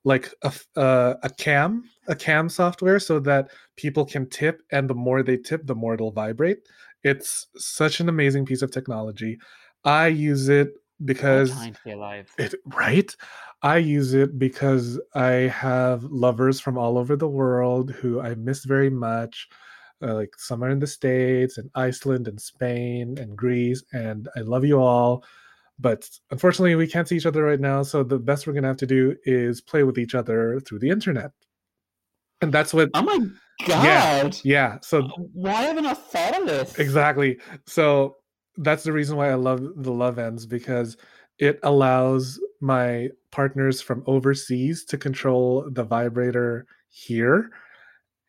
like 0.05 0.33
a 0.43 0.53
uh, 0.77 1.15
a 1.23 1.31
cam 1.31 1.85
a 2.07 2.15
cam 2.15 2.49
software 2.49 2.99
so 2.99 3.19
that 3.21 3.51
people 3.77 4.05
can 4.05 4.29
tip 4.29 4.63
and 4.71 4.89
the 4.89 4.95
more 4.95 5.23
they 5.23 5.37
tip 5.37 5.67
the 5.67 5.75
more 5.75 5.95
it'll 5.95 6.13
vibrate. 6.13 6.59
It's 7.05 7.47
such 7.57 8.01
an 8.01 8.09
amazing 8.09 8.47
piece 8.47 8.63
of 8.63 8.71
technology. 8.71 9.39
I 9.85 10.09
use 10.09 10.49
it 10.49 10.69
because 11.05 11.53
it 12.39 12.55
right? 12.67 13.15
I 13.63 13.79
use 13.79 14.15
it 14.15 14.39
because 14.39 15.01
i 15.15 15.31
have 15.31 16.05
lovers 16.05 16.61
from 16.61 16.79
all 16.79 16.97
over 16.97 17.17
the 17.17 17.29
world 17.29 17.91
who 17.91 18.21
i 18.21 18.35
miss 18.37 18.65
very 18.65 18.91
much 18.91 19.49
uh, 20.01 20.15
like 20.15 20.33
some 20.39 20.63
are 20.63 20.71
in 20.71 20.79
the 20.79 20.87
states 20.87 21.59
and 21.59 21.69
iceland 21.75 22.29
and 22.29 22.41
spain 22.41 23.19
and 23.19 23.37
greece 23.37 23.83
and 23.93 24.29
i 24.37 24.41
love 24.41 24.65
you 24.65 24.81
all 24.81 25.25
but 25.79 26.09
unfortunately 26.31 26.75
we 26.75 26.87
can't 26.87 27.09
see 27.09 27.17
each 27.17 27.27
other 27.27 27.45
right 27.45 27.61
now 27.61 27.83
so 27.83 28.03
the 28.03 28.19
best 28.19 28.47
we're 28.47 28.53
gonna 28.53 28.67
have 28.69 28.77
to 28.77 28.87
do 28.87 29.15
is 29.25 29.61
play 29.61 29.83
with 29.83 29.99
each 29.99 30.15
other 30.15 30.61
through 30.61 30.81
the 30.81 30.91
internet. 30.91 31.31
And 32.41 32.53
that's 32.53 32.73
what 32.73 32.91
oh 32.95 33.03
my 33.03 33.19
god. 33.67 33.85
yeah, 33.85 34.31
yeah. 34.45 34.79
so 34.81 35.03
uh, 35.03 35.09
why 35.33 35.63
haven't 35.63 35.87
i 35.87 35.95
thought 35.95 36.41
of 36.41 36.47
this? 36.47 36.79
Exactly. 36.79 37.39
So 37.67 38.17
that's 38.59 38.83
the 38.83 38.93
reason 38.93 39.17
why 39.17 39.31
I 39.31 39.35
love 39.35 39.61
the 39.61 39.91
Lovense 39.91 40.49
because 40.49 40.97
it 41.39 41.61
allows 41.63 42.41
my 42.61 43.09
partners 43.31 43.81
from 43.81 44.03
overseas 44.07 44.85
to 44.87 44.99
control 44.99 45.69
the 45.71 45.85
vibrator 45.85 46.67
here. 46.91 47.51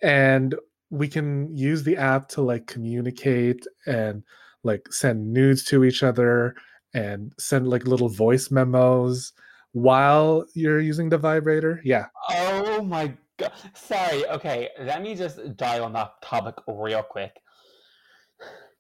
And 0.02 0.56
we 0.92 1.08
can 1.08 1.56
use 1.56 1.84
the 1.84 1.98
app 1.98 2.30
to 2.30 2.42
like 2.42 2.68
communicate 2.68 3.66
and 3.86 4.24
like 4.64 4.92
send 4.92 5.34
nudes 5.34 5.64
to 5.66 5.84
each 5.84 6.04
other 6.04 6.56
and 6.94 7.34
send 7.38 7.68
like 7.68 7.88
little 7.88 8.10
voice 8.10 8.52
memos 8.52 9.34
while 9.72 10.46
you're 10.54 10.80
using 10.80 11.10
the 11.10 11.18
vibrator. 11.18 11.82
Yeah. 11.84 12.06
Oh 12.32 12.82
my 12.82 13.14
god 13.38 13.52
sorry 13.74 14.28
okay 14.28 14.68
let 14.82 15.02
me 15.02 15.16
just 15.16 15.40
dial 15.56 15.86
on 15.86 15.94
that 15.94 16.22
topic 16.22 16.56
real 16.68 17.02
quick 17.02 17.32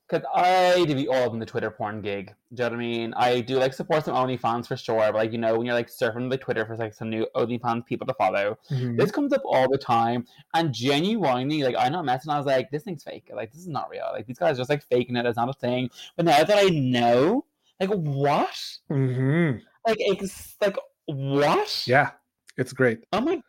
because 0.10 0.26
I 0.34 0.86
do 0.86 0.95
be 0.95 1.07
all 1.07 1.32
in 1.32 1.39
the 1.39 1.45
Twitter 1.45 1.70
porn 1.70 2.01
gig. 2.01 2.34
Do 2.53 2.64
you 2.64 2.70
know 2.70 2.76
what 2.76 2.76
I 2.76 2.78
mean? 2.78 3.14
I 3.16 3.41
do 3.41 3.57
like 3.57 3.74
support 3.74 4.05
some 4.05 4.16
OnlyFans 4.16 4.68
for 4.68 4.76
sure, 4.76 4.97
but 4.97 5.16
like 5.16 5.32
you 5.32 5.38
know 5.38 5.55
when 5.57 5.66
you're 5.66 5.76
like 5.76 5.89
surfing 5.89 6.30
the 6.30 6.38
Twitter 6.38 6.66
for 6.66 6.76
like 6.78 6.93
some 6.93 7.10
new 7.10 7.28
OnlyFans 7.36 7.86
people 7.86 8.07
to 8.07 8.14
follow, 8.16 8.57
mm-hmm. 8.72 8.97
this 8.97 9.12
comes 9.12 9.34
up 9.34 9.41
all 9.45 9.70
the 9.70 9.78
time. 9.78 10.26
And 10.53 10.74
genuinely, 10.74 11.64
like 11.64 11.76
I'm 11.78 11.91
not 11.91 12.05
messing. 12.05 12.32
I 12.32 12.38
was 12.38 12.47
like, 12.47 12.72
this 12.72 12.84
thing's 12.84 13.03
fake. 13.03 13.30
Like 13.34 13.51
this 13.51 13.62
is 13.62 13.68
not 13.68 13.89
real. 13.89 14.10
Like 14.12 14.26
these 14.26 14.39
guys 14.39 14.57
are 14.57 14.62
just 14.62 14.70
like 14.70 14.84
faking 14.84 15.16
it. 15.16 15.26
It's 15.26 15.38
not 15.38 15.49
a 15.49 15.53
thing. 15.53 15.89
But 16.16 16.26
now 16.26 16.43
that 16.43 16.57
I 16.57 16.70
know, 16.70 17.45
like 17.80 17.89
what? 17.89 18.60
Mm-hmm. 18.91 19.60
Like 19.88 19.97
it's 19.99 20.55
like 20.60 20.78
what? 21.05 21.84
Yeah, 21.88 22.12
it's 22.57 22.74
great. 22.74 23.03
Oh 23.14 23.22
my 23.22 23.41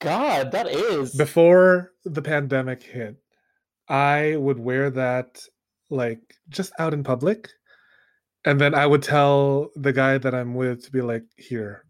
god, 0.00 0.52
that 0.52 0.68
is 0.68 1.14
before 1.14 1.92
the 2.04 2.22
pandemic 2.22 2.82
hit. 2.82 3.16
I 3.88 4.36
would 4.36 4.58
wear 4.58 4.90
that 4.90 5.46
like 5.90 6.20
just 6.48 6.72
out 6.78 6.94
in 6.94 7.04
public 7.04 7.48
and 8.44 8.60
then 8.60 8.74
i 8.74 8.86
would 8.86 9.02
tell 9.02 9.70
the 9.76 9.92
guy 9.92 10.18
that 10.18 10.34
i'm 10.34 10.54
with 10.54 10.84
to 10.84 10.90
be 10.90 11.00
like 11.00 11.24
here 11.36 11.84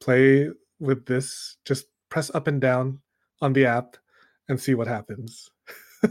play 0.00 0.48
with 0.80 1.06
this 1.06 1.56
just 1.64 1.86
press 2.08 2.30
up 2.34 2.46
and 2.46 2.60
down 2.60 2.98
on 3.40 3.52
the 3.52 3.64
app 3.64 3.96
and 4.48 4.60
see 4.60 4.74
what 4.74 4.86
happens. 4.86 5.50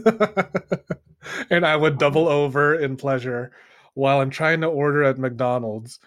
And 1.50 1.64
i 1.64 1.76
would 1.76 1.98
double 1.98 2.26
over 2.28 2.74
in 2.74 2.96
pleasure 2.96 3.52
while 3.94 4.20
i'm 4.20 4.30
trying 4.30 4.60
to 4.62 4.66
order 4.66 5.04
at 5.04 5.18
mcdonald's 5.18 6.00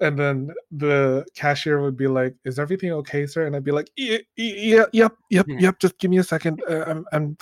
and 0.00 0.18
then 0.18 0.52
the 0.70 1.24
cashier 1.34 1.80
would 1.80 1.96
be 1.96 2.08
like 2.08 2.34
is 2.44 2.58
everything 2.58 2.92
okay 2.92 3.26
sir? 3.26 3.46
And 3.46 3.56
i'd 3.56 3.64
be 3.64 3.70
like 3.70 3.90
yeah, 3.96 4.18
yep 4.92 5.16
yep 5.30 5.46
yep 5.48 5.78
just 5.78 5.98
give 5.98 6.10
me 6.10 6.18
a 6.18 6.24
second 6.24 6.62
uh, 6.68 6.84
i'm 6.86 7.06
i'm 7.12 7.38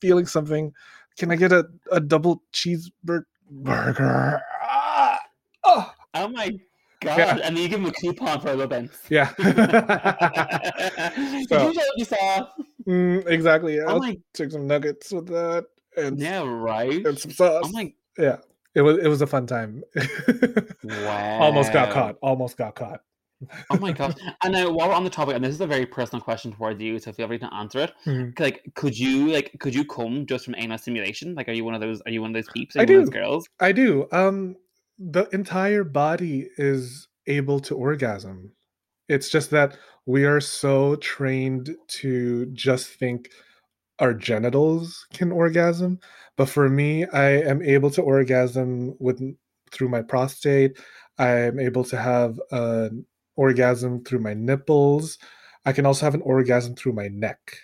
feeling 0.00 0.24
something 0.24 0.72
can 1.18 1.30
I 1.30 1.36
get 1.36 1.52
a, 1.52 1.66
a 1.90 2.00
double 2.00 2.42
cheeseburger? 2.52 4.40
Ah, 4.62 5.18
oh. 5.64 5.92
oh 6.14 6.28
my 6.28 6.50
god! 7.00 7.18
Yeah. 7.18 7.38
And 7.44 7.56
then 7.56 7.62
you 7.62 7.68
give 7.68 7.80
him 7.80 7.86
a 7.86 7.92
coupon 7.92 8.40
for 8.40 8.48
a 8.48 8.54
little 8.54 8.66
bit. 8.66 8.90
Yeah. 9.08 9.32
so, 11.48 11.72
you 11.96 12.04
saw? 12.04 12.48
Mm, 12.86 13.26
exactly. 13.26 13.80
Oh 13.80 13.86
I'll 13.86 13.98
my... 13.98 14.16
take 14.34 14.52
some 14.52 14.66
nuggets 14.66 15.12
with 15.12 15.28
that. 15.28 15.66
and 15.96 16.18
yeah, 16.18 16.42
right. 16.44 17.04
And 17.04 17.18
some 17.18 17.30
sauce. 17.30 17.64
Oh 17.66 17.70
my 17.72 17.92
yeah. 18.18 18.38
It 18.74 18.82
was 18.82 18.98
it 18.98 19.08
was 19.08 19.20
a 19.20 19.26
fun 19.26 19.46
time. 19.46 19.82
wow. 20.82 21.38
Almost 21.40 21.72
got 21.72 21.90
caught. 21.90 22.16
Almost 22.22 22.56
got 22.56 22.74
caught. 22.74 23.02
Oh 23.70 23.78
my 23.78 23.92
gosh! 23.92 24.14
And 24.42 24.52
now, 24.52 24.70
while 24.70 24.88
we're 24.88 24.94
on 24.94 25.04
the 25.04 25.10
topic, 25.10 25.34
and 25.34 25.44
this 25.44 25.54
is 25.54 25.60
a 25.60 25.66
very 25.66 25.86
personal 25.86 26.22
question 26.22 26.52
towards 26.52 26.80
you, 26.80 26.98
so 26.98 27.12
feel 27.12 27.28
free 27.28 27.38
to 27.38 27.54
answer 27.54 27.80
it. 27.80 27.92
Mm-hmm. 28.06 28.42
Like, 28.42 28.62
could 28.74 28.98
you 28.98 29.32
like 29.32 29.56
could 29.60 29.74
you 29.74 29.84
come 29.84 30.26
just 30.26 30.44
from 30.44 30.54
anal 30.56 30.78
stimulation? 30.78 31.34
Like, 31.34 31.48
are 31.48 31.52
you 31.52 31.64
one 31.64 31.74
of 31.74 31.80
those? 31.80 32.02
Are 32.06 32.10
you 32.10 32.20
one 32.20 32.30
of 32.30 32.34
those 32.34 32.52
peeps? 32.52 32.76
I 32.76 32.84
do. 32.84 33.06
girls. 33.06 33.46
I 33.60 33.72
do. 33.72 34.06
Um, 34.12 34.56
the 34.98 35.24
entire 35.32 35.84
body 35.84 36.48
is 36.56 37.08
able 37.26 37.60
to 37.60 37.76
orgasm. 37.76 38.52
It's 39.08 39.30
just 39.30 39.50
that 39.50 39.76
we 40.06 40.24
are 40.24 40.40
so 40.40 40.96
trained 40.96 41.76
to 41.88 42.46
just 42.46 42.88
think 42.88 43.28
our 43.98 44.14
genitals 44.14 45.06
can 45.12 45.30
orgasm. 45.30 45.98
But 46.36 46.48
for 46.48 46.68
me, 46.68 47.06
I 47.06 47.42
am 47.42 47.62
able 47.62 47.90
to 47.90 48.02
orgasm 48.02 48.96
with 48.98 49.20
through 49.72 49.88
my 49.88 50.02
prostate. 50.02 50.78
I 51.18 51.28
am 51.28 51.58
able 51.58 51.84
to 51.84 51.96
have 51.96 52.40
an 52.50 53.06
orgasm 53.36 54.04
through 54.04 54.20
my 54.20 54.34
nipples. 54.34 55.18
I 55.64 55.72
can 55.72 55.86
also 55.86 56.06
have 56.06 56.14
an 56.14 56.22
orgasm 56.22 56.74
through 56.74 56.92
my 56.92 57.08
neck. 57.08 57.56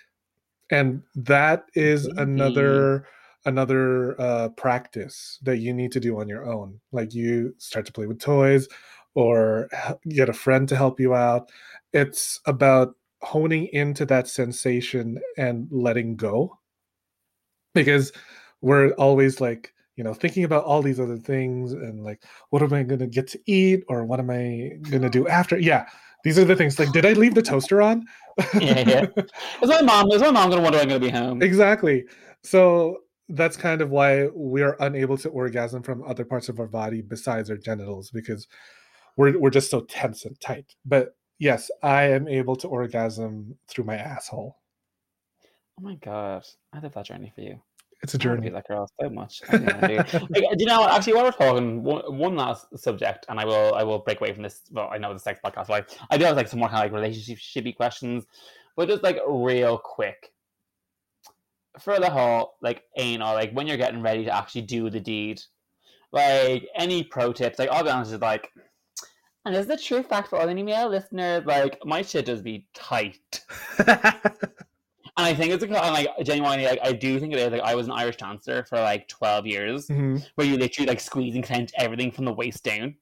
And 0.71 1.03
that 1.15 1.65
is 1.73 2.07
mm-hmm. 2.07 2.19
another 2.19 3.07
another 3.45 4.19
uh, 4.19 4.49
practice 4.49 5.39
that 5.43 5.57
you 5.57 5.73
need 5.73 5.91
to 5.93 5.99
do 5.99 6.19
on 6.19 6.27
your 6.27 6.45
own. 6.45 6.79
Like 6.91 7.13
you 7.13 7.55
start 7.57 7.85
to 7.85 7.93
play 7.93 8.05
with 8.05 8.19
toys 8.19 8.67
or 9.15 9.69
get 10.09 10.29
a 10.29 10.33
friend 10.33 10.67
to 10.69 10.75
help 10.75 10.99
you 10.99 11.15
out. 11.15 11.49
It's 11.93 12.39
about 12.45 12.95
honing 13.21 13.67
into 13.73 14.05
that 14.05 14.27
sensation 14.27 15.19
and 15.37 15.67
letting 15.71 16.15
go. 16.15 16.59
Because 17.73 18.11
we're 18.61 18.91
always 18.93 19.39
like, 19.39 19.73
you 19.99 20.05
know, 20.05 20.13
thinking 20.13 20.45
about 20.45 20.63
all 20.63 20.81
these 20.81 20.97
other 20.97 21.17
things 21.17 21.73
and 21.73 22.05
like, 22.05 22.23
what 22.51 22.63
am 22.63 22.71
I 22.71 22.83
going 22.83 23.01
to 23.01 23.05
get 23.05 23.27
to 23.27 23.39
eat 23.47 23.83
or 23.89 24.05
what 24.05 24.21
am 24.21 24.29
I 24.29 24.77
going 24.89 25.01
to 25.01 25.09
do 25.09 25.27
after? 25.39 25.59
Yeah. 25.59 25.89
These 26.23 26.39
are 26.39 26.45
the 26.45 26.55
things 26.55 26.79
like, 26.79 26.93
did 26.93 27.05
I 27.05 27.11
leave 27.11 27.35
the 27.35 27.41
toaster 27.41 27.81
on? 27.81 28.05
yeah, 28.53 28.87
yeah. 28.87 29.05
Is 29.61 29.69
my 29.69 29.81
mom, 29.81 30.09
is 30.09 30.21
my 30.21 30.31
mom 30.31 30.51
going 30.51 30.59
to 30.59 30.63
wonder 30.63 30.79
I'm 30.79 30.87
going 30.87 31.01
to 31.01 31.05
be 31.05 31.11
home? 31.11 31.41
Exactly. 31.41 32.05
So 32.43 32.99
that's 33.27 33.57
kind 33.57 33.81
of 33.81 33.89
why 33.89 34.29
we're 34.33 34.77
unable 34.79 35.17
to 35.17 35.27
orgasm 35.29 35.83
from 35.83 36.01
other 36.03 36.23
parts 36.23 36.47
of 36.47 36.61
our 36.61 36.67
body 36.67 37.01
besides 37.01 37.49
our 37.49 37.57
genitals 37.57 38.09
because 38.09 38.47
we're 39.17 39.37
we're 39.37 39.49
just 39.49 39.69
so 39.69 39.81
tense 39.81 40.23
and 40.23 40.39
tight. 40.39 40.75
But 40.85 41.09
yes, 41.39 41.69
I 41.83 42.03
am 42.03 42.29
able 42.29 42.55
to 42.57 42.69
orgasm 42.69 43.57
through 43.67 43.83
my 43.83 43.97
asshole. 43.97 44.55
Oh 45.77 45.83
my 45.83 45.95
god, 45.95 46.45
I 46.71 46.79
love 46.79 46.93
that 46.93 47.05
journey 47.05 47.33
for 47.35 47.41
you. 47.41 47.61
It's 48.01 48.13
a 48.13 48.17
journey. 48.17 48.49
I 48.49 48.61
girl 48.61 48.89
so 48.99 49.09
much. 49.09 49.41
do 49.51 49.57
you 50.57 50.65
know? 50.65 50.87
Actually, 50.87 51.13
while 51.13 51.25
we're 51.25 51.31
talking, 51.31 51.83
one, 51.83 52.17
one, 52.17 52.35
last 52.35 52.65
subject, 52.77 53.25
and 53.27 53.39
I 53.39 53.45
will 53.45 53.73
I 53.75 53.83
will 53.83 53.99
break 53.99 54.21
away 54.21 54.33
from 54.33 54.43
this. 54.43 54.61
Well, 54.71 54.89
I 54.91 54.97
know 54.97 55.13
the 55.13 55.19
sex 55.19 55.39
podcast, 55.43 55.67
but 55.67 55.91
I, 56.09 56.15
I 56.15 56.17
do 56.17 56.23
have 56.25 56.37
like 56.37 56.47
some 56.47 56.59
more 56.59 56.69
kind 56.69 56.85
of 56.85 56.93
like 56.93 57.01
relationshipy 57.01 57.75
questions, 57.75 58.25
but 58.77 58.87
just 58.87 59.03
like 59.03 59.19
real 59.27 59.77
quick 59.77 60.31
for 61.79 61.99
the 61.99 62.09
whole 62.09 62.55
like 62.61 62.83
anal, 62.97 63.33
like 63.33 63.51
when 63.51 63.67
you're 63.67 63.77
getting 63.77 64.01
ready 64.01 64.23
to 64.25 64.35
actually 64.35 64.61
do 64.61 64.89
the 64.89 64.99
deed, 64.99 65.41
like 66.11 66.67
any 66.75 67.03
pro 67.03 67.33
tips? 67.33 67.59
Like 67.59 67.69
I'll 67.69 67.83
be 67.83 67.89
honest, 67.89 68.13
is 68.13 68.21
like, 68.21 68.49
and 69.45 69.53
this 69.53 69.61
is 69.61 69.67
the 69.67 69.77
true 69.77 70.03
fact 70.03 70.29
for 70.29 70.39
all 70.39 70.47
the 70.47 70.53
male 70.53 70.89
listeners. 70.89 71.45
Like 71.45 71.79
my 71.85 72.01
shit 72.01 72.25
does 72.25 72.41
be 72.41 72.65
tight. 72.73 73.41
And 75.19 75.25
I 75.25 75.33
think 75.33 75.51
it's 75.51 75.61
I'm 75.61 75.91
like 75.91 76.07
genuinely 76.23 76.63
like 76.63 76.79
I 76.81 76.93
do 76.93 77.19
think 77.19 77.33
it 77.33 77.39
is 77.39 77.51
like 77.51 77.61
I 77.61 77.75
was 77.75 77.87
an 77.87 77.91
Irish 77.91 78.15
dancer 78.15 78.63
for 78.63 78.79
like 78.79 79.09
twelve 79.09 79.45
years, 79.45 79.87
mm-hmm. 79.87 80.15
where 80.35 80.47
you 80.47 80.55
literally 80.55 80.87
like 80.87 81.01
squeeze 81.01 81.35
and 81.35 81.43
clench 81.43 81.71
everything 81.77 82.09
from 82.09 82.23
the 82.23 82.31
waist 82.31 82.63
down. 82.63 82.95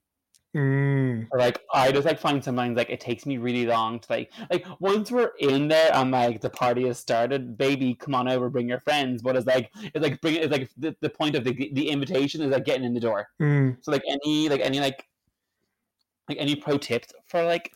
Mm. 0.56 1.28
Or, 1.30 1.38
like 1.38 1.60
I 1.72 1.92
just 1.92 2.06
like 2.06 2.18
find 2.18 2.42
sometimes 2.42 2.76
like 2.76 2.90
it 2.90 2.98
takes 2.98 3.24
me 3.24 3.38
really 3.38 3.66
long 3.66 4.00
to 4.00 4.06
like 4.10 4.32
like 4.50 4.66
once 4.80 5.12
we're 5.12 5.30
in 5.38 5.68
there 5.68 5.94
and 5.94 6.10
like 6.10 6.40
the 6.40 6.50
party 6.50 6.88
has 6.88 6.98
started, 6.98 7.56
baby, 7.56 7.94
come 7.94 8.16
on 8.16 8.26
over, 8.26 8.50
bring 8.50 8.68
your 8.68 8.80
friends. 8.80 9.22
But 9.22 9.36
it's 9.36 9.46
like 9.46 9.70
it's 9.76 10.02
like 10.02 10.20
bring 10.20 10.34
it's 10.34 10.50
like 10.50 10.70
the, 10.76 10.96
the 11.00 11.10
point 11.10 11.36
of 11.36 11.44
the 11.44 11.70
the 11.72 11.88
invitation 11.88 12.42
is 12.42 12.50
like 12.50 12.64
getting 12.64 12.84
in 12.84 12.94
the 12.94 13.00
door. 13.00 13.28
Mm. 13.40 13.76
So 13.80 13.92
like 13.92 14.02
any 14.08 14.48
like 14.48 14.60
any 14.60 14.80
like 14.80 15.06
like 16.28 16.38
any 16.40 16.56
pro 16.56 16.78
tips 16.78 17.12
for 17.28 17.44
like 17.44 17.74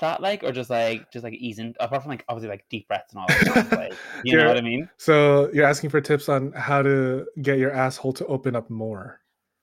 that 0.00 0.20
like 0.20 0.44
or 0.44 0.52
just 0.52 0.70
like 0.70 1.10
just 1.12 1.24
like 1.24 1.34
easing 1.34 1.74
apart 1.80 2.02
from 2.02 2.10
like 2.10 2.24
obviously 2.28 2.48
like 2.48 2.64
deep 2.70 2.88
breaths 2.88 3.12
and 3.12 3.20
all 3.20 3.26
that 3.28 3.40
stuff, 3.40 3.72
like 3.72 3.92
you 4.24 4.36
know 4.36 4.46
what 4.46 4.56
I 4.56 4.60
mean? 4.60 4.88
So 4.96 5.50
you're 5.52 5.66
asking 5.66 5.90
for 5.90 6.00
tips 6.00 6.28
on 6.28 6.52
how 6.52 6.82
to 6.82 7.26
get 7.42 7.58
your 7.58 7.72
asshole 7.72 8.12
to 8.14 8.26
open 8.26 8.56
up 8.56 8.70
more. 8.70 9.20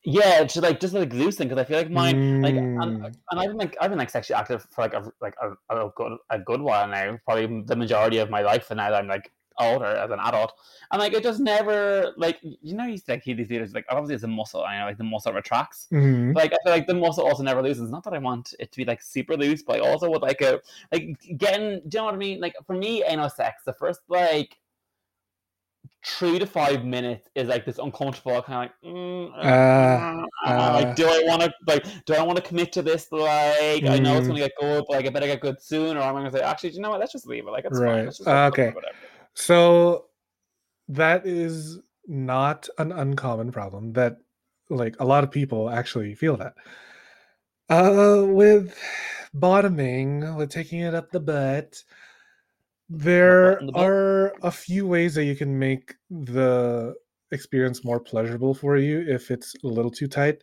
Yeah, 0.08 0.44
just 0.44 0.62
like 0.62 0.80
just 0.80 0.94
like 0.94 1.12
loosen 1.14 1.48
because 1.48 1.60
I 1.60 1.66
feel 1.66 1.80
like 1.80 1.90
mine 1.90 2.16
mm. 2.16 2.44
like 2.44 2.56
and, 2.56 2.80
and, 2.82 3.16
I've 3.32 3.48
been 3.48 3.58
like 3.58 3.76
I've 3.82 3.90
been 3.90 3.98
like 3.98 4.12
sexually 4.12 4.40
active 4.40 4.68
for 4.72 4.84
like 4.84 4.94
a 4.94 5.12
like 5.20 5.34
a, 5.42 5.76
a, 5.76 5.90
good 5.96 6.18
a 6.30 6.38
good 6.38 6.62
while 6.62 6.88
now, 6.88 7.18
probably 7.26 7.64
the 7.66 7.76
majority 7.76 8.20
of 8.20 8.30
my 8.30 8.42
life, 8.42 8.70
and 8.70 8.78
now 8.78 8.94
I'm 8.94 9.08
like 9.08 9.32
older 9.60 9.86
as 9.86 10.12
an 10.12 10.20
adult, 10.20 10.54
and 10.92 11.00
like 11.00 11.14
it 11.14 11.24
just 11.24 11.40
never 11.40 12.14
like 12.18 12.40
you 12.42 12.76
know 12.76 12.86
you 12.86 13.00
like 13.08 13.24
hear 13.24 13.36
these 13.36 13.48
videos 13.48 13.74
like 13.74 13.86
obviously 13.90 14.16
it's 14.16 14.24
a 14.24 14.28
muscle, 14.28 14.64
I 14.64 14.80
know 14.80 14.86
like 14.86 14.98
the 14.98 15.04
muscle 15.04 15.34
retracts, 15.34 15.88
mm-hmm. 15.92 16.32
like 16.34 16.54
I 16.54 16.58
feel 16.64 16.74
like 16.74 16.88
the 16.88 16.94
muscle 16.94 17.26
also 17.26 17.44
never 17.44 17.62
loosens. 17.62 17.92
Not 17.92 18.04
that 18.04 18.14
I 18.14 18.20
want 18.20 18.54
it 18.60 18.72
to 18.72 18.78
be 18.78 18.86
like 18.86 19.02
super 19.02 19.36
loose, 19.38 19.64
but 19.64 19.78
I 19.78 19.80
also 19.80 20.10
would 20.10 20.22
like 20.22 20.42
a 20.42 20.60
like 20.92 21.18
getting. 21.38 21.82
Do 21.88 21.98
you 21.98 22.00
know 22.00 22.06
what 22.06 22.14
I 22.14 22.18
mean? 22.18 22.40
Like 22.40 22.56
for 22.66 22.76
me, 22.76 23.04
anal 23.08 23.30
sex, 23.30 23.64
the 23.66 23.74
first 23.74 24.02
like 24.10 24.58
three 26.06 26.38
to 26.38 26.46
five 26.46 26.86
minutes 26.86 27.30
is 27.36 27.48
like 27.48 27.66
this 27.66 27.80
uncomfortable 27.80 28.42
kind 28.44 28.70
of 28.70 28.88
like, 28.88 28.94
mm, 28.94 29.32
uh, 29.34 30.26
uh, 30.46 30.50
uh, 30.50 30.72
like 30.74 30.96
do 30.96 31.08
I 31.08 31.24
want 31.26 31.42
to 31.42 31.52
like 31.68 31.86
do 32.06 32.14
I 32.14 32.22
want 32.22 32.38
to 32.38 32.44
commit 32.44 32.72
to 32.74 32.84
this 32.84 33.12
like 33.12 33.84
mm. 33.84 33.90
I 33.90 33.98
know 33.98 34.16
it's 34.18 34.26
mm. 34.26 34.30
gonna 34.30 34.40
get 34.42 34.52
good 34.60 34.84
but 34.88 34.98
like 34.98 35.08
I 35.08 35.10
better 35.10 35.26
get 35.26 35.42
good 35.42 35.62
soon 35.62 35.98
or 35.98 36.02
I'm 36.02 36.14
gonna 36.14 36.32
say 36.32 36.42
actually 36.42 36.72
you 36.72 36.82
know 36.82 36.92
what 36.92 37.00
let's 37.00 37.12
just 37.12 37.28
leave 37.28 37.48
it 37.48 37.52
like 37.52 37.66
it's 37.66 37.80
right. 37.80 38.14
fine 38.14 38.52
okay 38.52 38.74
so 39.36 40.06
that 40.88 41.26
is 41.26 41.80
not 42.08 42.68
an 42.78 42.92
uncommon 42.92 43.52
problem 43.52 43.94
that 43.94 44.18
like 44.70 44.96
a 45.00 45.06
lot 45.06 45.24
of 45.24 45.32
people 45.32 45.70
actually 45.70 46.14
feel 46.16 46.38
that 46.38 46.54
uh 47.70 48.24
with 48.26 48.78
bottoming 49.34 50.36
with 50.36 50.50
taking 50.50 50.82
it 50.82 50.94
up 50.94 51.12
the 51.12 51.20
butt 51.20 51.84
there 52.90 53.60
are 53.74 54.34
a 54.44 54.52
few 54.52 54.86
ways 54.86 55.16
that 55.16 55.26
you 55.26 55.36
can 55.36 55.58
make 55.58 55.96
the 56.10 56.94
experience 57.32 57.84
more 57.84 58.00
pleasurable 58.00 58.54
for 58.54 58.78
you 58.78 59.04
if 59.08 59.32
it's 59.32 59.56
a 59.64 59.68
little 59.68 59.92
too 59.92 60.08
tight. 60.08 60.42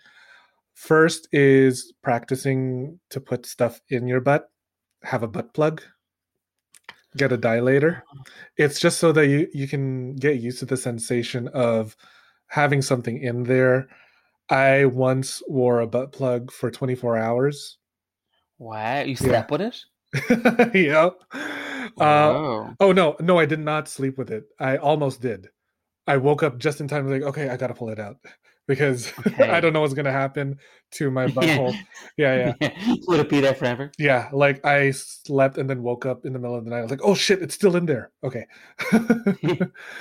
First 0.74 1.28
is 1.32 1.92
practicing 2.02 2.98
to 3.10 3.20
put 3.20 3.46
stuff 3.46 3.80
in 3.90 4.08
your 4.08 4.20
butt. 4.20 4.50
Have 5.04 5.22
a 5.22 5.28
butt 5.28 5.54
plug. 5.54 5.82
Get 7.16 7.32
a 7.32 7.38
dilator. 7.38 7.98
Uh-huh. 7.98 8.24
It's 8.56 8.80
just 8.80 8.98
so 8.98 9.12
that 9.12 9.28
you, 9.28 9.48
you 9.52 9.68
can 9.68 10.14
get 10.16 10.40
used 10.40 10.58
to 10.60 10.66
the 10.66 10.76
sensation 10.76 11.48
of 11.48 11.96
having 12.46 12.82
something 12.82 13.22
in 13.22 13.42
there. 13.44 13.88
I 14.48 14.86
once 14.86 15.42
wore 15.46 15.80
a 15.80 15.86
butt 15.86 16.12
plug 16.12 16.50
for 16.50 16.70
24 16.70 17.16
hours. 17.16 17.78
Wow, 18.58 19.00
you 19.00 19.16
slept 19.16 19.50
yeah. 19.50 19.56
with 19.56 19.60
it? 19.60 20.74
yep. 20.74 21.18
Uh, 21.98 22.70
oh 22.80 22.92
no, 22.92 23.16
no, 23.20 23.38
I 23.38 23.46
did 23.46 23.60
not 23.60 23.88
sleep 23.88 24.18
with 24.18 24.30
it. 24.30 24.44
I 24.60 24.76
almost 24.76 25.20
did. 25.20 25.48
I 26.06 26.16
woke 26.18 26.42
up 26.42 26.58
just 26.58 26.80
in 26.80 26.88
time. 26.88 27.10
Like, 27.10 27.22
okay, 27.22 27.48
I 27.48 27.56
gotta 27.56 27.74
pull 27.74 27.88
it 27.90 27.98
out 27.98 28.16
because 28.66 29.12
okay. 29.26 29.50
I 29.50 29.60
don't 29.60 29.72
know 29.72 29.80
what's 29.80 29.94
gonna 29.94 30.12
happen 30.12 30.58
to 30.92 31.10
my 31.10 31.26
butthole. 31.28 31.74
yeah, 32.16 32.54
yeah. 32.60 32.94
Would 33.08 33.20
it 33.20 33.28
be 33.28 33.40
there 33.40 33.54
forever? 33.54 33.90
Yeah, 33.98 34.28
like 34.32 34.64
I 34.64 34.90
slept 34.92 35.58
and 35.58 35.68
then 35.68 35.82
woke 35.82 36.06
up 36.06 36.24
in 36.24 36.32
the 36.32 36.38
middle 36.38 36.56
of 36.56 36.64
the 36.64 36.70
night. 36.70 36.78
I 36.78 36.82
was 36.82 36.90
like, 36.90 37.04
oh 37.04 37.14
shit, 37.14 37.42
it's 37.42 37.54
still 37.54 37.76
in 37.76 37.86
there. 37.86 38.10
Okay. 38.24 38.46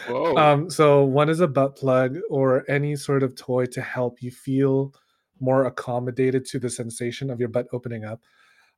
Whoa. 0.08 0.36
Um, 0.36 0.70
so 0.70 1.04
one 1.04 1.30
is 1.30 1.40
a 1.40 1.48
butt 1.48 1.76
plug 1.76 2.18
or 2.30 2.70
any 2.70 2.96
sort 2.96 3.24
of 3.24 3.36
toy 3.36 3.66
to 3.68 3.82
help 3.82 4.22
you 4.22 4.32
feel 4.32 4.94
more 5.40 5.66
accommodated 5.66 6.46
to 6.46 6.60
the 6.60 6.70
sensation 6.70 7.30
of 7.30 7.40
your 7.40 7.50
butt 7.50 7.68
opening 7.74 8.06
up. 8.06 8.22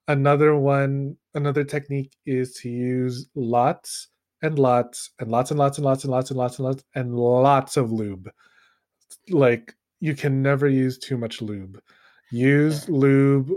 Another 0.08 0.56
one, 0.56 1.18
another 1.34 1.64
technique 1.64 2.16
is 2.26 2.54
to 2.56 2.70
use 2.70 3.28
lots 3.36 4.10
and 4.42 4.60
lots 4.60 5.12
and 5.20 5.32
lots 5.32 5.52
and 5.52 5.60
lots 5.60 5.78
and 5.78 5.84
lots 5.86 6.04
and 6.04 6.10
lots 6.12 6.30
and 6.30 6.38
lots 6.38 6.60
and 6.60 6.66
lots 6.66 6.84
and 6.96 7.16
lots 7.16 7.78
of 7.78 7.92
lube. 7.92 8.30
Like 9.30 9.76
you 10.00 10.16
can 10.16 10.42
never 10.42 10.68
use 10.68 10.98
too 10.98 11.18
much 11.18 11.42
lube. 11.42 11.80
Use 12.32 12.88
lube 12.90 13.52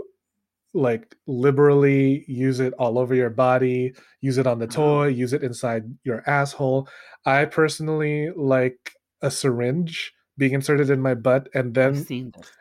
like 0.73 1.15
liberally 1.25 2.23
use 2.27 2.59
it 2.59 2.73
all 2.73 2.99
over 2.99 3.15
your 3.15 3.29
body 3.31 3.95
use 4.21 4.37
it 4.37 4.45
on 4.45 4.59
the 4.59 4.65
uh-huh. 4.65 4.75
toy 4.75 5.07
use 5.07 5.33
it 5.33 5.41
inside 5.41 5.83
your 6.03 6.21
asshole 6.29 6.87
i 7.25 7.45
personally 7.45 8.29
like 8.35 8.91
a 9.21 9.31
syringe 9.31 10.13
being 10.37 10.51
inserted 10.51 10.89
in 10.91 10.99
my 10.99 11.15
butt 11.15 11.47
and 11.55 11.73
then 11.73 12.05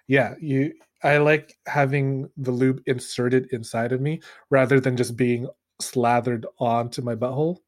yeah 0.07 0.35
you 0.41 0.73
I 1.03 1.19
like 1.19 1.57
having 1.67 2.31
the 2.37 2.51
lube 2.51 2.81
inserted 2.87 3.49
inside 3.53 3.93
of 3.93 4.01
me 4.01 4.21
rather 4.51 4.81
than 4.81 4.97
just 4.97 5.17
being 5.17 5.49
slathered 5.81 6.47
onto 6.59 7.03
my 7.03 7.15
butthole. 7.15 7.59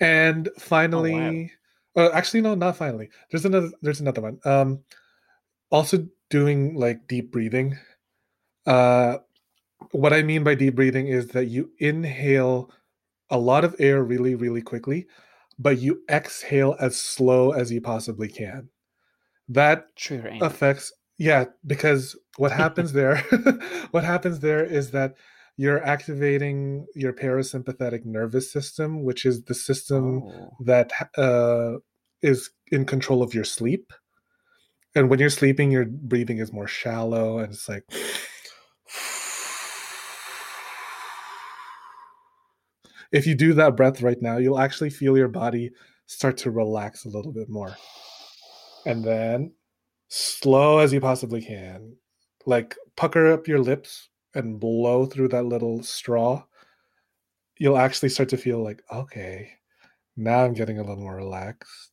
And 0.00 0.48
finally, 0.58 1.52
Uh, 1.96 2.10
actually, 2.12 2.40
no, 2.40 2.54
not 2.54 2.76
finally. 2.76 3.10
There's 3.30 3.44
another. 3.44 3.70
There's 3.82 4.00
another 4.00 4.22
one. 4.22 4.38
Um, 4.44 4.80
also 5.70 6.06
doing 6.30 6.74
like 6.74 7.06
deep 7.08 7.32
breathing. 7.32 7.78
Uh, 8.66 9.18
what 9.90 10.12
I 10.12 10.22
mean 10.22 10.44
by 10.44 10.54
deep 10.54 10.76
breathing 10.76 11.08
is 11.08 11.28
that 11.28 11.46
you 11.46 11.70
inhale 11.78 12.70
a 13.30 13.38
lot 13.38 13.64
of 13.64 13.74
air 13.78 14.02
really, 14.02 14.34
really 14.34 14.62
quickly, 14.62 15.06
but 15.58 15.78
you 15.78 16.02
exhale 16.08 16.76
as 16.80 16.96
slow 16.96 17.52
as 17.52 17.72
you 17.72 17.80
possibly 17.80 18.28
can. 18.28 18.68
That 19.48 19.94
True 19.96 20.38
affects 20.40 20.92
yeah, 21.18 21.44
because 21.66 22.16
what 22.36 22.52
happens 22.52 22.92
there, 22.92 23.18
what 23.90 24.04
happens 24.04 24.40
there 24.40 24.64
is 24.64 24.90
that 24.92 25.14
you're 25.62 25.84
activating 25.84 26.84
your 26.96 27.12
parasympathetic 27.12 28.04
nervous 28.04 28.50
system, 28.50 29.04
which 29.04 29.24
is 29.24 29.44
the 29.44 29.54
system 29.54 30.24
oh. 30.24 30.56
that 30.58 30.90
uh, 31.16 31.74
is 32.20 32.50
in 32.72 32.84
control 32.84 33.22
of 33.22 33.32
your 33.32 33.44
sleep. 33.44 33.92
And 34.96 35.08
when 35.08 35.20
you're 35.20 35.30
sleeping, 35.30 35.70
your 35.70 35.84
breathing 35.84 36.38
is 36.38 36.52
more 36.52 36.66
shallow, 36.66 37.38
and 37.38 37.52
it's 37.52 37.68
like. 37.68 37.84
If 43.12 43.26
you 43.26 43.34
do 43.34 43.52
that 43.52 43.76
breath 43.76 44.00
right 44.00 44.16
now, 44.22 44.38
you'll 44.38 44.58
actually 44.58 44.88
feel 44.88 45.18
your 45.18 45.28
body 45.28 45.70
start 46.06 46.38
to 46.38 46.50
relax 46.50 47.04
a 47.04 47.10
little 47.10 47.30
bit 47.30 47.50
more. 47.50 47.76
And 48.86 49.04
then 49.04 49.52
slow 50.08 50.78
as 50.78 50.94
you 50.94 51.00
possibly 51.02 51.42
can. 51.42 51.94
Like 52.46 52.74
pucker 52.96 53.30
up 53.30 53.46
your 53.46 53.58
lips 53.58 54.08
and 54.34 54.60
blow 54.60 55.06
through 55.06 55.28
that 55.28 55.46
little 55.46 55.82
straw. 55.82 56.44
You'll 57.58 57.78
actually 57.78 58.08
start 58.08 58.28
to 58.30 58.36
feel 58.36 58.62
like, 58.62 58.82
okay, 58.92 59.50
now 60.16 60.44
I'm 60.44 60.54
getting 60.54 60.78
a 60.78 60.82
little 60.82 61.02
more 61.02 61.16
relaxed. 61.16 61.90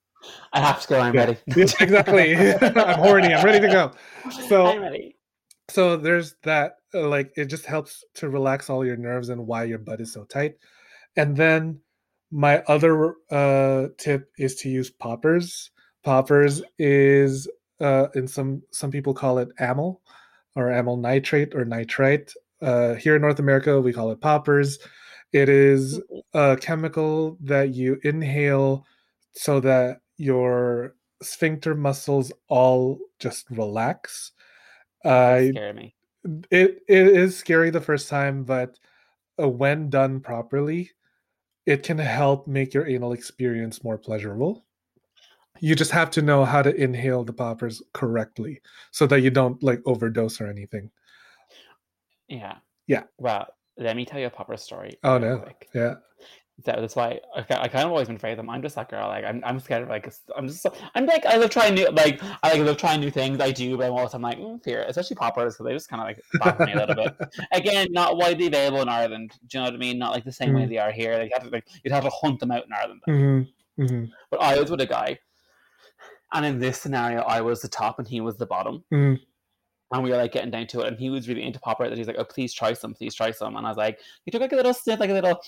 I 0.54 0.60
have 0.60 0.82
to 0.82 0.88
go. 0.88 1.00
I'm 1.00 1.14
yeah. 1.14 1.26
ready. 1.26 1.38
exactly. 1.48 2.36
I'm 2.62 3.00
horny. 3.00 3.34
I'm 3.34 3.46
ready 3.46 3.60
to 3.60 3.72
go. 3.72 3.92
So 4.48 4.66
I'm 4.68 4.82
ready. 4.82 5.16
So 5.70 5.96
there's 5.96 6.36
that. 6.44 6.74
Uh, 6.94 7.08
like 7.08 7.32
it 7.38 7.46
just 7.46 7.66
helps 7.66 8.04
to 8.16 8.30
relax 8.30 8.70
all 8.70 8.84
your 8.84 8.98
nerves 8.98 9.30
and 9.30 9.46
why 9.46 9.64
your 9.64 9.78
butt 9.78 10.02
is 10.02 10.12
so 10.12 10.24
tight. 10.26 10.56
And 11.16 11.38
then 11.38 11.80
my 12.32 12.60
other 12.68 13.16
uh, 13.32 13.88
tip 13.98 14.32
is 14.38 14.56
to 14.56 14.70
use 14.70 14.90
poppers. 14.90 15.72
Poppers 16.04 16.62
is 16.80 17.48
uh, 17.80 18.08
and 18.16 18.30
some 18.30 18.62
some 18.72 18.92
people 18.92 19.14
call 19.14 19.38
it 19.38 19.50
amyl 19.60 20.02
or 20.56 20.72
amyl 20.72 20.98
nitrate 20.98 21.56
or 21.56 21.66
nitrite. 21.66 22.34
Uh, 22.62 22.96
here 22.96 23.16
in 23.16 23.22
North 23.22 23.40
America, 23.40 23.80
we 23.80 23.94
call 23.94 24.12
it 24.12 24.22
poppers. 24.22 24.80
It 25.32 25.50
is 25.50 26.02
a 26.34 26.58
chemical 26.60 27.38
that 27.42 27.74
you 27.74 28.00
inhale 28.04 28.86
so 29.34 29.60
that 29.60 30.02
your 30.18 30.96
sphincter 31.22 31.76
muscles 31.76 32.32
all 32.48 33.00
just 33.20 33.50
relax. 33.50 34.32
Uh, 35.06 35.42
me. 35.76 35.96
It 36.52 36.82
it 36.88 37.08
is 37.08 37.38
scary 37.38 37.70
the 37.70 37.80
first 37.80 38.10
time, 38.10 38.44
but 38.44 38.78
uh, 39.42 39.48
when 39.48 39.90
done 39.90 40.20
properly, 40.20 40.92
it 41.66 41.84
can 41.84 41.98
help 41.98 42.48
make 42.48 42.74
your 42.74 42.88
anal 42.88 43.14
experience 43.14 43.84
more 43.84 43.98
pleasurable 43.98 44.66
you 45.60 45.76
just 45.76 45.92
have 45.92 46.10
to 46.12 46.22
know 46.22 46.46
how 46.46 46.62
to 46.62 46.74
inhale 46.76 47.24
the 47.24 47.34
poppers 47.34 47.82
correctly 47.94 48.62
so 48.92 49.06
that 49.08 49.22
you 49.22 49.30
don't 49.30 49.62
like 49.64 49.82
overdose 49.86 50.40
or 50.40 50.48
anything 50.48 50.90
yeah 52.28 52.56
yeah 52.88 53.04
well 53.18 53.48
let 53.78 53.96
me 53.96 54.06
tell 54.06 54.20
you 54.20 54.28
a 54.28 54.30
popper 54.30 54.58
story 54.58 54.98
oh 55.04 55.18
no 55.18 55.40
quick. 55.40 55.70
yeah 55.74 55.96
that, 56.66 56.80
that's 56.80 56.96
why 56.96 57.20
I, 57.36 57.40
I 57.40 57.68
kind 57.68 57.86
of 57.86 57.92
always 57.92 58.08
been 58.08 58.18
afraid 58.18 58.32
of 58.32 58.38
them. 58.38 58.50
I'm 58.50 58.62
just 58.62 58.76
that 58.76 58.90
girl. 58.90 59.08
Like 59.08 59.24
I'm, 59.24 59.42
I'm 59.46 59.60
scared 59.60 59.84
of 59.84 59.90
like 59.90 60.12
I'm 60.36 60.48
just 60.48 60.66
I'm 60.96 61.06
like 61.06 61.26
I 61.26 61.38
love 61.38 61.50
trying 61.50 61.76
new 61.76 61.88
like 61.90 62.22
I 62.44 62.54
like 62.54 62.62
love 62.62 62.78
trying 62.78 63.00
new 63.00 63.12
things. 63.12 63.40
I 63.40 63.52
do, 63.52 63.78
but 63.78 63.88
I'm 63.88 63.94
also 63.94 64.18
I'm 64.18 64.22
like 64.22 64.38
mm, 64.38 64.62
fear, 64.64 64.84
especially 64.88 65.16
poppers 65.16 65.54
because 65.54 65.66
they 65.66 65.74
just 65.74 65.90
kind 65.90 66.02
of 66.02 66.08
like 66.08 66.24
bother 66.44 66.66
me 66.66 66.74
a 66.74 66.86
little 66.86 66.96
bit. 66.96 67.16
Again, 67.52 67.88
not 67.92 68.18
widely 68.18 68.48
available 68.48 68.82
in 68.82 68.90
Ireland. 68.90 69.32
Do 69.48 69.58
you 69.58 69.64
know 69.64 69.70
what 69.70 69.76
I 69.76 69.78
mean? 69.78 69.98
Not 69.98 70.12
like 70.12 70.26
the 70.26 70.32
same 70.32 70.50
mm-hmm. 70.50 70.58
way 70.58 70.66
they 70.66 70.78
are 70.78 70.92
here. 70.92 71.18
Like 71.18 71.30
you 71.30 71.32
have 71.34 71.44
to 71.44 71.50
like 71.50 71.68
you'd 71.84 71.94
have 71.94 72.04
to 72.04 72.10
hunt 72.10 72.40
them 72.40 72.52
out 72.52 72.66
in 72.66 72.74
Ireland. 72.74 73.02
Mm-hmm. 73.08 73.84
Mm-hmm. 73.84 74.06
But 74.32 74.42
I 74.42 74.60
was 74.60 74.70
with 74.70 74.82
a 74.82 74.86
guy 74.86 75.18
and 76.34 76.46
in 76.46 76.60
this 76.60 76.80
scenario, 76.80 77.22
I 77.22 77.42
was 77.42 77.62
the 77.62 77.68
top 77.68 78.00
and 78.00 78.08
he 78.08 78.22
was 78.22 78.38
the 78.38 78.46
bottom. 78.46 78.84
Mm. 78.94 79.20
And 79.92 80.04
we 80.04 80.12
were 80.12 80.18
like 80.18 80.32
getting 80.32 80.52
down 80.52 80.68
to 80.68 80.82
it, 80.82 80.88
and 80.88 80.98
he 80.98 81.10
was 81.10 81.28
really 81.28 81.44
into 81.44 81.60
popper. 81.60 81.90
That 81.90 81.98
he's 81.98 82.06
like, 82.06 82.18
"Oh, 82.20 82.24
please 82.24 82.54
try 82.54 82.74
some, 82.74 82.94
please 82.94 83.16
try 83.16 83.32
some." 83.32 83.56
And 83.56 83.66
I 83.66 83.70
was 83.70 83.78
like, 83.78 84.00
he 84.24 84.32
took 84.32 84.42
like 84.42 84.52
a 84.52 84.56
little 84.56 84.74
sniff, 84.74 85.00
like 85.00 85.10
a 85.10 85.14
little, 85.14 85.42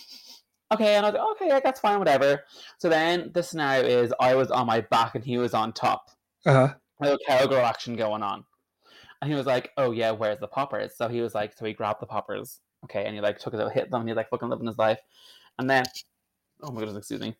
okay. 0.73 0.95
And 0.95 1.05
I 1.05 1.09
was 1.09 1.19
like, 1.19 1.31
okay, 1.33 1.47
yeah, 1.47 1.59
that's 1.63 1.79
fine, 1.79 1.99
whatever. 1.99 2.43
So 2.79 2.89
then 2.89 3.29
the 3.35 3.43
scenario 3.43 3.87
is 4.01 4.13
I 4.19 4.33
was 4.33 4.49
on 4.49 4.65
my 4.65 4.81
back 4.81 5.13
and 5.13 5.23
he 5.23 5.37
was 5.37 5.53
on 5.53 5.73
top. 5.73 6.09
Uh 6.45 6.53
huh. 6.53 6.73
Little 6.99 7.19
cowgirl 7.27 7.59
action 7.59 7.95
going 7.95 8.23
on. 8.23 8.43
And 9.21 9.29
he 9.29 9.37
was 9.37 9.45
like, 9.45 9.71
"Oh 9.77 9.91
yeah, 9.91 10.09
where's 10.09 10.39
the 10.39 10.47
poppers?" 10.47 10.95
So 10.97 11.07
he 11.07 11.21
was 11.21 11.35
like, 11.35 11.53
so 11.55 11.65
he 11.65 11.73
grabbed 11.73 12.01
the 12.01 12.07
poppers, 12.07 12.61
okay, 12.85 13.05
and 13.05 13.13
he 13.13 13.21
like 13.21 13.37
took 13.37 13.53
it 13.53 13.59
out, 13.59 13.71
hit 13.71 13.91
them, 13.91 14.01
and 14.01 14.09
he 14.09 14.15
like 14.15 14.29
fucking 14.29 14.49
living 14.49 14.65
his 14.65 14.79
life. 14.79 14.99
And 15.59 15.69
then, 15.69 15.83
oh 16.63 16.71
my 16.71 16.79
goodness, 16.79 16.97
excuse 16.97 17.21
me. 17.21 17.35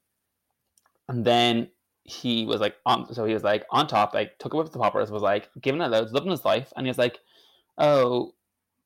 And 1.09 1.25
then 1.25 1.69
he 2.03 2.45
was 2.45 2.59
like 2.59 2.75
on 2.85 3.13
so 3.13 3.25
he 3.25 3.33
was 3.33 3.43
like 3.43 3.65
on 3.71 3.87
top, 3.87 4.13
like 4.13 4.37
took 4.39 4.53
a 4.53 4.57
whip 4.57 4.67
of 4.67 4.73
the 4.73 4.79
poppers, 4.79 5.11
was 5.11 5.21
like 5.21 5.49
giving 5.61 5.81
it 5.81 5.87
loads, 5.89 6.11
living 6.11 6.31
his 6.31 6.45
life, 6.45 6.71
and 6.75 6.85
he 6.85 6.89
was 6.89 6.97
like, 6.97 7.19
Oh, 7.77 8.33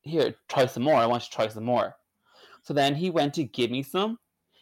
here, 0.01 0.35
try 0.47 0.65
some 0.65 0.83
more. 0.83 0.95
I 0.95 1.05
want 1.05 1.23
you 1.23 1.29
to 1.29 1.35
try 1.35 1.47
some 1.47 1.65
more. 1.65 1.95
So 2.61 2.73
then 2.73 2.95
he 2.95 3.09
went 3.09 3.33
to 3.35 3.43
give 3.43 3.71
me 3.71 3.83
some. 3.83 4.19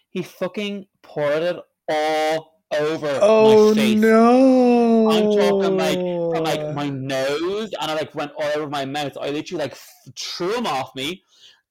He 0.10 0.22
fucking 0.22 0.88
poured 1.02 1.44
it 1.44 1.58
all 1.90 2.62
over 2.78 3.20
oh, 3.22 3.70
my 3.70 3.76
face. 3.76 4.00
no! 4.00 5.10
I'm 5.10 5.32
talking 5.32 5.78
like 5.78 6.00
from 6.00 6.44
like 6.44 6.76
my 6.76 6.90
nose, 6.90 7.72
and 7.80 7.92
I 7.92 7.96
like 7.96 8.16
went 8.16 8.32
all 8.38 8.50
over 8.56 8.70
my 8.70 8.86
mouth. 8.86 9.18
I 9.20 9.30
literally 9.30 9.64
like 9.64 9.78
threw 10.18 10.56
him 10.56 10.68
off 10.68 10.96
me 10.96 11.24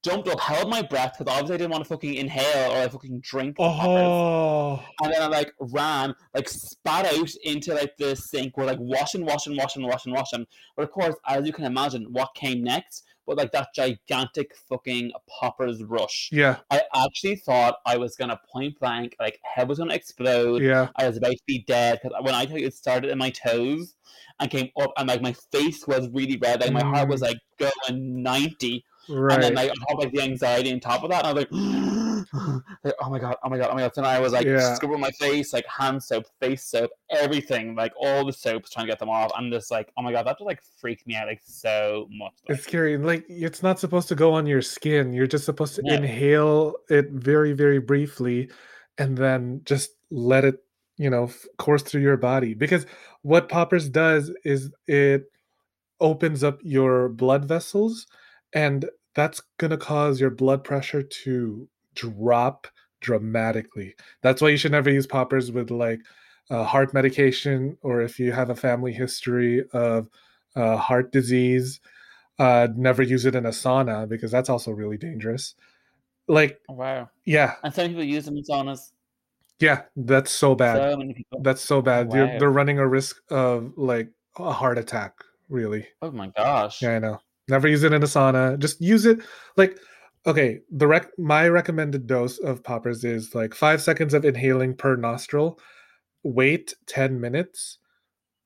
jumped 0.03 0.29
up, 0.29 0.41
held 0.41 0.69
my 0.69 0.83
breath 0.83 1.15
because 1.17 1.33
obviously 1.33 1.55
I 1.55 1.59
didn't 1.59 1.71
want 1.71 1.85
to 1.85 1.89
fucking 1.89 2.15
inhale 2.15 2.73
or 2.73 2.81
like 2.81 2.93
fucking 2.93 3.21
drink. 3.21 3.57
Oh. 3.59 4.83
And 5.03 5.13
then 5.13 5.23
I 5.23 5.27
like 5.27 5.53
ran, 5.61 6.15
like 6.35 6.49
spat 6.49 7.07
out 7.07 7.31
into 7.45 7.75
like 7.75 7.97
the 7.99 8.17
sink. 8.17 8.57
We're 8.57 8.67
like 8.67 8.81
washing, 8.81 9.25
washing, 9.25 9.57
washing, 9.57 9.87
washing, 9.87 10.13
washing. 10.13 10.47
But 10.77 10.85
of 10.85 10.91
course, 10.91 11.15
as 11.27 11.47
you 11.47 11.53
can 11.53 11.65
imagine, 11.65 12.09
what 12.11 12.35
came 12.35 12.63
next? 12.63 13.05
But 13.25 13.37
like 13.37 13.53
that 13.53 13.69
gigantic 13.75 14.53
fucking 14.69 15.13
poppers 15.29 15.83
rush. 15.85 16.29
Yeah. 16.33 16.57
I 16.71 16.83
actually 17.07 17.37
thought 17.37 17.77
I 17.87 17.97
was 17.97 18.17
gonna 18.17 18.41
point 18.53 18.81
blank, 18.81 19.15
like 19.21 19.39
head 19.45 19.69
was 19.69 19.79
gonna 19.79 19.95
explode. 19.95 20.63
Yeah. 20.63 20.89
I 20.97 21.07
was 21.07 21.19
about 21.19 21.31
to 21.31 21.43
be 21.47 21.65
dead 21.69 22.01
because 22.03 22.17
when 22.23 22.35
I 22.35 22.47
tell 22.47 22.59
you 22.59 22.67
it 22.67 22.75
started 22.75 23.11
in 23.11 23.19
my 23.19 23.31
toes 23.31 23.95
and 24.41 24.51
came 24.51 24.71
up 24.81 24.93
and 24.97 25.07
like 25.07 25.23
my 25.23 25.35
face 25.53 25.87
was 25.87 26.09
really 26.09 26.37
red, 26.37 26.61
like 26.61 26.73
my 26.73 26.83
mm. 26.83 26.93
heart 26.93 27.09
was 27.09 27.21
mm. 27.21 27.29
like 27.29 27.39
going 27.59 28.23
ninety 28.25 28.85
Right. 29.09 29.35
And 29.35 29.43
then 29.43 29.55
like 29.55 29.73
top 29.89 29.99
like 29.99 30.13
the 30.13 30.23
anxiety 30.23 30.73
on 30.73 30.81
top 30.81 31.03
of 31.03 31.11
that, 31.11 31.25
and 31.25 31.27
I 31.27 31.33
was 31.33 31.43
like, 31.43 31.49
oh 33.01 33.11
my 33.11 33.19
god, 33.19 33.37
oh 33.43 33.49
my 33.49 33.59
god, 33.59 33.69
oh 33.71 33.75
my 33.75 33.81
god. 33.81 33.93
And 33.97 34.07
I 34.07 34.21
was 34.21 34.33
like 34.33 34.47
yeah. 34.47 34.75
scrubbing 34.75 35.01
my 35.01 35.11
face, 35.11 35.53
like 35.53 35.67
hand 35.67 36.03
soap, 36.03 36.27
face 36.41 36.65
soap, 36.65 36.91
everything, 37.11 37.75
like 37.75 37.93
all 38.01 38.25
the 38.25 38.33
soaps 38.33 38.71
trying 38.71 38.87
to 38.87 38.93
get 38.93 38.99
them 38.99 39.09
off. 39.09 39.33
I'm 39.35 39.51
just 39.51 39.71
like, 39.71 39.93
oh 39.97 40.03
my 40.03 40.13
god, 40.13 40.27
that 40.27 40.39
just 40.39 40.47
like 40.47 40.63
freaked 40.81 41.07
me 41.07 41.17
out 41.17 41.27
like 41.27 41.41
so 41.45 42.09
much. 42.11 42.33
Like, 42.49 42.59
it's 42.59 42.65
scary. 42.65 42.97
Like 42.97 43.25
it's 43.29 43.63
not 43.63 43.79
supposed 43.79 44.09
to 44.09 44.15
go 44.15 44.33
on 44.33 44.47
your 44.47 44.63
skin. 44.63 45.13
You're 45.13 45.27
just 45.27 45.45
supposed 45.45 45.75
to 45.77 45.83
inhale 45.87 46.75
it 46.89 47.11
very, 47.11 47.53
very 47.53 47.81
briefly 47.81 48.51
and 48.99 49.17
then 49.17 49.63
just 49.65 49.91
let 50.11 50.45
it, 50.45 50.63
you 50.97 51.11
know, 51.11 51.31
course 51.59 51.83
through 51.83 52.03
your 52.03 52.17
body. 52.17 52.55
Because 52.55 52.87
what 53.23 53.49
poppers 53.49 53.89
does 53.89 54.33
is 54.45 54.71
it 54.87 55.25
opens 56.01 56.43
up 56.43 56.59
your 56.63 57.09
blood 57.09 57.45
vessels 57.45 58.07
and 58.55 58.89
that's 59.15 59.43
going 59.59 59.71
to 59.71 59.77
cause 59.77 60.21
your 60.21 60.31
blood 60.31 60.65
pressure 60.65 61.03
to 61.03 61.69
drop 61.95 62.67
dramatically. 63.01 63.95
That's 64.23 64.41
why 64.41 64.49
you 64.49 64.57
should 64.57 64.73
never 64.73 64.91
use 64.91 65.07
poppers 65.07 65.53
with 65.53 65.71
like 65.71 66.01
uh, 66.51 66.65
heart 66.65 66.95
medication 66.95 67.77
or 67.83 68.01
if 68.01 68.19
you 68.19 68.33
have 68.33 68.51
a 68.51 68.55
family 68.55 68.93
history 68.93 69.65
of 69.73 70.09
uh, 70.57 70.77
heart 70.77 71.13
disease. 71.13 71.81
Uh, 72.39 72.69
never 72.75 73.03
use 73.03 73.25
it 73.27 73.35
in 73.35 73.47
a 73.47 73.51
sauna 73.51 74.09
because 74.09 74.31
that's 74.31 74.49
also 74.49 74.71
really 74.71 74.97
dangerous. 74.97 75.55
Like, 76.29 76.61
oh, 76.69 76.75
wow, 76.75 77.11
yeah. 77.25 77.57
And 77.63 77.75
some 77.75 77.89
people 77.89 78.05
use 78.05 78.25
them 78.25 78.37
in 78.37 78.45
saunas. 78.45 78.93
Yeah, 79.61 79.83
that's 79.95 80.31
so 80.31 80.55
bad. 80.55 80.93
So 80.93 81.39
that's 81.41 81.61
so 81.61 81.83
bad. 81.83 82.09
Oh, 82.11 82.17
wow. 82.17 82.39
they're 82.39 82.51
running 82.51 82.79
a 82.79 82.87
risk 82.87 83.17
of 83.31 83.73
like 83.77 84.11
a 84.37 84.51
heart 84.51 84.79
attack. 84.79 85.13
Really. 85.49 85.87
Oh 86.01 86.11
my 86.11 86.29
gosh. 86.29 86.83
Yeah, 86.83 86.97
I 86.97 86.99
know. 86.99 87.21
Never 87.53 87.69
use 87.69 87.83
it 87.83 87.93
in 87.93 88.03
a 88.03 88.07
sauna. 88.07 88.59
Just 88.59 88.81
use 88.81 89.05
it 89.05 89.19
like 89.59 89.79
okay. 90.27 90.61
The 90.71 90.87
rec 90.87 91.11
my 91.19 91.47
recommended 91.49 92.07
dose 92.07 92.39
of 92.39 92.65
poppers 92.65 93.05
is 93.05 93.35
like 93.35 93.53
five 93.53 93.83
seconds 93.83 94.15
of 94.15 94.25
inhaling 94.25 94.75
per 94.75 94.97
nostril. 94.97 95.61
Wait 96.23 96.75
ten 96.87 97.21
minutes. 97.21 97.77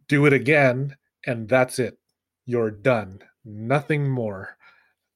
Do 0.09 0.27
it 0.27 0.33
again, 0.33 0.97
and 1.25 1.49
that's 1.49 1.79
it. 1.79 1.99
You're 2.47 2.73
done. 2.73 3.21
Nothing 3.45 4.11
more. 4.11 4.57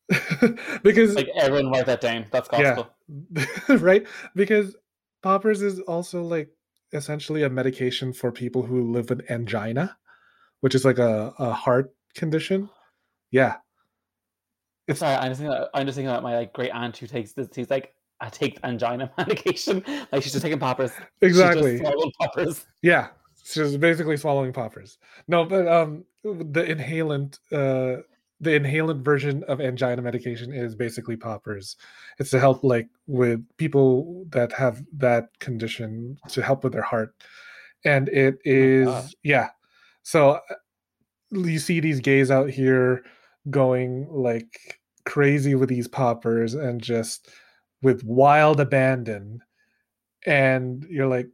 because 0.84 1.16
like 1.16 1.28
everyone 1.34 1.72
write 1.72 1.86
that 1.86 2.00
down. 2.00 2.26
That's 2.30 2.48
gospel. 2.48 2.90
Yeah. 3.34 3.46
right? 3.80 4.06
Because 4.36 4.76
poppers 5.20 5.62
is 5.62 5.80
also 5.80 6.22
like 6.22 6.50
essentially 6.92 7.42
a 7.42 7.50
medication 7.50 8.12
for 8.12 8.30
people 8.30 8.62
who 8.62 8.92
live 8.92 9.10
with 9.10 9.28
angina, 9.28 9.96
which 10.60 10.76
is 10.76 10.84
like 10.84 10.98
a, 10.98 11.34
a 11.40 11.52
heart 11.52 11.92
condition. 12.14 12.70
Yeah. 13.32 13.56
Sorry, 14.94 15.14
I'm 15.14 15.30
just 15.30 15.40
thinking 15.40 15.56
about, 15.56 15.68
I'm 15.74 15.86
just 15.86 15.96
thinking 15.96 16.10
about 16.10 16.22
my 16.22 16.36
like 16.36 16.52
great 16.52 16.70
aunt 16.70 16.96
who 16.96 17.06
takes 17.06 17.32
this. 17.32 17.48
He's 17.54 17.70
like, 17.70 17.94
I 18.20 18.28
take 18.28 18.58
angina 18.64 19.10
medication. 19.18 19.82
Like 20.12 20.22
she's 20.22 20.32
just 20.32 20.42
taking 20.42 20.58
poppers. 20.58 20.92
Exactly. 21.22 21.80
poppers. 22.20 22.66
Yeah. 22.82 23.08
She's 23.42 23.76
basically 23.76 24.16
swallowing 24.16 24.52
poppers. 24.52 24.98
No, 25.26 25.44
but 25.44 25.66
um 25.66 26.04
the 26.22 26.62
inhalant 26.62 27.38
uh 27.50 28.02
the 28.42 28.50
inhalant 28.50 29.02
version 29.02 29.44
of 29.48 29.60
angina 29.60 30.02
medication 30.02 30.52
is 30.52 30.74
basically 30.74 31.16
poppers. 31.16 31.76
It's 32.18 32.30
to 32.30 32.40
help 32.40 32.62
like 32.62 32.88
with 33.06 33.44
people 33.56 34.26
that 34.30 34.52
have 34.52 34.82
that 34.96 35.38
condition 35.40 36.18
to 36.28 36.42
help 36.42 36.64
with 36.64 36.72
their 36.72 36.82
heart. 36.82 37.14
And 37.84 38.08
it 38.08 38.38
is 38.44 38.88
oh 38.88 39.02
oh 39.04 39.08
yeah. 39.22 39.48
So 40.02 40.30
uh, 40.30 40.40
you 41.30 41.58
see 41.58 41.80
these 41.80 42.00
gays 42.00 42.30
out 42.30 42.50
here 42.50 43.04
going 43.48 44.06
like 44.10 44.79
crazy 45.04 45.54
with 45.54 45.68
these 45.68 45.88
poppers 45.88 46.54
and 46.54 46.82
just 46.82 47.28
with 47.82 48.04
wild 48.04 48.60
abandon 48.60 49.40
and 50.26 50.84
you're 50.90 51.06
like 51.06 51.28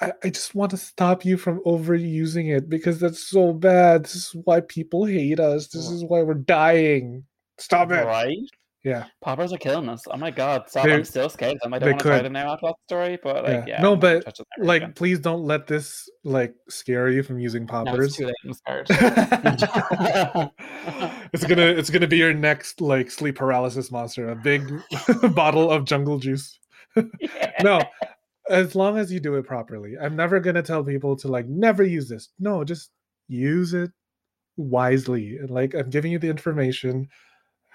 I, 0.00 0.12
I 0.24 0.30
just 0.30 0.54
want 0.54 0.70
to 0.70 0.76
stop 0.76 1.24
you 1.24 1.36
from 1.36 1.62
overusing 1.64 2.56
it 2.56 2.68
because 2.68 2.98
that's 2.98 3.22
so 3.22 3.52
bad. 3.52 4.04
This 4.04 4.14
is 4.14 4.36
why 4.44 4.60
people 4.60 5.04
hate 5.04 5.38
us. 5.38 5.68
This 5.68 5.90
is 5.90 6.04
why 6.04 6.22
we're 6.22 6.34
dying. 6.34 7.24
Stop 7.58 7.90
it. 7.90 8.06
Right? 8.06 8.38
Yeah. 8.82 9.04
Poppers 9.20 9.52
are 9.52 9.58
killing 9.58 9.90
us. 9.90 10.04
Oh 10.10 10.16
my 10.16 10.30
god. 10.30 10.64
Stop. 10.68 10.86
I'm 10.86 11.04
still 11.04 11.28
scared 11.28 11.58
I 11.62 11.78
don't 11.78 11.90
want 11.90 12.00
to 12.00 12.04
try 12.04 12.22
to 12.22 12.30
now 12.30 12.54
after 12.54 12.68
that 12.68 12.76
story, 12.86 13.18
but 13.22 13.44
like 13.44 13.52
yeah. 13.52 13.76
yeah 13.76 13.82
no, 13.82 13.94
but 13.94 14.24
like 14.58 14.82
again. 14.82 14.94
please 14.94 15.18
don't 15.18 15.42
let 15.42 15.66
this 15.66 16.08
like 16.24 16.54
scare 16.68 17.10
you 17.10 17.22
from 17.22 17.38
using 17.38 17.66
poppers. 17.66 18.18
No, 18.18 18.32
it's, 18.44 18.62
it's 21.32 21.44
gonna 21.44 21.66
it's 21.66 21.90
gonna 21.90 22.06
be 22.06 22.16
your 22.16 22.32
next 22.32 22.80
like 22.80 23.10
sleep 23.10 23.36
paralysis 23.36 23.90
monster, 23.90 24.30
a 24.30 24.36
big 24.36 24.66
bottle 25.34 25.70
of 25.70 25.84
jungle 25.84 26.18
juice. 26.18 26.58
Yeah. 27.20 27.52
no, 27.62 27.80
as 28.48 28.74
long 28.74 28.98
as 28.98 29.12
you 29.12 29.20
do 29.20 29.36
it 29.36 29.46
properly. 29.46 29.94
I'm 30.00 30.16
never 30.16 30.40
gonna 30.40 30.62
tell 30.62 30.82
people 30.82 31.14
to 31.18 31.28
like 31.28 31.46
never 31.46 31.84
use 31.84 32.08
this. 32.08 32.30
No, 32.40 32.64
just 32.64 32.90
use 33.28 33.74
it 33.74 33.92
wisely. 34.56 35.38
Like 35.48 35.74
I'm 35.74 35.88
giving 35.88 36.10
you 36.10 36.18
the 36.18 36.30
information. 36.30 37.08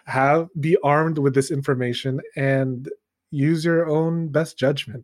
Have 0.06 0.50
be 0.60 0.78
armed 0.84 1.18
with 1.18 1.34
this 1.34 1.52
information 1.52 2.22
and 2.36 2.90
use 3.32 3.66
your 3.66 3.88
own 3.88 4.28
best 4.28 4.58
judgment. 4.58 5.04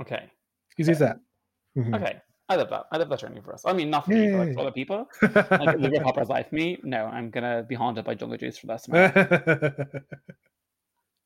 Okay. 0.00 0.30
Easy 0.78 0.92
okay. 0.92 0.92
as 0.92 0.98
that. 1.00 1.20
Mm-hmm. 1.76 1.94
Okay. 1.94 2.20
I 2.48 2.56
love 2.56 2.70
that. 2.70 2.86
I 2.90 2.96
love 2.96 3.08
that 3.10 3.20
journey 3.20 3.40
for 3.40 3.54
us. 3.54 3.62
I 3.64 3.72
mean, 3.72 3.90
not 3.90 4.06
for 4.06 4.10
me, 4.10 4.32
but 4.32 4.38
like 4.38 4.54
for 4.54 4.60
other 4.60 4.72
people. 4.72 5.08
like 5.22 5.78
Liver 5.78 6.02
Popper's 6.02 6.28
life. 6.28 6.50
Me, 6.50 6.78
no, 6.82 7.06
I'm 7.06 7.30
gonna 7.30 7.62
be 7.62 7.76
haunted 7.76 8.04
by 8.04 8.14
jungle 8.14 8.38
juice 8.38 8.58
for 8.58 8.66
the 8.66 8.72
rest 8.72 8.88
of 8.88 8.94
my 8.94 10.00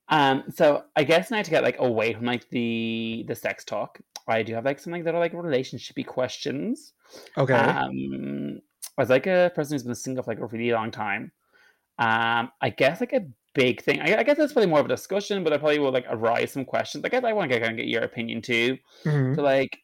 Um, 0.08 0.44
so 0.54 0.84
I 0.96 1.04
guess 1.04 1.30
now 1.30 1.40
to 1.40 1.50
get 1.50 1.62
like 1.62 1.78
away 1.78 2.12
from 2.12 2.26
like 2.26 2.48
the 2.50 3.24
the 3.26 3.34
sex 3.34 3.64
talk, 3.64 3.98
I 4.28 4.42
do 4.42 4.54
have 4.54 4.66
like 4.66 4.78
something 4.78 5.02
that 5.04 5.14
are 5.14 5.18
like 5.18 5.32
relationshipy 5.32 6.06
questions. 6.06 6.92
Okay. 7.38 7.54
Um, 7.54 8.60
as 8.98 9.08
like 9.08 9.26
a 9.26 9.50
person 9.54 9.74
who's 9.74 9.82
been 9.82 9.94
single 9.94 10.22
for 10.22 10.32
like 10.32 10.40
a 10.40 10.46
really 10.46 10.72
long 10.72 10.90
time, 10.90 11.32
um, 11.98 12.50
I 12.60 12.70
guess 12.76 13.00
like 13.00 13.12
a 13.12 13.26
big 13.54 13.82
thing. 13.82 14.00
I, 14.00 14.18
I 14.18 14.22
guess 14.22 14.36
that's 14.36 14.52
probably 14.52 14.70
more 14.70 14.80
of 14.80 14.86
a 14.86 14.88
discussion, 14.88 15.44
but 15.44 15.52
I 15.52 15.58
probably 15.58 15.78
will 15.78 15.92
like 15.92 16.06
arise 16.08 16.52
some 16.52 16.64
questions. 16.64 17.04
I 17.04 17.08
guess 17.08 17.24
I 17.24 17.32
want 17.32 17.50
to 17.50 17.58
get, 17.58 17.76
get 17.76 17.86
your 17.86 18.02
opinion 18.02 18.42
too. 18.42 18.78
Mm-hmm. 19.04 19.34
So 19.34 19.42
like 19.42 19.78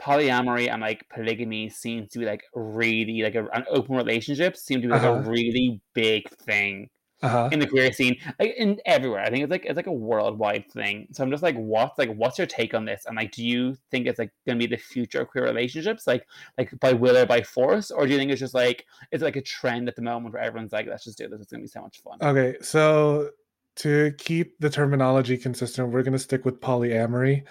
polyamory 0.00 0.68
and 0.68 0.80
like 0.80 1.06
polygamy 1.14 1.68
seems 1.68 2.10
to 2.10 2.18
be 2.18 2.24
like 2.24 2.42
really 2.54 3.22
like 3.22 3.34
a, 3.34 3.46
an 3.52 3.64
open 3.70 3.94
relationship 3.94 4.56
seem 4.56 4.80
to 4.80 4.88
be 4.88 4.92
like 4.92 5.02
uh-huh. 5.02 5.22
a 5.24 5.30
really 5.30 5.80
big 5.94 6.28
thing 6.38 6.88
uh-huh. 7.22 7.48
in 7.52 7.58
the 7.58 7.66
queer 7.66 7.92
scene, 7.92 8.16
like 8.38 8.54
in 8.56 8.78
everywhere. 8.84 9.22
I 9.22 9.30
think 9.30 9.44
it's 9.44 9.50
like 9.50 9.64
it's 9.64 9.76
like 9.76 9.86
a 9.86 9.92
worldwide 9.92 10.70
thing. 10.70 11.08
So 11.12 11.22
I'm 11.22 11.30
just 11.30 11.42
like, 11.42 11.56
what's 11.56 11.98
like, 11.98 12.12
what's 12.14 12.38
your 12.38 12.46
take 12.46 12.74
on 12.74 12.84
this? 12.84 13.04
And 13.06 13.16
like, 13.16 13.32
do 13.32 13.44
you 13.44 13.76
think 13.90 14.06
it's 14.06 14.18
like 14.18 14.32
going 14.46 14.58
to 14.58 14.66
be 14.66 14.74
the 14.74 14.80
future 14.80 15.22
of 15.22 15.28
queer 15.28 15.44
relationships, 15.44 16.06
like 16.06 16.26
like 16.58 16.72
by 16.80 16.92
will 16.92 17.16
or 17.16 17.26
by 17.26 17.42
force, 17.42 17.90
or 17.90 18.06
do 18.06 18.12
you 18.12 18.18
think 18.18 18.30
it's 18.30 18.40
just 18.40 18.54
like 18.54 18.86
it's 19.10 19.22
like 19.22 19.36
a 19.36 19.42
trend 19.42 19.88
at 19.88 19.96
the 19.96 20.02
moment 20.02 20.34
where 20.34 20.42
everyone's 20.42 20.72
like, 20.72 20.86
let's 20.86 21.04
just 21.04 21.18
do 21.18 21.28
this. 21.28 21.40
It's 21.40 21.52
going 21.52 21.60
to 21.60 21.64
be 21.64 21.68
so 21.68 21.82
much 21.82 22.00
fun. 22.00 22.18
Okay, 22.20 22.56
so 22.60 23.30
to 23.76 24.12
keep 24.18 24.58
the 24.58 24.70
terminology 24.70 25.36
consistent, 25.38 25.90
we're 25.90 26.02
going 26.02 26.12
to 26.12 26.18
stick 26.18 26.44
with 26.44 26.60
polyamory, 26.60 27.44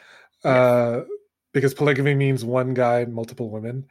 yes. 0.43 0.45
uh, 0.45 1.03
because 1.53 1.73
polygamy 1.73 2.13
means 2.13 2.45
one 2.45 2.73
guy, 2.73 3.05
multiple 3.05 3.49
women. 3.49 3.85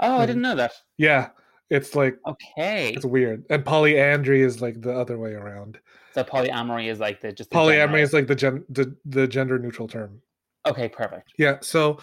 Oh, 0.00 0.14
and, 0.14 0.22
I 0.22 0.26
didn't 0.26 0.42
know 0.42 0.56
that. 0.56 0.72
Yeah. 0.96 1.28
It's 1.70 1.94
like 1.94 2.18
okay, 2.26 2.92
it's 2.94 3.04
weird. 3.04 3.44
And 3.50 3.64
polyandry 3.64 4.42
is 4.42 4.60
like 4.60 4.80
the 4.80 4.92
other 4.92 5.18
way 5.18 5.32
around. 5.32 5.78
So 6.14 6.24
polyamory 6.24 6.90
is 6.90 6.98
like 6.98 7.20
the 7.20 7.32
just 7.32 7.50
the 7.50 7.56
polyamory 7.56 7.78
general... 7.78 8.02
is 8.02 8.12
like 8.12 8.26
the 8.26 8.34
gen 8.34 8.64
the, 8.68 8.96
the 9.04 9.26
gender 9.26 9.58
neutral 9.58 9.88
term. 9.88 10.20
Okay, 10.66 10.88
perfect. 10.88 11.34
Yeah. 11.38 11.58
So 11.60 11.98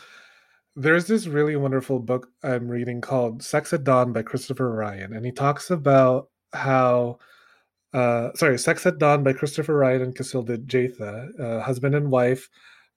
there's 0.76 1.08
this 1.08 1.28
really 1.28 1.56
wonderful 1.56 2.00
book 2.00 2.30
I'm 2.44 2.68
reading 2.68 3.02
called 3.02 3.42
Sex 3.42 3.74
at 3.74 3.84
Dawn 3.84 4.14
by 4.14 4.22
Christopher 4.22 4.72
Ryan, 4.72 5.14
and 5.14 5.26
he 5.26 5.32
talks 5.32 5.72
about 5.72 6.30
how 6.54 7.18
uh, 7.94 8.34
sorry, 8.36 8.60
Sex 8.60 8.86
at 8.86 9.00
Dawn 9.00 9.24
by 9.24 9.32
Christopher 9.32 9.78
Ryan 9.78 10.02
and 10.02 10.16
Cacilda 10.16 10.58
Jethá, 10.66 11.40
uh, 11.40 11.62
husband 11.62 11.96
and 11.96 12.12
wife 12.12 12.50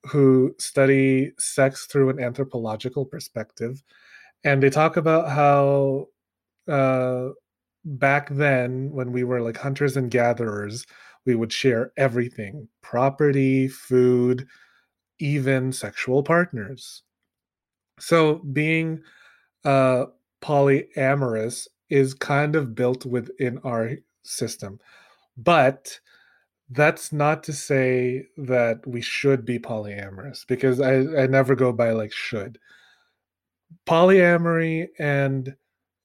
who 0.06 0.54
study 0.58 1.32
sex 1.38 1.86
through 1.86 2.10
an 2.10 2.20
anthropological 2.20 3.04
perspective. 3.04 3.82
And 4.44 4.62
they 4.62 4.70
talk 4.70 4.96
about 4.96 5.28
how 5.28 6.08
uh, 6.68 7.30
back 7.84 8.28
then 8.30 8.90
when 8.92 9.12
we 9.12 9.24
were 9.24 9.40
like 9.40 9.56
hunters 9.56 9.96
and 9.96 10.10
gatherers, 10.10 10.86
we 11.26 11.34
would 11.34 11.52
share 11.52 11.92
everything 11.96 12.68
property, 12.82 13.68
food, 13.68 14.46
even 15.18 15.72
sexual 15.72 16.22
partners. 16.22 17.02
So 17.98 18.36
being 18.52 19.02
uh, 19.64 20.06
polyamorous 20.40 21.66
is 21.90 22.14
kind 22.14 22.54
of 22.54 22.74
built 22.74 23.04
within 23.04 23.58
our 23.64 23.96
system. 24.22 24.78
But 25.36 25.98
that's 26.70 27.12
not 27.12 27.42
to 27.44 27.52
say 27.52 28.24
that 28.36 28.86
we 28.86 29.00
should 29.00 29.44
be 29.44 29.58
polyamorous 29.58 30.46
because 30.46 30.80
I, 30.80 31.22
I 31.22 31.26
never 31.26 31.54
go 31.54 31.72
by 31.72 31.92
like 31.92 32.12
should. 32.12 32.58
Polyamory 33.86 34.88
and 34.98 35.56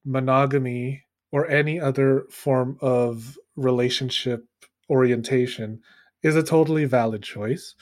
monogamy 0.06 1.04
or 1.32 1.47
any 1.49 1.80
other 1.80 2.26
form 2.30 2.78
of 2.82 3.38
relationship 3.56 4.45
orientation 4.89 5.82
is 6.22 6.36
a 6.36 6.43
totally 6.43 6.86
valid 6.86 7.24
choice. 7.24 7.76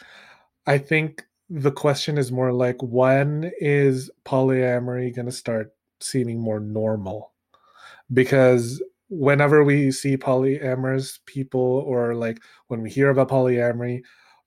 I 0.66 0.78
think 0.78 1.24
the 1.50 1.72
question 1.72 2.18
is 2.18 2.32
more 2.32 2.54
like 2.54 2.82
when 2.82 3.52
is 3.60 4.10
polyamory 4.26 5.14
going 5.14 5.26
to 5.26 5.32
start 5.32 5.74
seeming 6.00 6.40
more 6.40 6.60
normal? 6.60 7.34
Because 8.14 8.82
whenever 9.10 9.64
we 9.64 9.92
see 9.92 10.16
polyamorous 10.16 11.20
people 11.26 11.84
or 11.86 12.16
like 12.16 12.40
when 12.68 12.82
we 12.82 12.90
hear 12.90 13.10
about 13.10 13.30
polyamory, 13.30 14.02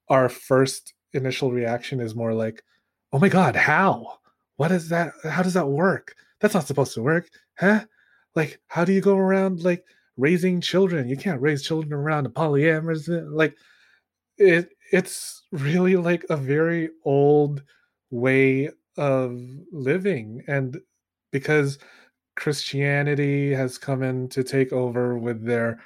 our 0.08 0.28
first 0.28 0.94
initial 1.12 1.52
reaction 1.52 2.00
is 2.00 2.14
more 2.14 2.32
like, 2.32 2.62
oh 3.12 3.18
my 3.18 3.28
God, 3.28 3.54
how? 3.54 4.18
What 4.56 4.72
is 4.72 4.88
that? 4.88 5.12
How 5.24 5.42
does 5.42 5.54
that 5.54 5.68
work? 5.68 6.14
That's 6.40 6.54
not 6.54 6.66
supposed 6.66 6.94
to 6.94 7.02
work 7.02 7.28
huh? 7.58 7.84
Like, 8.34 8.60
how 8.68 8.84
do 8.84 8.92
you 8.92 9.00
go 9.00 9.16
around 9.16 9.62
like 9.62 9.84
raising 10.16 10.60
children? 10.60 11.08
You 11.08 11.16
can't 11.16 11.40
raise 11.40 11.62
children 11.62 11.92
around 11.92 12.26
a 12.26 12.30
polyamorous. 12.30 13.08
Uh, 13.08 13.30
like, 13.34 13.56
it 14.38 14.70
it's 14.92 15.42
really 15.52 15.96
like 15.96 16.24
a 16.30 16.36
very 16.36 16.90
old 17.04 17.62
way 18.10 18.70
of 18.96 19.38
living, 19.72 20.42
and 20.48 20.80
because 21.32 21.78
Christianity 22.36 23.52
has 23.52 23.78
come 23.78 24.02
in 24.02 24.28
to 24.30 24.42
take 24.44 24.72
over 24.72 25.18
with 25.18 25.44
their 25.44 25.80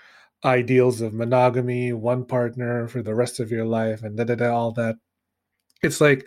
ideals 0.44 1.00
of 1.00 1.12
monogamy, 1.12 1.92
one 1.92 2.24
partner 2.24 2.88
for 2.88 3.02
the 3.02 3.14
rest 3.14 3.40
of 3.40 3.50
your 3.50 3.66
life, 3.66 4.02
and 4.02 4.16
da 4.16 4.24
da 4.24 4.34
da, 4.34 4.54
all 4.54 4.72
that. 4.72 4.96
It's 5.82 6.00
like 6.00 6.26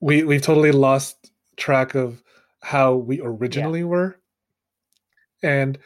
we 0.00 0.22
we've 0.24 0.42
totally 0.42 0.72
lost 0.72 1.30
track 1.56 1.94
of 1.94 2.22
how 2.62 2.94
we 2.94 3.20
originally 3.22 3.80
yeah. 3.80 3.86
were 3.86 4.20
and 5.44 5.78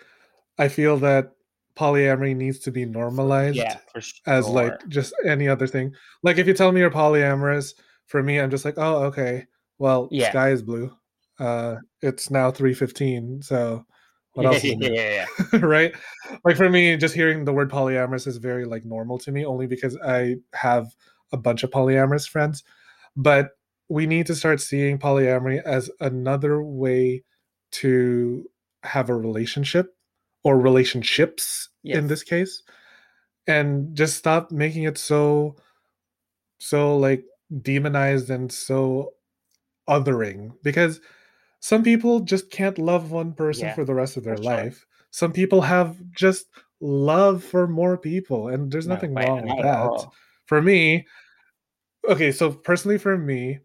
I 0.58 0.68
feel 0.68 0.96
that 0.98 1.32
polyamory 1.76 2.34
needs 2.34 2.58
to 2.60 2.72
be 2.72 2.84
normalized 2.84 3.56
yeah, 3.56 3.78
sure. 3.92 4.02
as 4.26 4.48
like 4.48 4.72
just 4.88 5.12
any 5.26 5.48
other 5.48 5.66
thing. 5.66 5.92
Like 6.22 6.38
if 6.38 6.46
you 6.46 6.54
tell 6.54 6.72
me 6.72 6.80
you're 6.80 6.90
polyamorous, 6.90 7.74
for 8.06 8.22
me, 8.22 8.40
I'm 8.40 8.50
just 8.50 8.64
like, 8.64 8.74
oh, 8.78 9.04
okay. 9.04 9.46
Well, 9.78 10.08
yeah. 10.10 10.30
sky 10.30 10.50
is 10.50 10.62
blue. 10.62 10.90
Uh, 11.38 11.76
it's 12.02 12.30
now 12.30 12.50
three 12.50 12.74
fifteen. 12.74 13.40
So 13.42 13.84
what 14.32 14.46
else? 14.46 14.64
yeah, 14.64 14.76
yeah, 14.80 15.26
yeah. 15.52 15.58
right? 15.60 15.94
Like 16.44 16.56
for 16.56 16.68
me, 16.68 16.96
just 16.96 17.14
hearing 17.14 17.44
the 17.44 17.52
word 17.52 17.70
polyamorous 17.70 18.26
is 18.26 18.38
very 18.38 18.64
like 18.64 18.84
normal 18.84 19.18
to 19.20 19.30
me, 19.30 19.44
only 19.44 19.66
because 19.66 19.96
I 20.04 20.36
have 20.54 20.88
a 21.32 21.36
bunch 21.36 21.62
of 21.62 21.70
polyamorous 21.70 22.28
friends. 22.28 22.64
But 23.14 23.50
we 23.88 24.06
need 24.06 24.26
to 24.26 24.34
start 24.34 24.60
seeing 24.60 24.98
polyamory 24.98 25.62
as 25.64 25.90
another 26.00 26.62
way 26.62 27.22
to 27.70 28.44
have 28.88 29.10
a 29.10 29.14
relationship 29.14 29.94
or 30.44 30.58
relationships 30.58 31.68
yes. 31.82 31.98
in 31.98 32.06
this 32.06 32.22
case 32.22 32.62
and 33.46 33.96
just 33.96 34.16
stop 34.16 34.50
making 34.50 34.84
it 34.84 34.98
so 34.98 35.56
so 36.58 36.96
like 36.96 37.24
demonized 37.62 38.30
and 38.30 38.52
so 38.52 39.12
othering 39.88 40.52
because 40.62 41.00
some 41.60 41.82
people 41.82 42.20
just 42.20 42.50
can't 42.50 42.78
love 42.78 43.10
one 43.10 43.32
person 43.32 43.66
yeah, 43.66 43.74
for 43.74 43.84
the 43.84 43.94
rest 43.94 44.16
of 44.16 44.24
their 44.24 44.36
life 44.36 44.78
sure. 44.78 44.86
some 45.10 45.32
people 45.32 45.60
have 45.60 45.96
just 46.12 46.46
love 46.80 47.42
for 47.42 47.66
more 47.66 47.96
people 47.96 48.48
and 48.48 48.70
there's 48.70 48.86
nothing 48.86 49.14
no, 49.14 49.22
wrong 49.22 49.42
with 49.42 49.62
that 49.62 50.06
for 50.46 50.62
me 50.62 51.06
okay 52.08 52.30
so 52.30 52.52
personally 52.52 52.98
for 52.98 53.18
me 53.18 53.58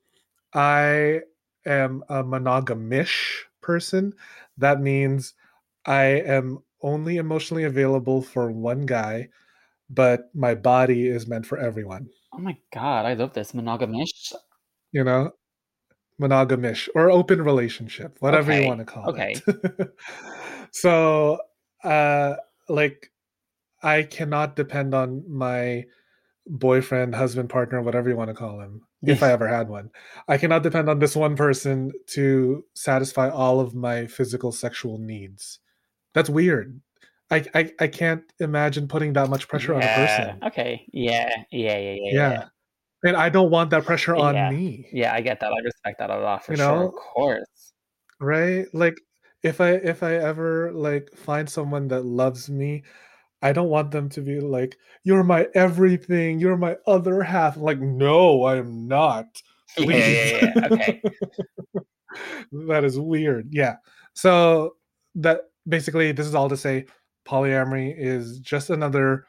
i 0.54 1.20
am 1.66 2.04
a 2.10 2.24
monogamish 2.24 3.42
person 3.62 4.14
that 4.58 4.80
means 4.80 5.34
i 5.86 6.04
am 6.04 6.60
only 6.82 7.18
emotionally 7.18 7.64
available 7.64 8.22
for 8.22 8.52
one 8.52 8.86
guy 8.86 9.28
but 9.90 10.30
my 10.34 10.56
body 10.56 11.08
is 11.08 11.28
meant 11.28 11.46
for 11.46 11.58
everyone 11.58 12.08
oh 12.34 12.40
my 12.40 12.58
god 12.74 13.06
i 13.06 13.14
love 13.14 13.34
this 13.34 13.52
monogamish 13.52 14.34
you 14.92 15.04
know 15.04 15.32
monogamish 16.22 16.88
or 16.96 17.10
open 17.10 17.42
relationship 17.42 18.18
whatever 18.20 18.52
okay. 18.52 18.62
you 18.62 18.68
want 18.68 18.80
to 18.80 18.86
call 18.86 19.10
okay. 19.10 19.36
it 19.48 19.56
Okay. 19.66 19.90
so 20.72 21.38
uh 21.84 22.36
like 22.70 23.12
i 23.82 24.04
cannot 24.04 24.56
depend 24.56 24.94
on 24.94 25.24
my 25.28 25.84
boyfriend 26.48 27.16
husband 27.16 27.50
partner 27.50 27.82
whatever 27.82 28.10
you 28.10 28.16
want 28.16 28.30
to 28.30 28.36
call 28.36 28.60
him 28.60 28.82
if 29.06 29.24
i 29.24 29.32
ever 29.38 29.48
had 29.48 29.68
one 29.68 29.90
i 30.28 30.38
cannot 30.38 30.64
depend 30.64 30.90
on 30.90 31.00
this 31.00 31.16
one 31.16 31.36
person 31.36 31.92
to 32.08 32.64
satisfy 32.74 33.30
all 33.30 33.60
of 33.60 33.76
my 33.76 34.08
physical 34.08 34.52
sexual 34.52 34.98
needs 34.98 35.60
that's 36.14 36.30
weird 36.30 36.80
i 37.32 37.46
i, 37.54 37.72
I 37.80 37.88
can't 37.88 38.24
imagine 38.40 38.88
putting 38.88 39.14
that 39.14 39.30
much 39.30 39.48
pressure 39.48 39.74
yeah. 39.74 39.78
on 39.78 39.84
a 39.84 40.08
person 40.08 40.40
okay 40.48 40.86
yeah 40.92 41.30
yeah 41.52 41.78
yeah 41.78 41.96
yeah, 42.02 42.12
yeah 42.12 42.46
and 43.04 43.18
I 43.18 43.30
don't 43.30 43.52
want 43.52 43.70
that 43.72 43.86
pressure 43.86 44.16
on 44.16 44.34
yeah. 44.34 44.50
me. 44.50 44.88
Yeah, 44.92 45.14
I 45.14 45.22
get 45.22 45.40
that. 45.42 45.52
I 45.52 45.60
respect 45.64 46.00
that 46.00 46.10
a 46.10 46.20
lot 46.20 46.46
for 46.46 46.54
you 46.54 46.58
know? 46.58 46.74
sure. 46.74 46.86
Of 46.86 46.94
course. 46.94 47.74
Right? 48.20 48.66
Like 48.74 49.00
if 49.44 49.60
I 49.60 49.72
if 49.72 50.02
I 50.04 50.16
ever 50.16 50.72
like 50.72 51.10
find 51.16 51.50
someone 51.50 51.90
that 51.90 52.06
loves 52.06 52.50
me, 52.50 52.84
I 53.44 53.52
don't 53.52 53.70
want 53.70 53.92
them 53.92 54.10
to 54.10 54.22
be 54.22 54.40
like, 54.40 54.78
"You're 55.04 55.24
my 55.24 55.48
everything. 55.54 56.40
You're 56.40 56.58
my 56.58 56.78
other 56.88 57.22
half." 57.22 57.58
I'm 57.58 57.64
like, 57.64 57.80
no, 57.80 58.44
I 58.44 58.58
am 58.58 58.88
not. 58.88 59.26
Yeah, 59.76 59.96
yeah, 59.96 60.52
yeah. 60.56 60.68
Okay. 60.72 61.02
that 62.68 62.84
is 62.84 63.00
weird. 63.00 63.48
Yeah. 63.52 63.78
So 64.14 64.76
that 65.16 65.42
basically, 65.68 66.12
this 66.12 66.28
is 66.28 66.36
all 66.36 66.48
to 66.48 66.58
say, 66.58 66.86
polyamory 67.28 67.96
is 67.98 68.38
just 68.38 68.70
another 68.70 69.26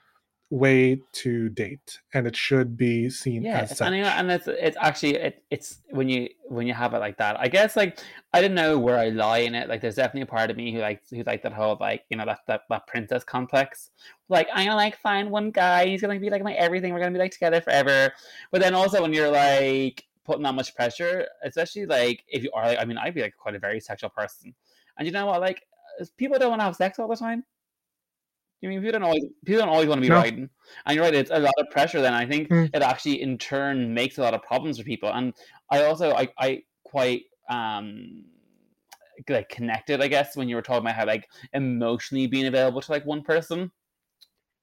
way 0.55 1.01
to 1.11 1.49
date 1.49 1.99
and 2.13 2.29
it 2.29 2.37
should 2.37 2.77
be 2.77 3.11
seen 3.11 3.43
yeah, 3.43 3.63
as 3.63 3.77
such. 3.77 3.93
And, 3.93 4.07
and 4.07 4.31
it's 4.31 4.47
it's 4.47 4.77
actually 4.81 5.17
it, 5.17 5.43
it's 5.51 5.81
when 5.91 6.09
you 6.09 6.29
when 6.49 6.69
you 6.69 6.73
have 6.73 6.95
it 6.95 6.99
like 6.99 7.17
that. 7.19 7.39
I 7.41 7.49
guess 7.49 7.75
like 7.75 7.99
I 8.33 8.41
don't 8.41 8.55
know 8.55 8.79
where 8.79 8.97
I 8.97 9.09
lie 9.09 9.39
in 9.39 9.57
it. 9.57 9.69
Like 9.69 9.81
there's 9.81 9.97
definitely 9.97 10.23
a 10.23 10.27
part 10.27 10.53
of 10.53 10.57
me 10.57 10.73
who 10.73 10.79
like 10.79 11.03
who 11.11 11.25
like 11.25 11.43
that 11.43 11.53
whole 11.53 11.77
like 11.81 12.05
you 12.09 12.17
know 12.17 12.25
that 12.25 12.41
that, 12.47 12.63
that 12.71 12.87
princess 12.87 13.25
complex. 13.25 13.91
Like 14.29 14.47
I'm 14.55 14.67
gonna 14.67 14.77
like 14.77 14.97
find 14.97 15.29
one 15.29 15.51
guy, 15.51 15.87
he's 15.87 16.01
gonna 16.01 16.21
be 16.21 16.31
like 16.31 16.45
my 16.45 16.55
everything. 16.55 16.93
We're 16.93 17.01
gonna 17.01 17.11
be 17.11 17.19
like 17.19 17.33
together 17.33 17.61
forever. 17.61 18.13
But 18.53 18.61
then 18.61 18.75
also 18.75 19.03
when 19.03 19.13
you're 19.13 19.33
like 19.33 20.05
putting 20.25 20.45
that 20.45 20.55
much 20.55 20.73
pressure, 20.77 21.27
especially 21.43 21.87
like 21.87 22.23
if 22.29 22.45
you 22.45 22.53
are 22.55 22.67
like 22.67 22.79
I 22.79 22.85
mean 22.85 22.97
I'd 22.97 23.15
be 23.15 23.23
like 23.23 23.37
quite 23.37 23.57
a 23.57 23.59
very 23.59 23.81
sexual 23.81 24.11
person, 24.11 24.55
and 24.97 25.07
you 25.07 25.13
know 25.13 25.27
what 25.27 25.41
like 25.41 25.67
uh, 26.01 26.05
people 26.17 26.39
don't 26.39 26.51
want 26.51 26.61
to 26.61 26.65
have 26.65 26.77
sex 26.77 27.01
all 27.01 27.09
the 27.09 27.17
time 27.17 27.45
I 28.63 28.67
mean, 28.67 28.81
people 28.81 28.93
don't 28.93 29.03
always 29.03 29.25
people 29.45 29.61
don't 29.61 29.69
always 29.69 29.89
want 29.89 29.99
to 29.99 30.03
be 30.03 30.09
no. 30.09 30.17
writing, 30.17 30.49
and 30.87 30.95
you're 30.95 31.05
right. 31.05 31.15
It's 31.15 31.31
a 31.31 31.39
lot 31.39 31.53
of 31.59 31.69
pressure. 31.71 32.01
Then 32.01 32.15
I 32.15 32.27
think 32.27 32.49
mm. 32.49 32.71
it 32.73 32.83
actually, 32.83 33.21
in 33.21 33.37
turn, 33.37 33.93
makes 33.93 34.19
a 34.19 34.23
lot 34.23 34.35
of 34.35 34.43
problems 34.43 34.79
for 34.79 34.85
people. 34.85 35.11
And 35.13 35.35
I 35.71 35.85
also, 35.85 36.13
I, 36.13 36.29
I 36.39 36.63
quite 36.85 37.25
um 37.51 38.25
like 39.29 39.49
connected, 39.49 40.01
I 40.01 40.09
guess, 40.09 40.37
when 40.37 40.49
you 40.49 40.57
were 40.57 40.63
talking 40.63 40.87
about 40.87 40.97
how 40.97 41.07
like 41.07 41.29
emotionally 41.53 42.27
being 42.27 42.47
available 42.47 42.81
to 42.81 42.93
like 42.93 43.05
one 43.05 43.23
person. 43.23 43.71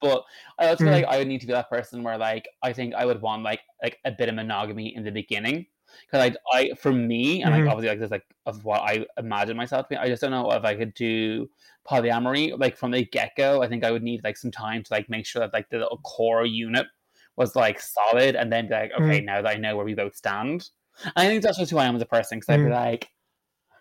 But 0.02 0.24
I 0.58 0.68
also 0.68 0.84
mm. 0.84 0.88
feel 0.88 0.94
like 0.94 1.06
I 1.06 1.20
would 1.20 1.28
need 1.28 1.42
to 1.42 1.48
be 1.48 1.54
that 1.54 1.70
person 1.70 2.02
where 2.02 2.18
like 2.18 2.48
I 2.64 2.74
think 2.74 2.96
I 2.96 3.06
would 3.06 3.22
want 3.22 3.44
like 3.44 3.62
like 3.84 4.00
a 4.04 4.12
bit 4.12 4.30
of 4.30 4.36
monogamy 4.36 4.96
in 4.96 5.04
the 5.04 5.12
beginning 5.12 5.68
because 6.06 6.36
I, 6.54 6.58
I 6.58 6.72
for 6.76 6.92
me 6.92 7.42
and 7.42 7.54
mm-hmm. 7.54 7.66
like 7.66 7.72
obviously 7.72 7.90
like 7.90 8.00
this 8.00 8.12
like 8.12 8.26
of 8.46 8.64
what 8.66 8.82
I 8.82 9.06
imagine 9.18 9.58
myself 9.58 9.90
being, 9.90 10.02
I 10.02 10.08
just 10.08 10.22
don't 10.22 10.32
know 10.32 10.52
if 10.52 10.64
I 10.64 10.76
could 10.76 10.94
do 10.94 11.50
polyamory 11.90 12.60
like 12.60 12.78
from 12.78 12.92
the 12.92 13.06
get 13.06 13.32
go. 13.38 13.62
I 13.62 13.68
think 13.68 13.84
I 13.84 13.92
would 13.92 14.04
need 14.04 14.24
like 14.24 14.38
some 14.38 14.52
time 14.52 14.84
to 14.84 14.94
like 14.94 15.10
make 15.10 15.26
sure 15.26 15.42
that 15.42 15.54
like 15.54 15.70
the 15.70 15.80
little 15.80 16.00
core 16.04 16.46
unit 16.46 16.88
was 17.38 17.56
like 17.56 17.80
solid, 17.80 18.36
and 18.36 18.52
then 18.52 18.68
be 18.68 18.74
like, 18.74 18.92
okay, 18.94 19.18
mm-hmm. 19.18 19.26
now 19.26 19.42
that 19.42 19.56
I 19.56 19.58
know 19.58 19.76
where 19.76 19.86
we 19.86 19.96
both 19.96 20.16
stand, 20.16 20.70
and 21.04 21.14
I 21.16 21.28
think 21.28 21.42
that's 21.42 21.58
just 21.58 21.72
who 21.72 21.78
I 21.78 21.86
am 21.86 21.96
as 21.96 22.02
a 22.02 22.06
person. 22.06 22.40
Because 22.40 22.54
mm-hmm. 22.56 22.66
I'd 22.66 22.70
be 22.70 22.76
mm-hmm. 22.76 22.92
like, 22.92 23.10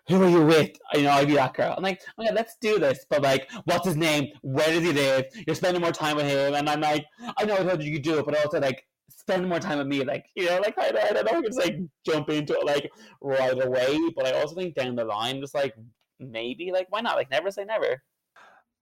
who 0.07 0.23
are 0.23 0.29
you 0.29 0.45
with? 0.45 0.71
You 0.93 1.03
know, 1.03 1.11
I'd 1.11 1.27
be 1.27 1.35
that 1.35 1.53
girl. 1.53 1.73
I'm 1.75 1.83
like, 1.83 2.01
okay, 2.17 2.33
let's 2.33 2.55
do 2.61 2.79
this. 2.79 3.05
But 3.09 3.21
like, 3.21 3.51
what's 3.65 3.85
his 3.85 3.97
name? 3.97 4.29
Where 4.41 4.67
does 4.67 4.83
he 4.83 4.93
live? 4.93 5.25
You're 5.45 5.55
spending 5.55 5.81
more 5.81 5.91
time 5.91 6.15
with 6.15 6.27
him, 6.27 6.53
and 6.53 6.69
I'm 6.69 6.81
like, 6.81 7.05
I 7.37 7.43
know 7.45 7.55
I 7.55 7.63
told 7.63 7.83
you 7.83 7.89
you 7.89 7.97
could 7.97 8.03
do 8.03 8.19
it, 8.19 8.25
but 8.25 8.37
also 8.37 8.59
like, 8.59 8.85
spend 9.21 9.47
more 9.47 9.59
time 9.59 9.77
with 9.77 9.87
me. 9.87 10.03
Like, 10.03 10.25
you 10.35 10.45
know, 10.45 10.59
like 10.59 10.77
I, 10.77 10.87
I 10.87 11.13
don't 11.13 11.25
know, 11.25 11.31
I 11.31 11.33
can 11.35 11.43
just 11.45 11.59
like 11.59 11.77
jump 12.05 12.29
into 12.29 12.53
it 12.53 12.65
like 12.65 12.91
right 13.21 13.63
away. 13.63 13.97
But 14.15 14.27
I 14.27 14.41
also 14.41 14.55
think 14.55 14.75
down 14.75 14.95
the 14.95 15.05
line, 15.05 15.39
just 15.39 15.55
like 15.55 15.73
maybe, 16.19 16.71
like, 16.71 16.87
why 16.89 17.01
not? 17.01 17.15
Like, 17.15 17.31
never 17.31 17.51
say 17.51 17.63
never. 17.63 18.03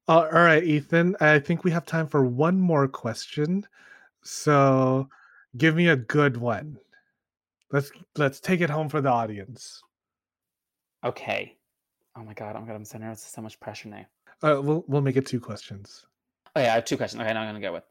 Uh, 0.08 0.28
all 0.34 0.42
right, 0.42 0.64
Ethan. 0.64 1.16
I 1.20 1.40
think 1.40 1.64
we 1.64 1.72
have 1.72 1.86
time 1.86 2.08
for 2.08 2.26
one 2.26 2.60
more 2.60 2.88
question. 2.88 3.68
So, 4.24 5.08
give 5.58 5.76
me 5.76 5.90
a 5.90 5.96
good 5.96 6.38
one. 6.38 6.78
Let's 7.72 7.92
let's 8.18 8.40
take 8.40 8.62
it 8.62 8.70
home 8.70 8.90
for 8.90 9.02
the 9.02 9.10
audience. 9.10 9.84
Okay. 11.06 11.56
Oh 12.18 12.24
my 12.24 12.34
god, 12.34 12.56
oh 12.56 12.62
my 12.62 12.68
god, 12.68 12.76
I'm 12.76 12.86
so 12.86 12.98
nervous. 12.98 13.22
so 13.24 13.42
much 13.42 13.60
pressure 13.60 13.90
now. 13.90 14.06
Uh, 14.42 14.62
we'll 14.62 14.84
we'll 14.88 15.02
make 15.02 15.18
it 15.18 15.28
two 15.28 15.40
questions. 15.40 16.06
Oh 16.56 16.62
yeah, 16.62 16.72
I 16.72 16.76
have 16.76 16.86
two 16.86 16.98
questions. 16.98 17.22
Okay, 17.22 17.32
now 17.32 17.42
I'm 17.42 17.48
gonna 17.48 17.62
go 17.62 17.74
with. 17.74 17.84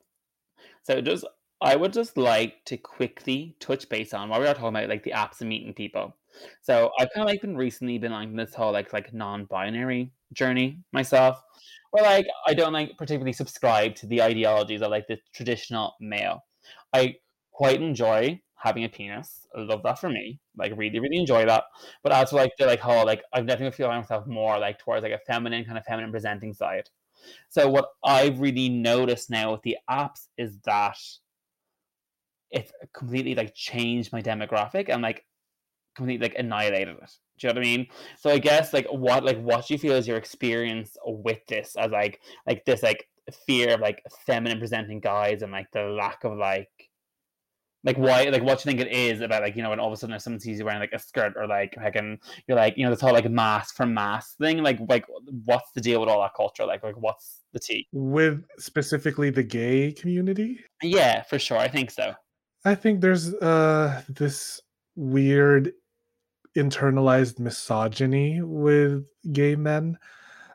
So 0.82 1.00
does 1.00 1.24
I 1.60 1.76
would 1.76 1.92
just 1.92 2.16
like 2.16 2.64
to 2.66 2.76
quickly 2.76 3.56
touch 3.60 3.88
base 3.88 4.14
on 4.14 4.28
while 4.28 4.40
we 4.40 4.46
are 4.46 4.54
talking 4.54 4.68
about 4.68 4.88
like 4.88 5.02
the 5.02 5.12
apps 5.12 5.40
and 5.40 5.48
meeting 5.48 5.74
people. 5.74 6.14
So 6.62 6.90
I've 6.98 7.08
kind 7.12 7.24
of 7.24 7.30
like 7.30 7.40
been 7.40 7.56
recently 7.56 7.98
been 7.98 8.12
on 8.12 8.36
this 8.36 8.54
whole 8.54 8.72
like 8.72 8.92
like 8.92 9.12
non-binary 9.12 10.12
journey 10.32 10.78
myself 10.92 11.42
where 11.90 12.04
like 12.04 12.26
I 12.46 12.54
don't 12.54 12.72
like 12.72 12.96
particularly 12.96 13.32
subscribe 13.32 13.94
to 13.96 14.06
the 14.06 14.22
ideologies 14.22 14.82
of 14.82 14.90
like 14.90 15.06
the 15.08 15.18
traditional 15.34 15.94
male. 16.00 16.44
I 16.92 17.16
quite 17.52 17.80
enjoy 17.80 18.40
having 18.54 18.84
a 18.84 18.88
penis. 18.88 19.46
I 19.56 19.60
love 19.60 19.82
that 19.84 19.98
for 19.98 20.10
me. 20.10 20.40
Like 20.56 20.72
really, 20.76 21.00
really 21.00 21.16
enjoy 21.16 21.46
that. 21.46 21.64
But 22.02 22.28
for 22.28 22.36
like 22.36 22.52
the 22.58 22.66
like 22.66 22.80
whole 22.80 23.04
like 23.04 23.22
I've 23.32 23.46
definitely 23.46 23.76
feel 23.76 23.88
myself 23.88 24.26
more 24.26 24.58
like 24.58 24.78
towards 24.78 25.02
like 25.02 25.12
a 25.12 25.18
feminine 25.26 25.64
kind 25.64 25.78
of 25.78 25.84
feminine 25.84 26.12
presenting 26.12 26.54
side. 26.54 26.88
So 27.48 27.68
what 27.68 27.88
I've 28.04 28.40
really 28.40 28.68
noticed 28.68 29.28
now 29.28 29.52
with 29.52 29.62
the 29.62 29.78
apps 29.90 30.28
is 30.36 30.58
that 30.64 30.98
it's 32.50 32.72
completely 32.94 33.34
like 33.34 33.54
changed 33.54 34.12
my 34.12 34.22
demographic 34.22 34.88
and 34.88 35.02
like 35.02 35.24
completely 35.94 36.28
like 36.28 36.38
annihilated 36.38 36.96
it. 36.96 37.10
Do 37.38 37.46
you 37.46 37.52
know 37.52 37.60
what 37.60 37.66
I 37.66 37.70
mean? 37.70 37.86
So 38.18 38.30
I 38.30 38.38
guess 38.38 38.72
like 38.72 38.86
what 38.86 39.24
like 39.24 39.40
what 39.40 39.66
do 39.66 39.74
you 39.74 39.78
feel 39.78 39.94
is 39.94 40.08
your 40.08 40.16
experience 40.16 40.96
with 41.04 41.44
this 41.48 41.76
as 41.76 41.90
like 41.90 42.20
like 42.46 42.64
this 42.64 42.82
like 42.82 43.08
fear 43.46 43.74
of 43.74 43.80
like 43.80 44.02
feminine 44.26 44.58
presenting 44.58 45.00
guys 45.00 45.42
and 45.42 45.52
like 45.52 45.70
the 45.72 45.82
lack 45.82 46.24
of 46.24 46.36
like 46.36 46.70
like 47.84 47.96
why 47.96 48.24
like 48.24 48.42
what 48.42 48.58
do 48.58 48.68
you 48.68 48.76
think 48.76 48.80
it 48.80 48.92
is 48.92 49.20
about 49.20 49.42
like 49.42 49.54
you 49.54 49.62
know 49.62 49.70
when 49.70 49.78
all 49.78 49.86
of 49.86 49.92
a 49.92 49.96
sudden 49.96 50.14
if 50.14 50.22
someone 50.22 50.40
sees 50.40 50.58
you 50.58 50.64
wearing 50.64 50.80
like 50.80 50.92
a 50.92 50.98
skirt 50.98 51.34
or 51.36 51.46
like 51.46 51.74
and 51.94 52.18
you're 52.46 52.56
like 52.56 52.76
you 52.76 52.84
know 52.84 52.90
this 52.90 53.00
whole 53.00 53.12
like 53.12 53.30
masc 53.30 53.76
for 53.76 53.86
masc 53.86 54.36
thing 54.38 54.62
like 54.62 54.78
like 54.88 55.04
what's 55.44 55.70
the 55.72 55.80
deal 55.80 56.00
with 56.00 56.08
all 56.08 56.20
that 56.20 56.34
culture? 56.36 56.66
Like 56.66 56.82
like 56.82 56.96
what's 56.96 57.44
the 57.52 57.60
tea? 57.60 57.86
With 57.92 58.42
specifically 58.58 59.30
the 59.30 59.44
gay 59.44 59.92
community? 59.92 60.58
Yeah 60.82 61.22
for 61.22 61.38
sure. 61.38 61.58
I 61.58 61.68
think 61.68 61.90
so 61.90 62.14
i 62.64 62.74
think 62.74 63.00
there's 63.00 63.34
uh 63.34 64.02
this 64.08 64.60
weird 64.96 65.72
internalized 66.56 67.38
misogyny 67.38 68.40
with 68.42 69.04
gay 69.32 69.54
men 69.54 69.96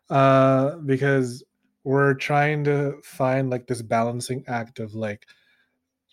uh, 0.10 0.78
because 0.78 1.44
we're 1.84 2.14
trying 2.14 2.64
to 2.64 2.96
find 3.04 3.50
like 3.50 3.68
this 3.68 3.82
balancing 3.82 4.44
act 4.48 4.80
of 4.80 4.94
like 4.96 5.26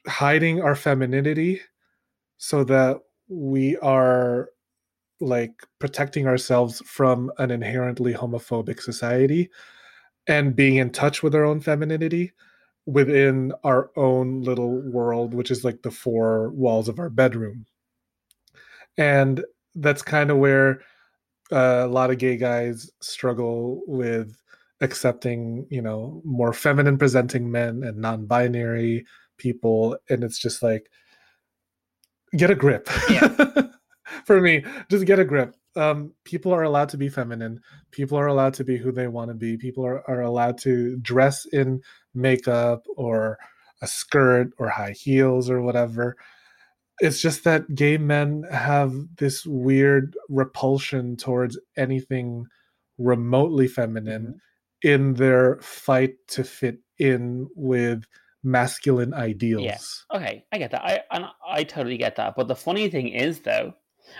hiding 0.07 0.62
our 0.62 0.74
femininity 0.74 1.61
so 2.38 2.64
that 2.64 2.99
we 3.28 3.76
are 3.78 4.51
like 5.20 5.53
protecting 5.78 6.26
ourselves 6.26 6.80
from 6.86 7.30
an 7.38 7.51
inherently 7.51 8.14
homophobic 8.14 8.80
society 8.80 9.51
and 10.26 10.57
being 10.57 10.76
in 10.76 10.91
touch 10.91 11.22
with 11.22 11.34
our 11.34 11.45
own 11.45 11.61
femininity 11.61 12.32
within 12.93 13.53
our 13.64 13.91
own 13.97 14.43
little 14.43 14.80
world 14.91 15.34
which 15.34 15.51
is 15.51 15.64
like 15.64 15.82
the 15.82 15.91
four 15.91 16.51
walls 16.51 16.88
of 16.88 16.99
our 16.99 17.11
bedroom. 17.11 17.66
And 18.99 19.45
that's 19.74 20.03
kind 20.03 20.30
of 20.30 20.38
where 20.38 20.80
uh, 21.53 21.84
a 21.84 21.88
lot 21.88 22.11
of 22.11 22.18
gay 22.18 22.36
guys 22.36 22.91
struggle 23.01 23.82
with 23.86 24.36
accepting 24.82 25.66
you 25.70 25.82
know 25.82 26.22
more 26.24 26.53
feminine 26.53 26.97
presenting 26.97 27.51
men 27.51 27.82
and 27.82 27.99
non-binary 27.99 29.05
people. 29.36 29.97
And 30.09 30.24
it's 30.24 30.38
just 30.38 30.62
like 30.62 30.91
get 32.36 32.51
a 32.51 32.55
grip. 32.55 32.88
Yeah. 33.11 33.68
for 34.24 34.41
me 34.41 34.64
just 34.91 35.07
get 35.07 35.18
a 35.18 35.24
grip. 35.24 35.55
Um, 35.76 36.12
people 36.24 36.53
are 36.53 36.64
allowed 36.64 36.88
to 36.91 36.97
be 36.97 37.09
feminine. 37.09 37.61
People 37.93 38.18
are 38.18 38.26
allowed 38.26 38.55
to 38.55 38.64
be 38.64 38.76
who 38.76 38.91
they 38.91 39.07
want 39.07 39.30
to 39.30 39.34
be. 39.34 39.57
People 39.57 39.86
are, 39.86 40.09
are 40.11 40.22
allowed 40.22 40.59
to 40.59 40.97
dress 40.97 41.47
in 41.47 41.80
makeup 42.14 42.84
or 42.96 43.38
a 43.82 43.86
skirt 43.86 44.50
or 44.58 44.68
high 44.68 44.92
heels 44.92 45.48
or 45.50 45.62
whatever 45.62 46.16
it's 47.00 47.20
just 47.20 47.44
that 47.44 47.74
gay 47.74 47.96
men 47.96 48.44
have 48.52 48.92
this 49.16 49.46
weird 49.46 50.16
repulsion 50.28 51.16
towards 51.16 51.58
anything 51.76 52.46
remotely 52.98 53.66
feminine 53.66 54.22
mm-hmm. 54.84 54.88
in 54.88 55.14
their 55.14 55.58
fight 55.62 56.14
to 56.28 56.44
fit 56.44 56.78
in 56.98 57.48
with 57.56 58.04
masculine 58.42 59.14
ideals. 59.14 59.64
Yeah. 59.64 60.16
Okay, 60.16 60.44
I 60.52 60.58
get 60.58 60.70
that. 60.72 60.84
I 60.84 61.00
and 61.11 61.24
I 61.46 61.64
totally 61.64 61.96
get 61.96 62.16
that. 62.16 62.34
But 62.36 62.48
the 62.48 62.56
funny 62.56 62.90
thing 62.90 63.08
is, 63.08 63.40
though, 63.40 63.74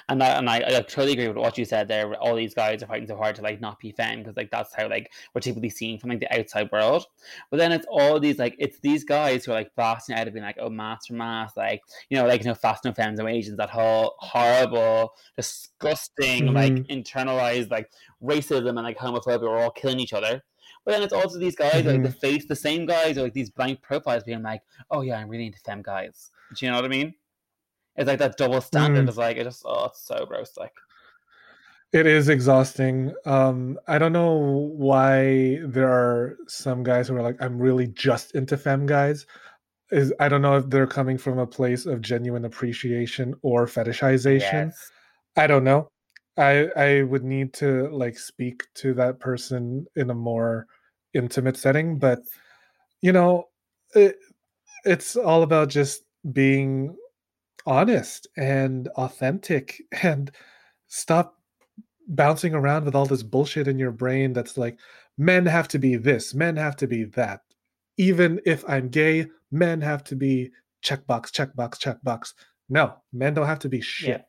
and 0.09 0.23
I, 0.23 0.29
and 0.29 0.49
I, 0.49 0.57
I 0.57 0.81
totally 0.83 1.13
agree 1.13 1.29
with 1.29 1.37
what 1.37 1.59
you 1.59 1.65
said 1.65 1.89
there. 1.89 2.15
All 2.15 2.35
these 2.35 2.55
guys 2.55 2.83
are 2.83 2.87
fighting 2.87 3.09
so 3.09 3.17
hard 3.17 3.37
to 3.37 3.43
like 3.43 3.61
not 3.61 3.79
be 3.79 3.93
femme 3.93 4.21
because 4.21 4.37
like 4.37 4.51
that's 4.51 4.75
how 4.75 4.89
like 4.89 5.11
we're 5.35 5.41
typically 5.41 5.71
seen 5.71 5.99
from 5.99 6.11
like 6.11 6.21
the 6.21 6.39
outside 6.39 6.71
world. 6.73 7.07
But 7.51 7.59
then 7.59 7.73
it's 7.73 7.87
all 7.91 8.19
these 8.21 8.39
like 8.39 8.57
it's 8.59 8.81
these 8.81 9.05
guys 9.05 9.45
who 9.45 9.53
are 9.53 9.57
like 9.57 9.75
blasting 9.77 10.17
out 10.17 10.29
of 10.29 10.35
being 10.35 10.45
like 10.45 10.59
oh 10.61 10.71
masc 10.71 11.09
for 11.09 11.15
masc 11.15 11.57
like 11.57 11.83
you 12.09 12.17
know 12.17 12.27
like 12.27 12.43
you 12.43 12.49
know 12.49 12.55
fast 12.55 12.85
no 12.85 12.93
femmes 12.93 13.19
no 13.19 13.27
Asians 13.27 13.57
that 13.57 13.71
whole 13.71 14.15
horrible 14.19 15.13
disgusting 15.37 16.45
mm-hmm. 16.45 16.57
like 16.57 16.73
internalized 16.89 17.71
like 17.71 17.91
racism 18.23 18.71
and 18.71 18.83
like 18.83 18.99
homophobia 18.99 19.43
are 19.49 19.59
all 19.59 19.71
killing 19.71 20.01
each 20.01 20.13
other. 20.13 20.43
But 20.85 20.93
then 20.93 21.03
it's 21.03 21.13
also 21.13 21.39
these 21.39 21.57
guys 21.57 21.73
mm-hmm. 21.73 21.89
like 21.89 22.03
the 22.03 22.09
mm-hmm. 22.09 22.19
face 22.19 22.47
the 22.47 22.57
same 22.57 22.87
guys 22.87 23.19
or 23.19 23.23
like 23.23 23.35
these 23.35 23.51
blank 23.51 23.83
profiles 23.83 24.25
being 24.25 24.43
like 24.43 24.63
oh 24.91 25.03
yeah 25.03 25.19
I'm 25.19 25.29
really 25.29 25.47
into 25.47 25.59
femme 25.59 25.83
guys. 25.83 26.31
Do 26.55 26.67
you 26.67 26.71
know 26.71 26.79
what 26.79 26.85
I 26.85 26.89
mean? 26.89 27.15
It's 28.01 28.09
like 28.09 28.19
that 28.19 28.39
double 28.39 28.63
standard. 28.63 29.05
Mm. 29.05 29.09
It's 29.09 29.19
like 29.19 29.37
it 29.37 29.45
just 29.45 29.63
oh, 29.67 29.85
it's 29.87 30.01
so 30.01 30.25
gross. 30.25 30.57
Like 30.57 30.73
it 31.93 32.07
is 32.07 32.31
exhausting. 32.31 33.13
Um, 33.27 33.79
I 33.89 33.99
don't 33.99 34.15
know 34.15 34.37
why 34.75 35.59
there 35.67 35.91
are 35.91 36.39
some 36.49 36.83
guys 36.83 37.09
who 37.09 37.17
are 37.17 37.23
like, 37.23 37.37
I'm 37.41 37.59
really 37.59 37.89
just 37.89 38.35
into 38.35 38.57
fem 38.57 38.87
guys. 38.87 39.27
Is 39.91 40.15
I 40.19 40.31
don't 40.31 40.41
know 40.41 40.57
if 40.57 40.71
they're 40.71 40.87
coming 40.87 41.19
from 41.19 41.39
a 41.39 41.47
place 41.47 41.85
of 41.85 42.01
genuine 42.01 42.47
appreciation 42.47 43.35
or 43.43 43.67
fetishization. 43.67 44.69
Yes. 44.69 44.91
I 45.37 45.47
don't 45.47 45.65
know. 45.65 45.91
I 46.39 46.69
I 46.77 47.03
would 47.03 47.25
need 47.25 47.53
to 47.55 47.91
like 47.91 48.17
speak 48.19 48.63
to 48.77 48.95
that 48.95 49.21
person 49.21 49.87
in 49.95 50.09
a 50.09 50.15
more 50.15 50.67
intimate 51.13 51.59
setting, 51.59 51.99
but 51.99 52.21
you 53.03 53.13
know, 53.13 53.49
it, 53.95 54.17
it's 54.87 55.17
all 55.17 55.43
about 55.43 55.69
just 55.69 56.03
being 56.33 56.97
honest 57.67 58.27
and 58.37 58.89
authentic 58.97 59.83
and 60.03 60.31
stop 60.89 61.37
bouncing 62.09 62.55
around 62.55 62.85
with 62.85 62.95
all 62.95 63.07
this 63.07 63.23
bullshit 63.23 63.69
in 63.69 63.79
your 63.79 63.93
brain 63.93 64.33
that's 64.33 64.59
like 64.59 64.79
men 65.17 65.47
have 65.47 65.69
to 65.69 65.79
be 65.79 65.97
this 65.97 66.35
men 66.35 66.57
have 66.57 66.75
to 66.75 66.87
be 66.87 67.05
that 67.05 67.43
even 67.97 68.41
if 68.45 68.65
i'm 68.69 68.89
gay 68.89 69.27
men 69.53 69.81
have 69.81 70.03
to 70.03 70.17
be 70.17 70.51
checkbox 70.85 71.31
checkbox 71.31 71.79
checkbox 71.79 72.33
no 72.69 72.93
men 73.13 73.33
don't 73.33 73.47
have 73.47 73.61
to 73.61 73.69
be 73.69 73.81
shit 73.81 74.25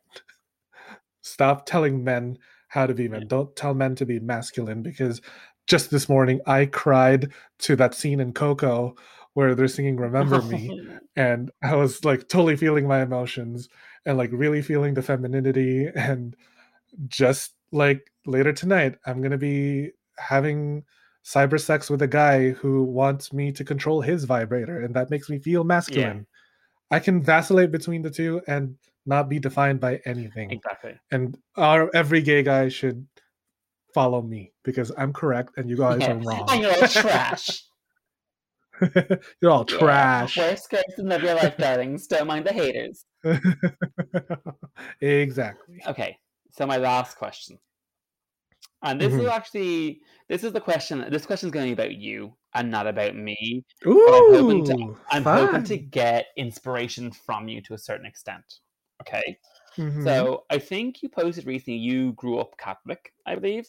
yeah. 0.87 0.93
stop 1.23 1.65
telling 1.65 2.03
men 2.03 2.37
how 2.67 2.85
to 2.85 2.93
be 2.93 3.07
men 3.07 3.21
yeah. 3.21 3.27
don't 3.27 3.55
tell 3.55 3.73
men 3.73 3.95
to 3.95 4.05
be 4.05 4.19
masculine 4.19 4.83
because 4.83 5.19
just 5.65 5.89
this 5.89 6.07
morning 6.07 6.39
i 6.45 6.65
cried 6.67 7.31
to 7.57 7.75
that 7.75 7.95
scene 7.95 8.19
in 8.19 8.31
coco 8.31 8.93
where 9.33 9.55
they're 9.55 9.67
singing 9.67 9.97
Remember 9.97 10.41
Me. 10.41 10.87
and 11.15 11.51
I 11.63 11.75
was 11.75 12.03
like 12.03 12.27
totally 12.27 12.55
feeling 12.55 12.87
my 12.87 13.01
emotions 13.01 13.69
and 14.05 14.17
like 14.17 14.29
really 14.33 14.61
feeling 14.61 14.93
the 14.93 15.01
femininity. 15.01 15.87
And 15.95 16.35
just 17.07 17.53
like 17.71 18.11
later 18.25 18.53
tonight, 18.53 18.95
I'm 19.05 19.21
going 19.21 19.31
to 19.31 19.37
be 19.37 19.91
having 20.17 20.83
cyber 21.23 21.59
sex 21.59 21.89
with 21.89 22.01
a 22.01 22.07
guy 22.07 22.49
who 22.49 22.83
wants 22.83 23.31
me 23.31 23.51
to 23.53 23.63
control 23.63 24.01
his 24.01 24.25
vibrator. 24.25 24.81
And 24.81 24.95
that 24.95 25.09
makes 25.09 25.29
me 25.29 25.39
feel 25.39 25.63
masculine. 25.63 26.17
Yeah. 26.17 26.97
I 26.97 26.99
can 26.99 27.23
vacillate 27.23 27.71
between 27.71 28.01
the 28.01 28.09
two 28.09 28.41
and 28.47 28.75
not 29.05 29.29
be 29.29 29.39
defined 29.39 29.79
by 29.79 30.01
anything. 30.05 30.51
Exactly. 30.51 30.99
And 31.09 31.37
our 31.55 31.89
every 31.95 32.21
gay 32.21 32.43
guy 32.43 32.69
should 32.69 33.07
follow 33.93 34.21
me 34.21 34.51
because 34.63 34.91
I'm 34.97 35.13
correct 35.13 35.57
and 35.57 35.69
you 35.69 35.77
guys 35.77 36.01
yeah. 36.01 36.11
are 36.11 36.17
wrong. 36.17 36.45
And 36.49 36.61
you're 36.61 36.87
trash. 36.87 37.63
You're 39.41 39.51
all 39.51 39.65
trash. 39.65 40.37
Yeah. 40.37 40.43
Wear 40.43 40.57
skirts 40.57 40.97
and 40.97 41.09
live 41.09 41.23
your 41.23 41.35
life, 41.35 41.57
darlings. 41.57 42.07
Don't 42.07 42.27
mind 42.27 42.45
the 42.45 42.53
haters. 42.53 43.05
exactly. 45.01 45.81
Okay. 45.87 46.17
So 46.51 46.65
my 46.65 46.77
last 46.77 47.17
question. 47.17 47.59
And 48.83 48.99
this 48.99 49.13
mm-hmm. 49.13 49.21
is 49.21 49.27
actually 49.27 50.01
this 50.27 50.43
is 50.43 50.53
the 50.53 50.61
question. 50.61 51.05
This 51.11 51.25
question 51.25 51.47
is 51.47 51.53
going 51.53 51.69
to 51.69 51.75
be 51.75 51.81
about 51.81 51.95
you 51.95 52.35
and 52.53 52.71
not 52.71 52.87
about 52.87 53.15
me. 53.15 53.63
Ooh, 53.85 54.07
I'm, 54.09 54.33
hoping 54.33 54.65
to, 54.65 54.97
I'm 55.11 55.23
hoping 55.23 55.63
to 55.65 55.77
get 55.77 56.27
inspiration 56.35 57.11
from 57.11 57.47
you 57.47 57.61
to 57.61 57.75
a 57.75 57.77
certain 57.77 58.05
extent. 58.05 58.43
Okay. 59.01 59.37
Mm-hmm. 59.77 60.03
So 60.03 60.43
I 60.49 60.57
think 60.57 61.03
you 61.03 61.09
posted 61.09 61.45
recently 61.45 61.79
you 61.79 62.13
grew 62.13 62.39
up 62.39 62.57
Catholic, 62.57 63.13
I 63.25 63.35
believe. 63.35 63.67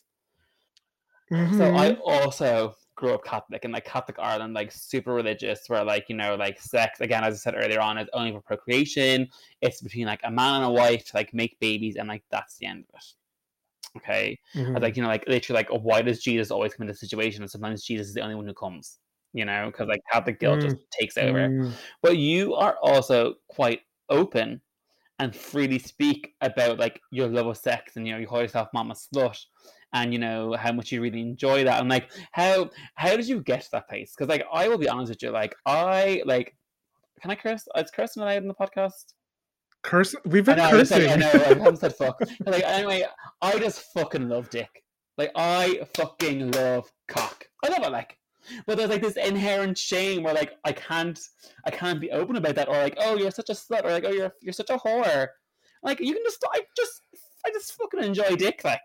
Mm-hmm. 1.33 1.59
So 1.59 1.75
I 1.75 1.93
mm-hmm. 1.93 2.01
also 2.05 2.75
grew 2.95 3.15
up 3.15 3.25
Catholic 3.25 3.65
and 3.65 3.73
like 3.73 3.85
Catholic 3.85 4.19
Ireland, 4.19 4.55
like 4.55 4.73
super 4.73 5.13
religious, 5.13 5.61
where 5.69 5.85
like, 5.85 6.07
you 6.09 6.17
know, 6.17 6.35
like 6.35 6.61
sex, 6.61 7.01
again, 7.01 7.25
as 7.25 7.35
I 7.35 7.39
said 7.39 7.55
earlier 7.57 7.81
on, 7.81 7.99
is 7.99 8.09
only 8.13 8.33
for 8.33 8.41
procreation. 8.41 9.29
It's 9.61 9.81
between 9.81 10.07
like 10.07 10.21
a 10.25 10.31
man 10.31 10.57
and 10.57 10.65
a 10.65 10.71
wife 10.71 11.07
to 11.07 11.17
like 11.17 11.33
make 11.33 11.59
babies, 11.61 11.97
and 11.97 12.09
like 12.09 12.25
that's 12.31 12.57
the 12.57 12.67
end 12.67 12.85
of 12.89 12.99
it. 12.99 13.05
Okay. 13.99 14.39
Mm-hmm. 14.55 14.77
like, 14.77 14.97
you 14.97 15.03
know, 15.03 15.09
like 15.09 15.27
literally, 15.29 15.59
like, 15.59 15.69
why 15.71 16.03
does 16.03 16.23
Jesus 16.23 16.51
always 16.51 16.75
come 16.75 16.85
into 16.85 16.95
the 16.95 16.99
situation? 16.99 17.43
And 17.43 17.51
sometimes 17.51 17.85
Jesus 17.85 18.09
is 18.09 18.15
the 18.15 18.23
only 18.23 18.35
one 18.35 18.47
who 18.47 18.55
comes, 18.55 18.99
you 19.33 19.45
know, 19.45 19.67
because 19.67 19.89
like 19.89 20.01
Catholic 20.11 20.41
guilt 20.41 20.61
mm-hmm. 20.61 20.71
just 20.71 20.91
takes 20.99 21.19
over. 21.19 21.49
Mm-hmm. 21.49 21.73
But 22.03 22.17
you 22.17 22.55
are 22.55 22.77
also 22.83 23.35
quite 23.49 23.81
open 24.09 24.61
and 25.19 25.37
freely 25.37 25.79
speak 25.79 26.35
about 26.41 26.79
like 26.79 27.01
your 27.11 27.29
love 27.29 27.47
of 27.47 27.57
sex 27.57 27.97
and 27.97 28.07
you 28.07 28.13
know 28.13 28.19
you 28.19 28.27
call 28.27 28.41
yourself 28.41 28.69
mama 28.75 28.95
slut 28.95 29.39
and 29.93 30.13
you 30.13 30.19
know 30.19 30.55
how 30.55 30.73
much 30.73 30.91
you 30.93 31.01
really 31.01 31.21
enjoy 31.21 31.65
that 31.65 31.81
and 31.81 31.89
like 31.89 32.11
how 32.33 32.71
how 32.95 33.17
did 33.17 33.27
you 33.29 33.41
get 33.43 33.63
to 33.63 33.71
that 33.73 33.89
place? 33.89 34.15
Because 34.17 34.29
like 34.29 34.45
i 34.53 34.69
will 34.69 34.79
be 34.79 34.89
honest 34.89 35.11
with 35.11 35.23
you 35.23 35.31
like 35.31 35.55
i 35.67 36.23
like 36.25 36.57
can 37.21 37.31
i 37.31 37.35
curse? 37.35 37.67
Is 37.77 37.91
cursing 37.91 38.23
allowed 38.23 38.43
in 38.43 38.49
the 38.49 38.55
podcast? 38.55 39.15
Curse 39.83 40.15
we've 40.25 40.45
been 40.45 40.61
I 40.61 40.71
know, 40.71 40.79
cursing 40.79 41.11
I 41.11 41.17
know 41.17 41.31
I 41.31 41.39
haven't 41.39 41.79
said 41.79 41.95
fuck. 41.95 42.21
Like 42.47 42.65
anyway 42.65 43.05
i 43.41 43.59
just 43.59 43.85
fucking 43.95 44.29
love 44.29 44.51
dick. 44.51 44.83
Like 45.19 45.31
i 45.37 45.87
fucking 45.95 46.53
love 46.53 46.91
cock. 47.09 47.47
I 47.65 47.69
love 47.69 47.83
it 47.83 47.93
like 47.93 48.19
but 48.67 48.77
there's 48.77 48.91
like 48.91 49.03
this 49.03 49.17
inherent 49.17 49.79
shame 49.79 50.23
where 50.23 50.35
like 50.35 50.53
I 50.65 50.73
can't 50.73 51.19
I 51.65 51.71
can't 51.71 52.01
be 52.01 52.11
open 52.11 52.37
about 52.37 52.57
that 52.57 52.69
or 52.69 52.75
like 52.75 52.97
oh 52.99 53.17
you're 53.17 53.31
such 53.31 53.51
a 53.51 53.53
slut 53.53 53.85
or 53.85 53.91
like 53.91 54.05
oh 54.05 54.11
you're 54.11 54.33
you're 54.41 54.53
such 54.53 54.71
a 54.71 54.79
whore. 54.79 55.29
Like 55.83 56.01
you 56.01 56.13
can 56.13 56.23
just 56.25 56.45
I 56.53 56.63
just 56.77 57.03
I 57.47 57.51
just 57.51 57.73
fucking 57.75 58.03
enjoy 58.03 58.37
dick 58.37 58.63
like 58.65 58.81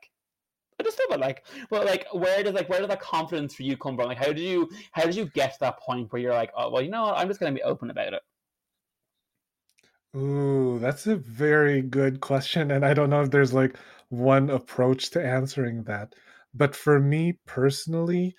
I 0.80 0.84
just 0.84 1.00
love. 1.10 1.20
Like, 1.20 1.46
but 1.70 1.86
like, 1.86 2.08
where 2.14 2.44
does 2.44 2.54
like 2.54 2.70
where 2.70 2.80
does 2.80 2.90
that 2.90 3.02
confidence 3.02 3.56
for 3.56 3.64
you 3.64 3.78
come 3.78 3.96
from? 3.96 4.08
Like, 4.08 4.18
how 4.18 4.28
did 4.28 4.40
you 4.40 4.70
how 4.92 5.04
did 5.04 5.16
you 5.16 5.26
get 5.26 5.54
to 5.54 5.60
that 5.62 5.80
point 5.80 6.12
where 6.12 6.22
you're 6.22 6.34
like, 6.34 6.52
oh 6.56 6.70
well, 6.70 6.82
you 6.82 6.90
know 6.90 7.04
what? 7.04 7.18
I'm 7.18 7.28
just 7.28 7.40
gonna 7.40 7.52
be 7.52 7.64
open 7.64 7.90
about 7.90 8.14
it. 8.14 8.22
Ooh, 10.16 10.80
that's 10.80 11.08
a 11.08 11.16
very 11.16 11.82
good 11.82 12.22
question, 12.22 12.72
and 12.72 12.86
I 12.86 12.94
don't 12.94 13.10
know 13.10 13.22
if 13.22 13.32
there's 13.32 13.54
like 13.54 13.78
one 14.10 14.50
approach 14.50 15.10
to 15.12 15.24
answering 15.26 15.84
that. 15.84 16.16
But 16.54 16.76
for 16.76 17.00
me 17.00 17.40
personally, 17.46 18.36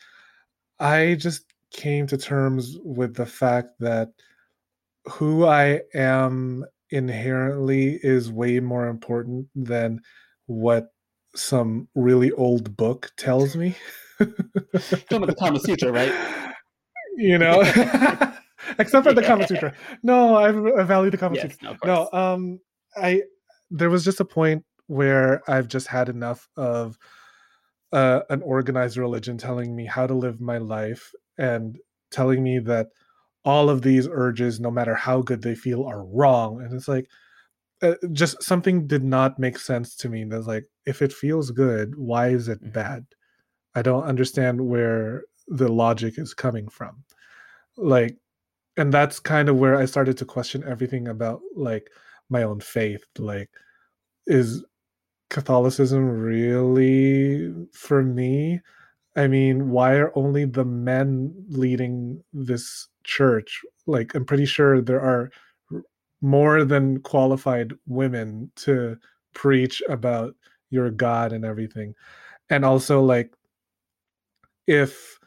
I 0.78 1.16
just 1.16 1.52
came 1.72 2.06
to 2.08 2.16
terms 2.18 2.78
with 2.82 3.14
the 3.14 3.26
fact 3.26 3.78
that 3.80 4.10
who 5.06 5.46
I 5.46 5.82
am 5.94 6.64
inherently 6.90 7.98
is 8.02 8.32
way 8.32 8.60
more 8.60 8.88
important 8.88 9.48
than 9.54 10.00
what 10.46 10.88
some 11.34 11.88
really 11.94 12.30
old 12.32 12.76
book 12.76 13.10
tells 13.16 13.56
me. 13.56 13.76
Come 14.18 15.20
with 15.20 15.30
the 15.30 15.36
Kama 15.38 15.60
Sutra, 15.60 15.92
right? 15.92 16.12
You 17.20 17.36
know, 17.36 17.62
except 18.78 19.04
for 19.04 19.12
the 19.12 19.24
Kama 19.26 19.48
Sutra. 19.48 19.74
No, 20.04 20.36
I, 20.36 20.80
I 20.80 20.84
value 20.84 21.10
the 21.10 21.18
Kama 21.18 21.34
yes, 21.34 21.50
Sutra. 21.50 21.76
No, 21.84 22.08
no, 22.12 22.16
um, 22.16 22.60
I 22.96 23.22
there 23.72 23.90
was 23.90 24.04
just 24.04 24.20
a 24.20 24.24
point 24.24 24.64
where 24.86 25.42
I've 25.50 25.66
just 25.66 25.88
had 25.88 26.08
enough 26.08 26.48
of 26.56 26.96
uh, 27.92 28.20
an 28.30 28.40
organized 28.42 28.96
religion 28.98 29.36
telling 29.36 29.74
me 29.74 29.84
how 29.84 30.06
to 30.06 30.14
live 30.14 30.40
my 30.40 30.58
life 30.58 31.12
and 31.38 31.76
telling 32.12 32.42
me 32.42 32.60
that 32.60 32.88
all 33.44 33.70
of 33.70 33.82
these 33.82 34.08
urges, 34.10 34.60
no 34.60 34.70
matter 34.70 34.94
how 34.94 35.22
good 35.22 35.42
they 35.42 35.54
feel, 35.54 35.84
are 35.84 36.04
wrong. 36.04 36.60
And 36.60 36.72
it's 36.72 36.88
like, 36.88 37.08
uh, 37.82 37.94
just 38.12 38.42
something 38.42 38.86
did 38.86 39.04
not 39.04 39.38
make 39.38 39.58
sense 39.58 39.94
to 39.96 40.08
me. 40.08 40.24
That's 40.24 40.46
like, 40.46 40.64
if 40.86 41.02
it 41.02 41.12
feels 41.12 41.50
good, 41.50 41.96
why 41.96 42.28
is 42.28 42.48
it 42.48 42.60
mm-hmm. 42.60 42.72
bad? 42.72 43.06
I 43.74 43.82
don't 43.82 44.04
understand 44.04 44.60
where 44.68 45.24
the 45.46 45.68
logic 45.68 46.18
is 46.18 46.34
coming 46.34 46.68
from. 46.68 47.04
Like, 47.76 48.16
and 48.76 48.92
that's 48.92 49.20
kind 49.20 49.48
of 49.48 49.56
where 49.56 49.76
I 49.76 49.84
started 49.84 50.16
to 50.18 50.24
question 50.24 50.64
everything 50.66 51.08
about 51.08 51.40
like 51.56 51.88
my 52.28 52.42
own 52.42 52.60
faith. 52.60 53.04
Like, 53.18 53.50
is 54.26 54.64
Catholicism 55.30 56.08
really 56.08 57.52
for 57.72 58.02
me? 58.02 58.60
I 59.16 59.26
mean, 59.26 59.70
why 59.70 59.94
are 59.96 60.12
only 60.14 60.44
the 60.44 60.64
men 60.64 61.34
leading 61.48 62.22
this 62.32 62.88
church? 63.04 63.62
Like, 63.86 64.14
I'm 64.14 64.24
pretty 64.24 64.46
sure 64.46 64.80
there 64.80 65.00
are 65.00 65.30
more 66.20 66.64
than 66.64 67.00
qualified 67.00 67.72
women 67.86 68.50
to 68.56 68.96
preach 69.34 69.82
about 69.88 70.34
your 70.70 70.90
God 70.90 71.32
and 71.32 71.44
everything. 71.44 71.94
And 72.50 72.64
also, 72.64 73.02
like, 73.02 73.32
if 74.66 75.18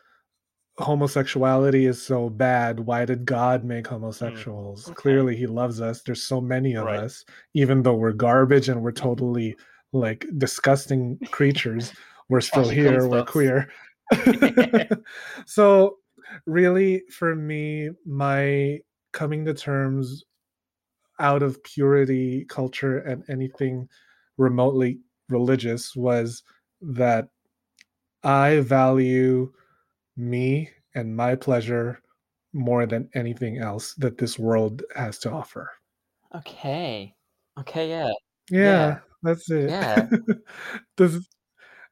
homosexuality 0.77 1.85
is 1.85 2.01
so 2.01 2.29
bad, 2.29 2.79
why 2.79 3.05
did 3.05 3.25
God 3.25 3.63
make 3.63 3.85
mm, 3.85 3.91
homosexuals? 3.91 4.85
Mm, 4.85 4.87
okay. 4.89 4.95
Clearly, 4.95 5.35
He 5.35 5.47
loves 5.47 5.81
us. 5.81 6.01
There's 6.01 6.23
so 6.23 6.41
many 6.41 6.75
of 6.75 6.85
right. 6.85 6.99
us, 6.99 7.23
even 7.53 7.83
though 7.83 7.95
we're 7.95 8.11
garbage 8.11 8.69
and 8.69 8.81
we're 8.81 8.91
totally 8.91 9.55
like 9.93 10.25
disgusting 10.37 11.19
creatures. 11.31 11.93
We're 12.29 12.41
still 12.41 12.67
here. 12.69 13.07
We're 13.07 13.25
queer. 13.25 13.69
so, 15.45 15.97
really, 16.45 17.03
for 17.09 17.35
me, 17.35 17.89
my 18.05 18.79
coming 19.11 19.43
to 19.45 19.53
terms 19.53 20.23
out 21.21 21.43
of 21.43 21.63
purity 21.63 22.45
culture 22.45 22.97
and 22.99 23.23
anything 23.29 23.87
remotely 24.37 24.99
religious 25.29 25.95
was 25.95 26.43
that 26.81 27.29
I 28.23 28.59
value 28.59 29.51
me 30.17 30.69
and 30.95 31.15
my 31.15 31.35
pleasure 31.35 32.01
more 32.53 32.85
than 32.85 33.09
anything 33.13 33.59
else 33.59 33.93
that 33.95 34.17
this 34.17 34.37
world 34.37 34.83
has 34.95 35.17
to 35.19 35.31
offer. 35.31 35.71
Okay. 36.35 37.15
Okay, 37.59 37.89
yeah. 37.89 38.11
Yeah, 38.49 38.59
yeah. 38.59 38.99
that's 39.23 39.49
it. 39.49 39.69
Yeah. 39.69 40.09
Does 40.97 41.27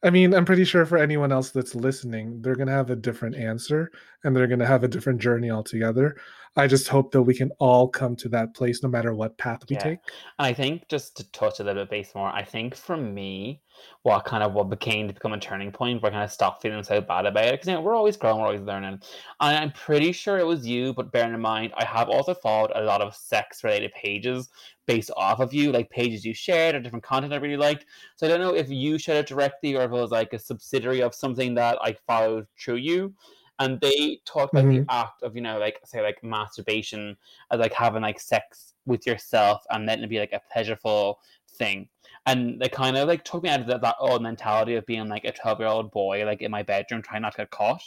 I 0.02 0.10
mean, 0.10 0.34
I'm 0.34 0.46
pretty 0.46 0.64
sure 0.64 0.86
for 0.86 0.98
anyone 0.98 1.32
else 1.32 1.52
that's 1.52 1.76
listening, 1.76 2.42
they're 2.42 2.56
going 2.56 2.68
to 2.68 2.74
have 2.74 2.90
a 2.90 2.96
different 2.96 3.36
answer 3.36 3.92
and 4.24 4.36
they're 4.36 4.48
going 4.48 4.60
to 4.60 4.66
have 4.66 4.84
a 4.84 4.88
different 4.88 5.20
journey 5.20 5.50
altogether. 5.50 6.16
I 6.56 6.68
just 6.68 6.88
hope 6.88 7.12
that 7.12 7.22
we 7.22 7.36
can 7.36 7.52
all 7.60 7.88
come 7.88 8.16
to 8.18 8.30
that 8.30 8.56
place 8.56 8.82
no 8.82 8.90
matter 8.90 9.14
what 9.14 9.38
path 9.38 9.62
we 9.70 9.76
yeah. 9.76 9.84
take. 9.84 10.00
And 10.40 10.48
I 10.48 10.54
think 10.54 10.88
just 10.90 11.16
to 11.18 11.32
touch 11.32 11.60
a 11.60 11.64
little 11.64 11.84
bit 11.84 11.92
base 11.92 12.16
more, 12.16 12.28
I 12.28 12.44
think 12.44 12.76
for 12.76 12.98
me, 12.98 13.62
what 14.02 14.26
kind 14.26 14.44
of 14.44 14.54
what 14.54 14.70
became 14.70 15.08
to 15.08 15.14
become 15.14 15.32
a 15.32 15.40
turning 15.40 15.72
point 15.72 16.02
where 16.02 16.12
I 16.12 16.16
kind 16.16 16.24
of 16.26 16.32
stopped 16.32 16.62
feeling 16.62 16.84
so 16.84 17.00
bad 17.00 17.26
about 17.26 17.46
it. 17.46 17.52
Because 17.52 17.68
you 17.68 17.74
know, 17.76 17.82
we're 17.82 17.96
always 17.96 18.18
growing, 18.18 18.40
we're 18.40 18.48
always 18.48 18.62
learning. 18.62 19.00
And 19.40 19.58
I'm 19.58 19.72
pretty 19.72 20.12
sure 20.12 20.38
it 20.38 20.46
was 20.46 20.68
you, 20.68 20.94
but 20.94 21.12
bearing 21.12 21.34
in 21.34 21.40
mind, 21.40 21.72
I 21.78 21.86
have 21.86 22.10
also 22.10 22.34
followed 22.34 22.72
a 22.76 22.84
lot 22.84 23.02
of 23.02 23.16
sex 23.16 23.64
related 23.64 23.94
pages 23.94 24.50
based 24.86 25.12
off 25.16 25.40
of 25.40 25.54
you, 25.54 25.72
like 25.72 25.90
pages 25.92 26.26
you 26.26 26.34
shared 26.34 26.76
or 26.76 26.82
different 26.82 27.06
content 27.06 27.32
I 27.32 27.38
really 27.38 27.58
liked. 27.58 27.86
So 28.16 28.26
I 28.26 28.30
don't 28.30 28.42
know 28.42 28.56
if 28.56 28.70
you 28.70 28.98
shared 28.98 29.20
it 29.20 29.28
directly 29.28 29.76
or 29.76 29.84
if 29.84 29.92
it 29.92 29.94
was 29.94 30.12
like 30.12 30.34
a 30.34 30.40
subsidiary 30.40 31.04
of 31.04 31.16
something 31.16 31.54
that 31.54 31.78
I 31.82 31.96
followed 32.08 32.48
through 32.60 32.78
you 32.78 33.14
and 33.60 33.80
they 33.82 34.20
talk 34.26 34.51
about 34.51 34.66
mm-hmm. 34.66 34.84
the 34.84 34.93
act 34.93 35.22
of 35.24 35.36
you 35.36 35.41
know 35.41 35.60
like 35.60 35.80
say 35.86 36.01
like 36.01 36.24
masturbation 36.24 37.16
as 37.51 37.60
like 37.60 37.74
having 37.74 38.01
like 38.01 38.20
sex 38.20 38.74
with 38.86 39.05
yourself 39.05 39.64
and 39.70 39.86
letting 39.86 40.03
it 40.03 40.10
be 40.10 40.20
like 40.20 40.34
a 40.34 40.41
pleasureful 40.53 41.16
thing 41.51 41.88
and 42.26 42.60
they 42.60 42.70
kind 42.70 42.97
of 42.97 43.07
like 43.07 43.24
took 43.24 43.43
me 43.43 43.49
out 43.49 43.60
of 43.60 43.68
that, 43.68 43.82
that 43.82 43.95
old 43.99 44.22
mentality 44.22 44.76
of 44.76 44.86
being 44.86 45.07
like 45.07 45.26
a 45.26 45.32
12 45.32 45.60
year 45.60 45.68
old 45.68 45.91
boy 45.91 46.24
like 46.26 46.41
in 46.41 46.51
my 46.51 46.64
bedroom 46.64 47.01
trying 47.01 47.22
not 47.22 47.34
to 47.34 47.39
get 47.39 47.51
caught 47.51 47.84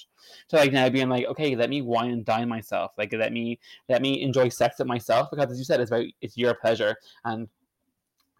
so 0.48 0.56
like 0.56 0.72
now 0.72 0.88
being 0.88 1.08
like 1.08 1.26
okay 1.26 1.56
let 1.56 1.70
me 1.70 1.82
wine 1.82 2.10
and 2.10 2.24
dine 2.24 2.48
myself 2.48 2.92
like 2.98 3.12
let 3.12 3.32
me 3.32 3.58
let 3.88 4.02
me 4.02 4.22
enjoy 4.22 4.48
sex 4.48 4.78
with 4.78 4.86
myself 4.86 5.28
because 5.30 5.50
as 5.50 5.58
you 5.58 5.64
said 5.64 5.80
it's 5.80 5.90
about 5.90 6.04
it's 6.20 6.36
your 6.36 6.54
pleasure 6.54 6.96
and 7.24 7.48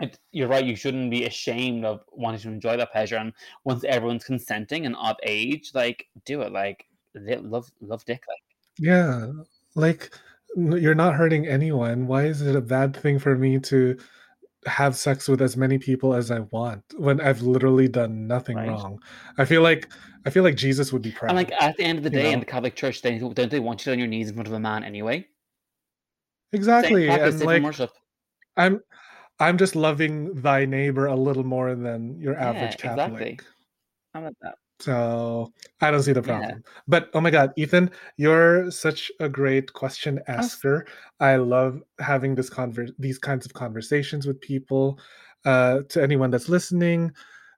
it, 0.01 0.19
you're 0.33 0.49
right. 0.49 0.65
You 0.65 0.75
shouldn't 0.75 1.11
be 1.11 1.27
ashamed 1.27 1.85
of 1.85 2.01
wanting 2.11 2.41
to 2.41 2.49
enjoy 2.49 2.77
that 2.77 2.91
pleasure. 2.91 3.17
And 3.17 3.33
once 3.63 3.85
everyone's 3.85 4.25
consenting 4.25 4.85
and 4.85 4.97
of 4.97 5.17
age, 5.23 5.71
like 5.75 6.09
do 6.25 6.43
it. 6.43 6.51
Like 6.51 6.87
love 7.15 7.71
love 7.81 8.05
dick 8.05 8.23
like. 8.29 8.43
Yeah 8.79 9.33
like 9.75 10.15
you're 10.57 10.95
not 10.95 11.15
hurting 11.15 11.47
anyone. 11.47 12.07
Why 12.07 12.25
is 12.25 12.43
it 12.43 12.57
a 12.57 12.61
bad 12.61 12.97
thing 12.97 13.19
for 13.19 13.37
me 13.37 13.59
to 13.61 13.99
have 14.67 14.97
sex 14.97 15.29
with 15.29 15.43
as 15.43 15.57
many 15.57 15.77
people 15.77 16.15
as 16.15 16.31
i 16.31 16.39
want 16.53 16.85
when 16.97 17.21
i've 17.21 17.43
literally 17.43 17.89
done 17.89 18.29
nothing 18.29 18.57
right. 18.57 18.69
wrong? 18.69 18.97
I 19.37 19.45
feel 19.45 19.61
like 19.61 19.93
i 20.25 20.31
feel 20.31 20.45
like 20.45 20.55
jesus 20.55 20.93
would 20.93 21.03
be 21.03 21.11
proud 21.11 21.31
and 21.31 21.37
like 21.37 21.51
at 21.61 21.77
the 21.77 21.83
end 21.83 21.99
of 21.99 22.05
the 22.05 22.11
day 22.11 22.23
know? 22.23 22.31
in 22.31 22.39
the 22.39 22.47
catholic 22.47 22.77
church 22.77 23.03
they 23.03 23.19
don't 23.19 23.51
they 23.51 23.59
want 23.59 23.85
you 23.85 23.91
on 23.91 23.99
your 23.99 24.07
knees 24.07 24.29
in 24.29 24.35
front 24.35 24.47
of 24.47 24.55
a 24.55 24.61
man 24.61 24.85
anyway? 24.85 25.27
Exactly 26.53 27.09
and 27.09 27.41
like 27.41 27.91
i'm 28.57 28.81
i'm 29.41 29.59
just 29.59 29.75
loving 29.75 30.33
thy 30.35 30.65
neighbor 30.65 31.07
a 31.07 31.17
little 31.17 31.43
more 31.43 31.75
than 31.75 32.21
your 32.21 32.39
average 32.39 32.77
yeah, 32.79 32.95
catholic. 32.95 33.21
exactly. 33.21 33.39
how 34.15 34.21
about 34.21 34.37
that 34.43 34.55
so 34.83 35.53
I 35.81 35.91
don't 35.93 36.03
see 36.03 36.13
the 36.13 36.23
problem. 36.23 36.51
Yeah. 36.51 36.73
But 36.89 37.11
oh 37.15 37.21
my 37.21 37.31
god, 37.31 37.53
Ethan, 37.57 37.91
you're 38.17 38.71
such 38.71 39.13
a 39.21 39.29
great 39.29 39.73
question 39.73 40.19
asker. 40.27 40.87
I 41.21 41.37
love 41.37 41.81
having 42.01 42.35
this 42.35 42.51
conver- 42.51 42.93
these 42.99 43.19
kinds 43.19 43.47
of 43.47 43.55
conversations 43.55 44.27
with 44.27 44.41
people. 44.41 44.99
Uh, 45.45 45.81
to 45.89 46.03
anyone 46.03 46.31
that's 46.31 46.49
listening, 46.49 47.13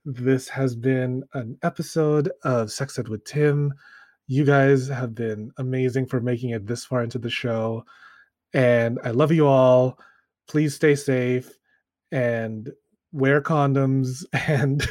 this 0.04 0.48
has 0.48 0.76
been 0.76 1.22
an 1.32 1.56
episode 1.62 2.30
of 2.42 2.70
Sex 2.70 2.98
Ed 2.98 3.08
with 3.08 3.24
Tim. 3.24 3.72
You 4.26 4.44
guys 4.44 4.88
have 4.88 5.14
been 5.14 5.50
amazing 5.58 6.06
for 6.06 6.20
making 6.20 6.50
it 6.50 6.66
this 6.66 6.84
far 6.84 7.02
into 7.02 7.18
the 7.18 7.30
show. 7.30 7.84
And 8.52 8.98
I 9.02 9.10
love 9.10 9.32
you 9.32 9.46
all. 9.46 9.98
Please 10.48 10.74
stay 10.74 10.94
safe 10.94 11.50
and 12.12 12.70
wear 13.12 13.40
condoms 13.40 14.24
and 14.32 14.86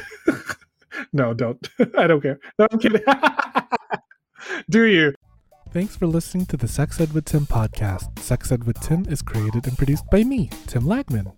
no, 1.12 1.34
don't. 1.34 1.68
I 1.98 2.06
don't 2.06 2.20
care. 2.20 2.38
No, 2.58 2.66
I'm 2.70 2.78
kidding. 2.78 3.02
Do 4.70 4.84
you? 4.84 5.14
Thanks 5.72 5.96
for 5.96 6.06
listening 6.06 6.46
to 6.46 6.56
the 6.56 6.68
Sex 6.68 7.00
Ed 7.00 7.12
with 7.12 7.24
Tim 7.24 7.46
podcast. 7.46 8.18
Sex 8.18 8.52
Ed 8.52 8.64
with 8.64 8.80
Tim 8.80 9.06
is 9.08 9.22
created 9.22 9.66
and 9.66 9.76
produced 9.76 10.08
by 10.10 10.22
me, 10.22 10.48
Tim 10.66 10.82
Lagman. 10.84 11.32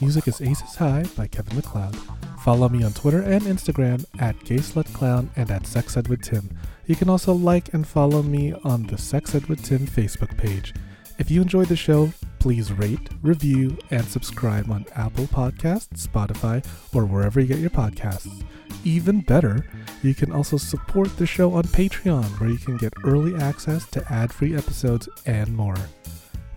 Music 0.00 0.26
is 0.28 0.40
Aces 0.40 0.76
High 0.76 1.04
by 1.16 1.26
Kevin 1.26 1.56
MacLeod. 1.56 1.94
Follow 2.42 2.68
me 2.68 2.82
on 2.82 2.92
Twitter 2.92 3.20
and 3.20 3.42
Instagram 3.42 4.04
at 4.18 4.36
GaySlutClown 4.40 5.28
and 5.36 5.50
at 5.50 5.66
Sex 5.66 5.96
Ed 5.96 6.08
with 6.08 6.22
Tim. 6.22 6.56
You 6.86 6.96
can 6.96 7.08
also 7.08 7.32
like 7.32 7.74
and 7.74 7.86
follow 7.86 8.22
me 8.22 8.54
on 8.64 8.84
the 8.84 8.98
Sex 8.98 9.34
Ed 9.34 9.46
with 9.46 9.62
Tim 9.62 9.86
Facebook 9.86 10.36
page. 10.38 10.74
If 11.18 11.30
you 11.30 11.42
enjoyed 11.42 11.68
the 11.68 11.76
show, 11.76 12.12
please 12.42 12.72
rate, 12.72 13.08
review, 13.22 13.78
and 13.92 14.04
subscribe 14.04 14.68
on 14.68 14.84
Apple 14.96 15.26
Podcasts, 15.26 16.08
Spotify, 16.08 16.66
or 16.92 17.06
wherever 17.06 17.38
you 17.38 17.46
get 17.46 17.60
your 17.60 17.70
podcasts. 17.70 18.42
Even 18.82 19.20
better, 19.20 19.64
you 20.02 20.12
can 20.12 20.32
also 20.32 20.56
support 20.56 21.16
the 21.18 21.24
show 21.24 21.52
on 21.52 21.62
Patreon, 21.62 22.24
where 22.40 22.50
you 22.50 22.58
can 22.58 22.76
get 22.78 22.92
early 23.04 23.40
access 23.40 23.88
to 23.90 24.04
ad 24.12 24.32
free 24.32 24.56
episodes 24.56 25.08
and 25.24 25.54
more. 25.54 25.76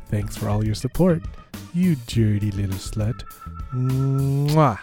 Thanks 0.07 0.35
for 0.35 0.49
all 0.49 0.65
your 0.65 0.73
support, 0.73 1.21
you 1.75 1.95
dirty 2.07 2.49
little 2.49 2.77
slut. 2.77 3.21
Mwah! 3.71 4.79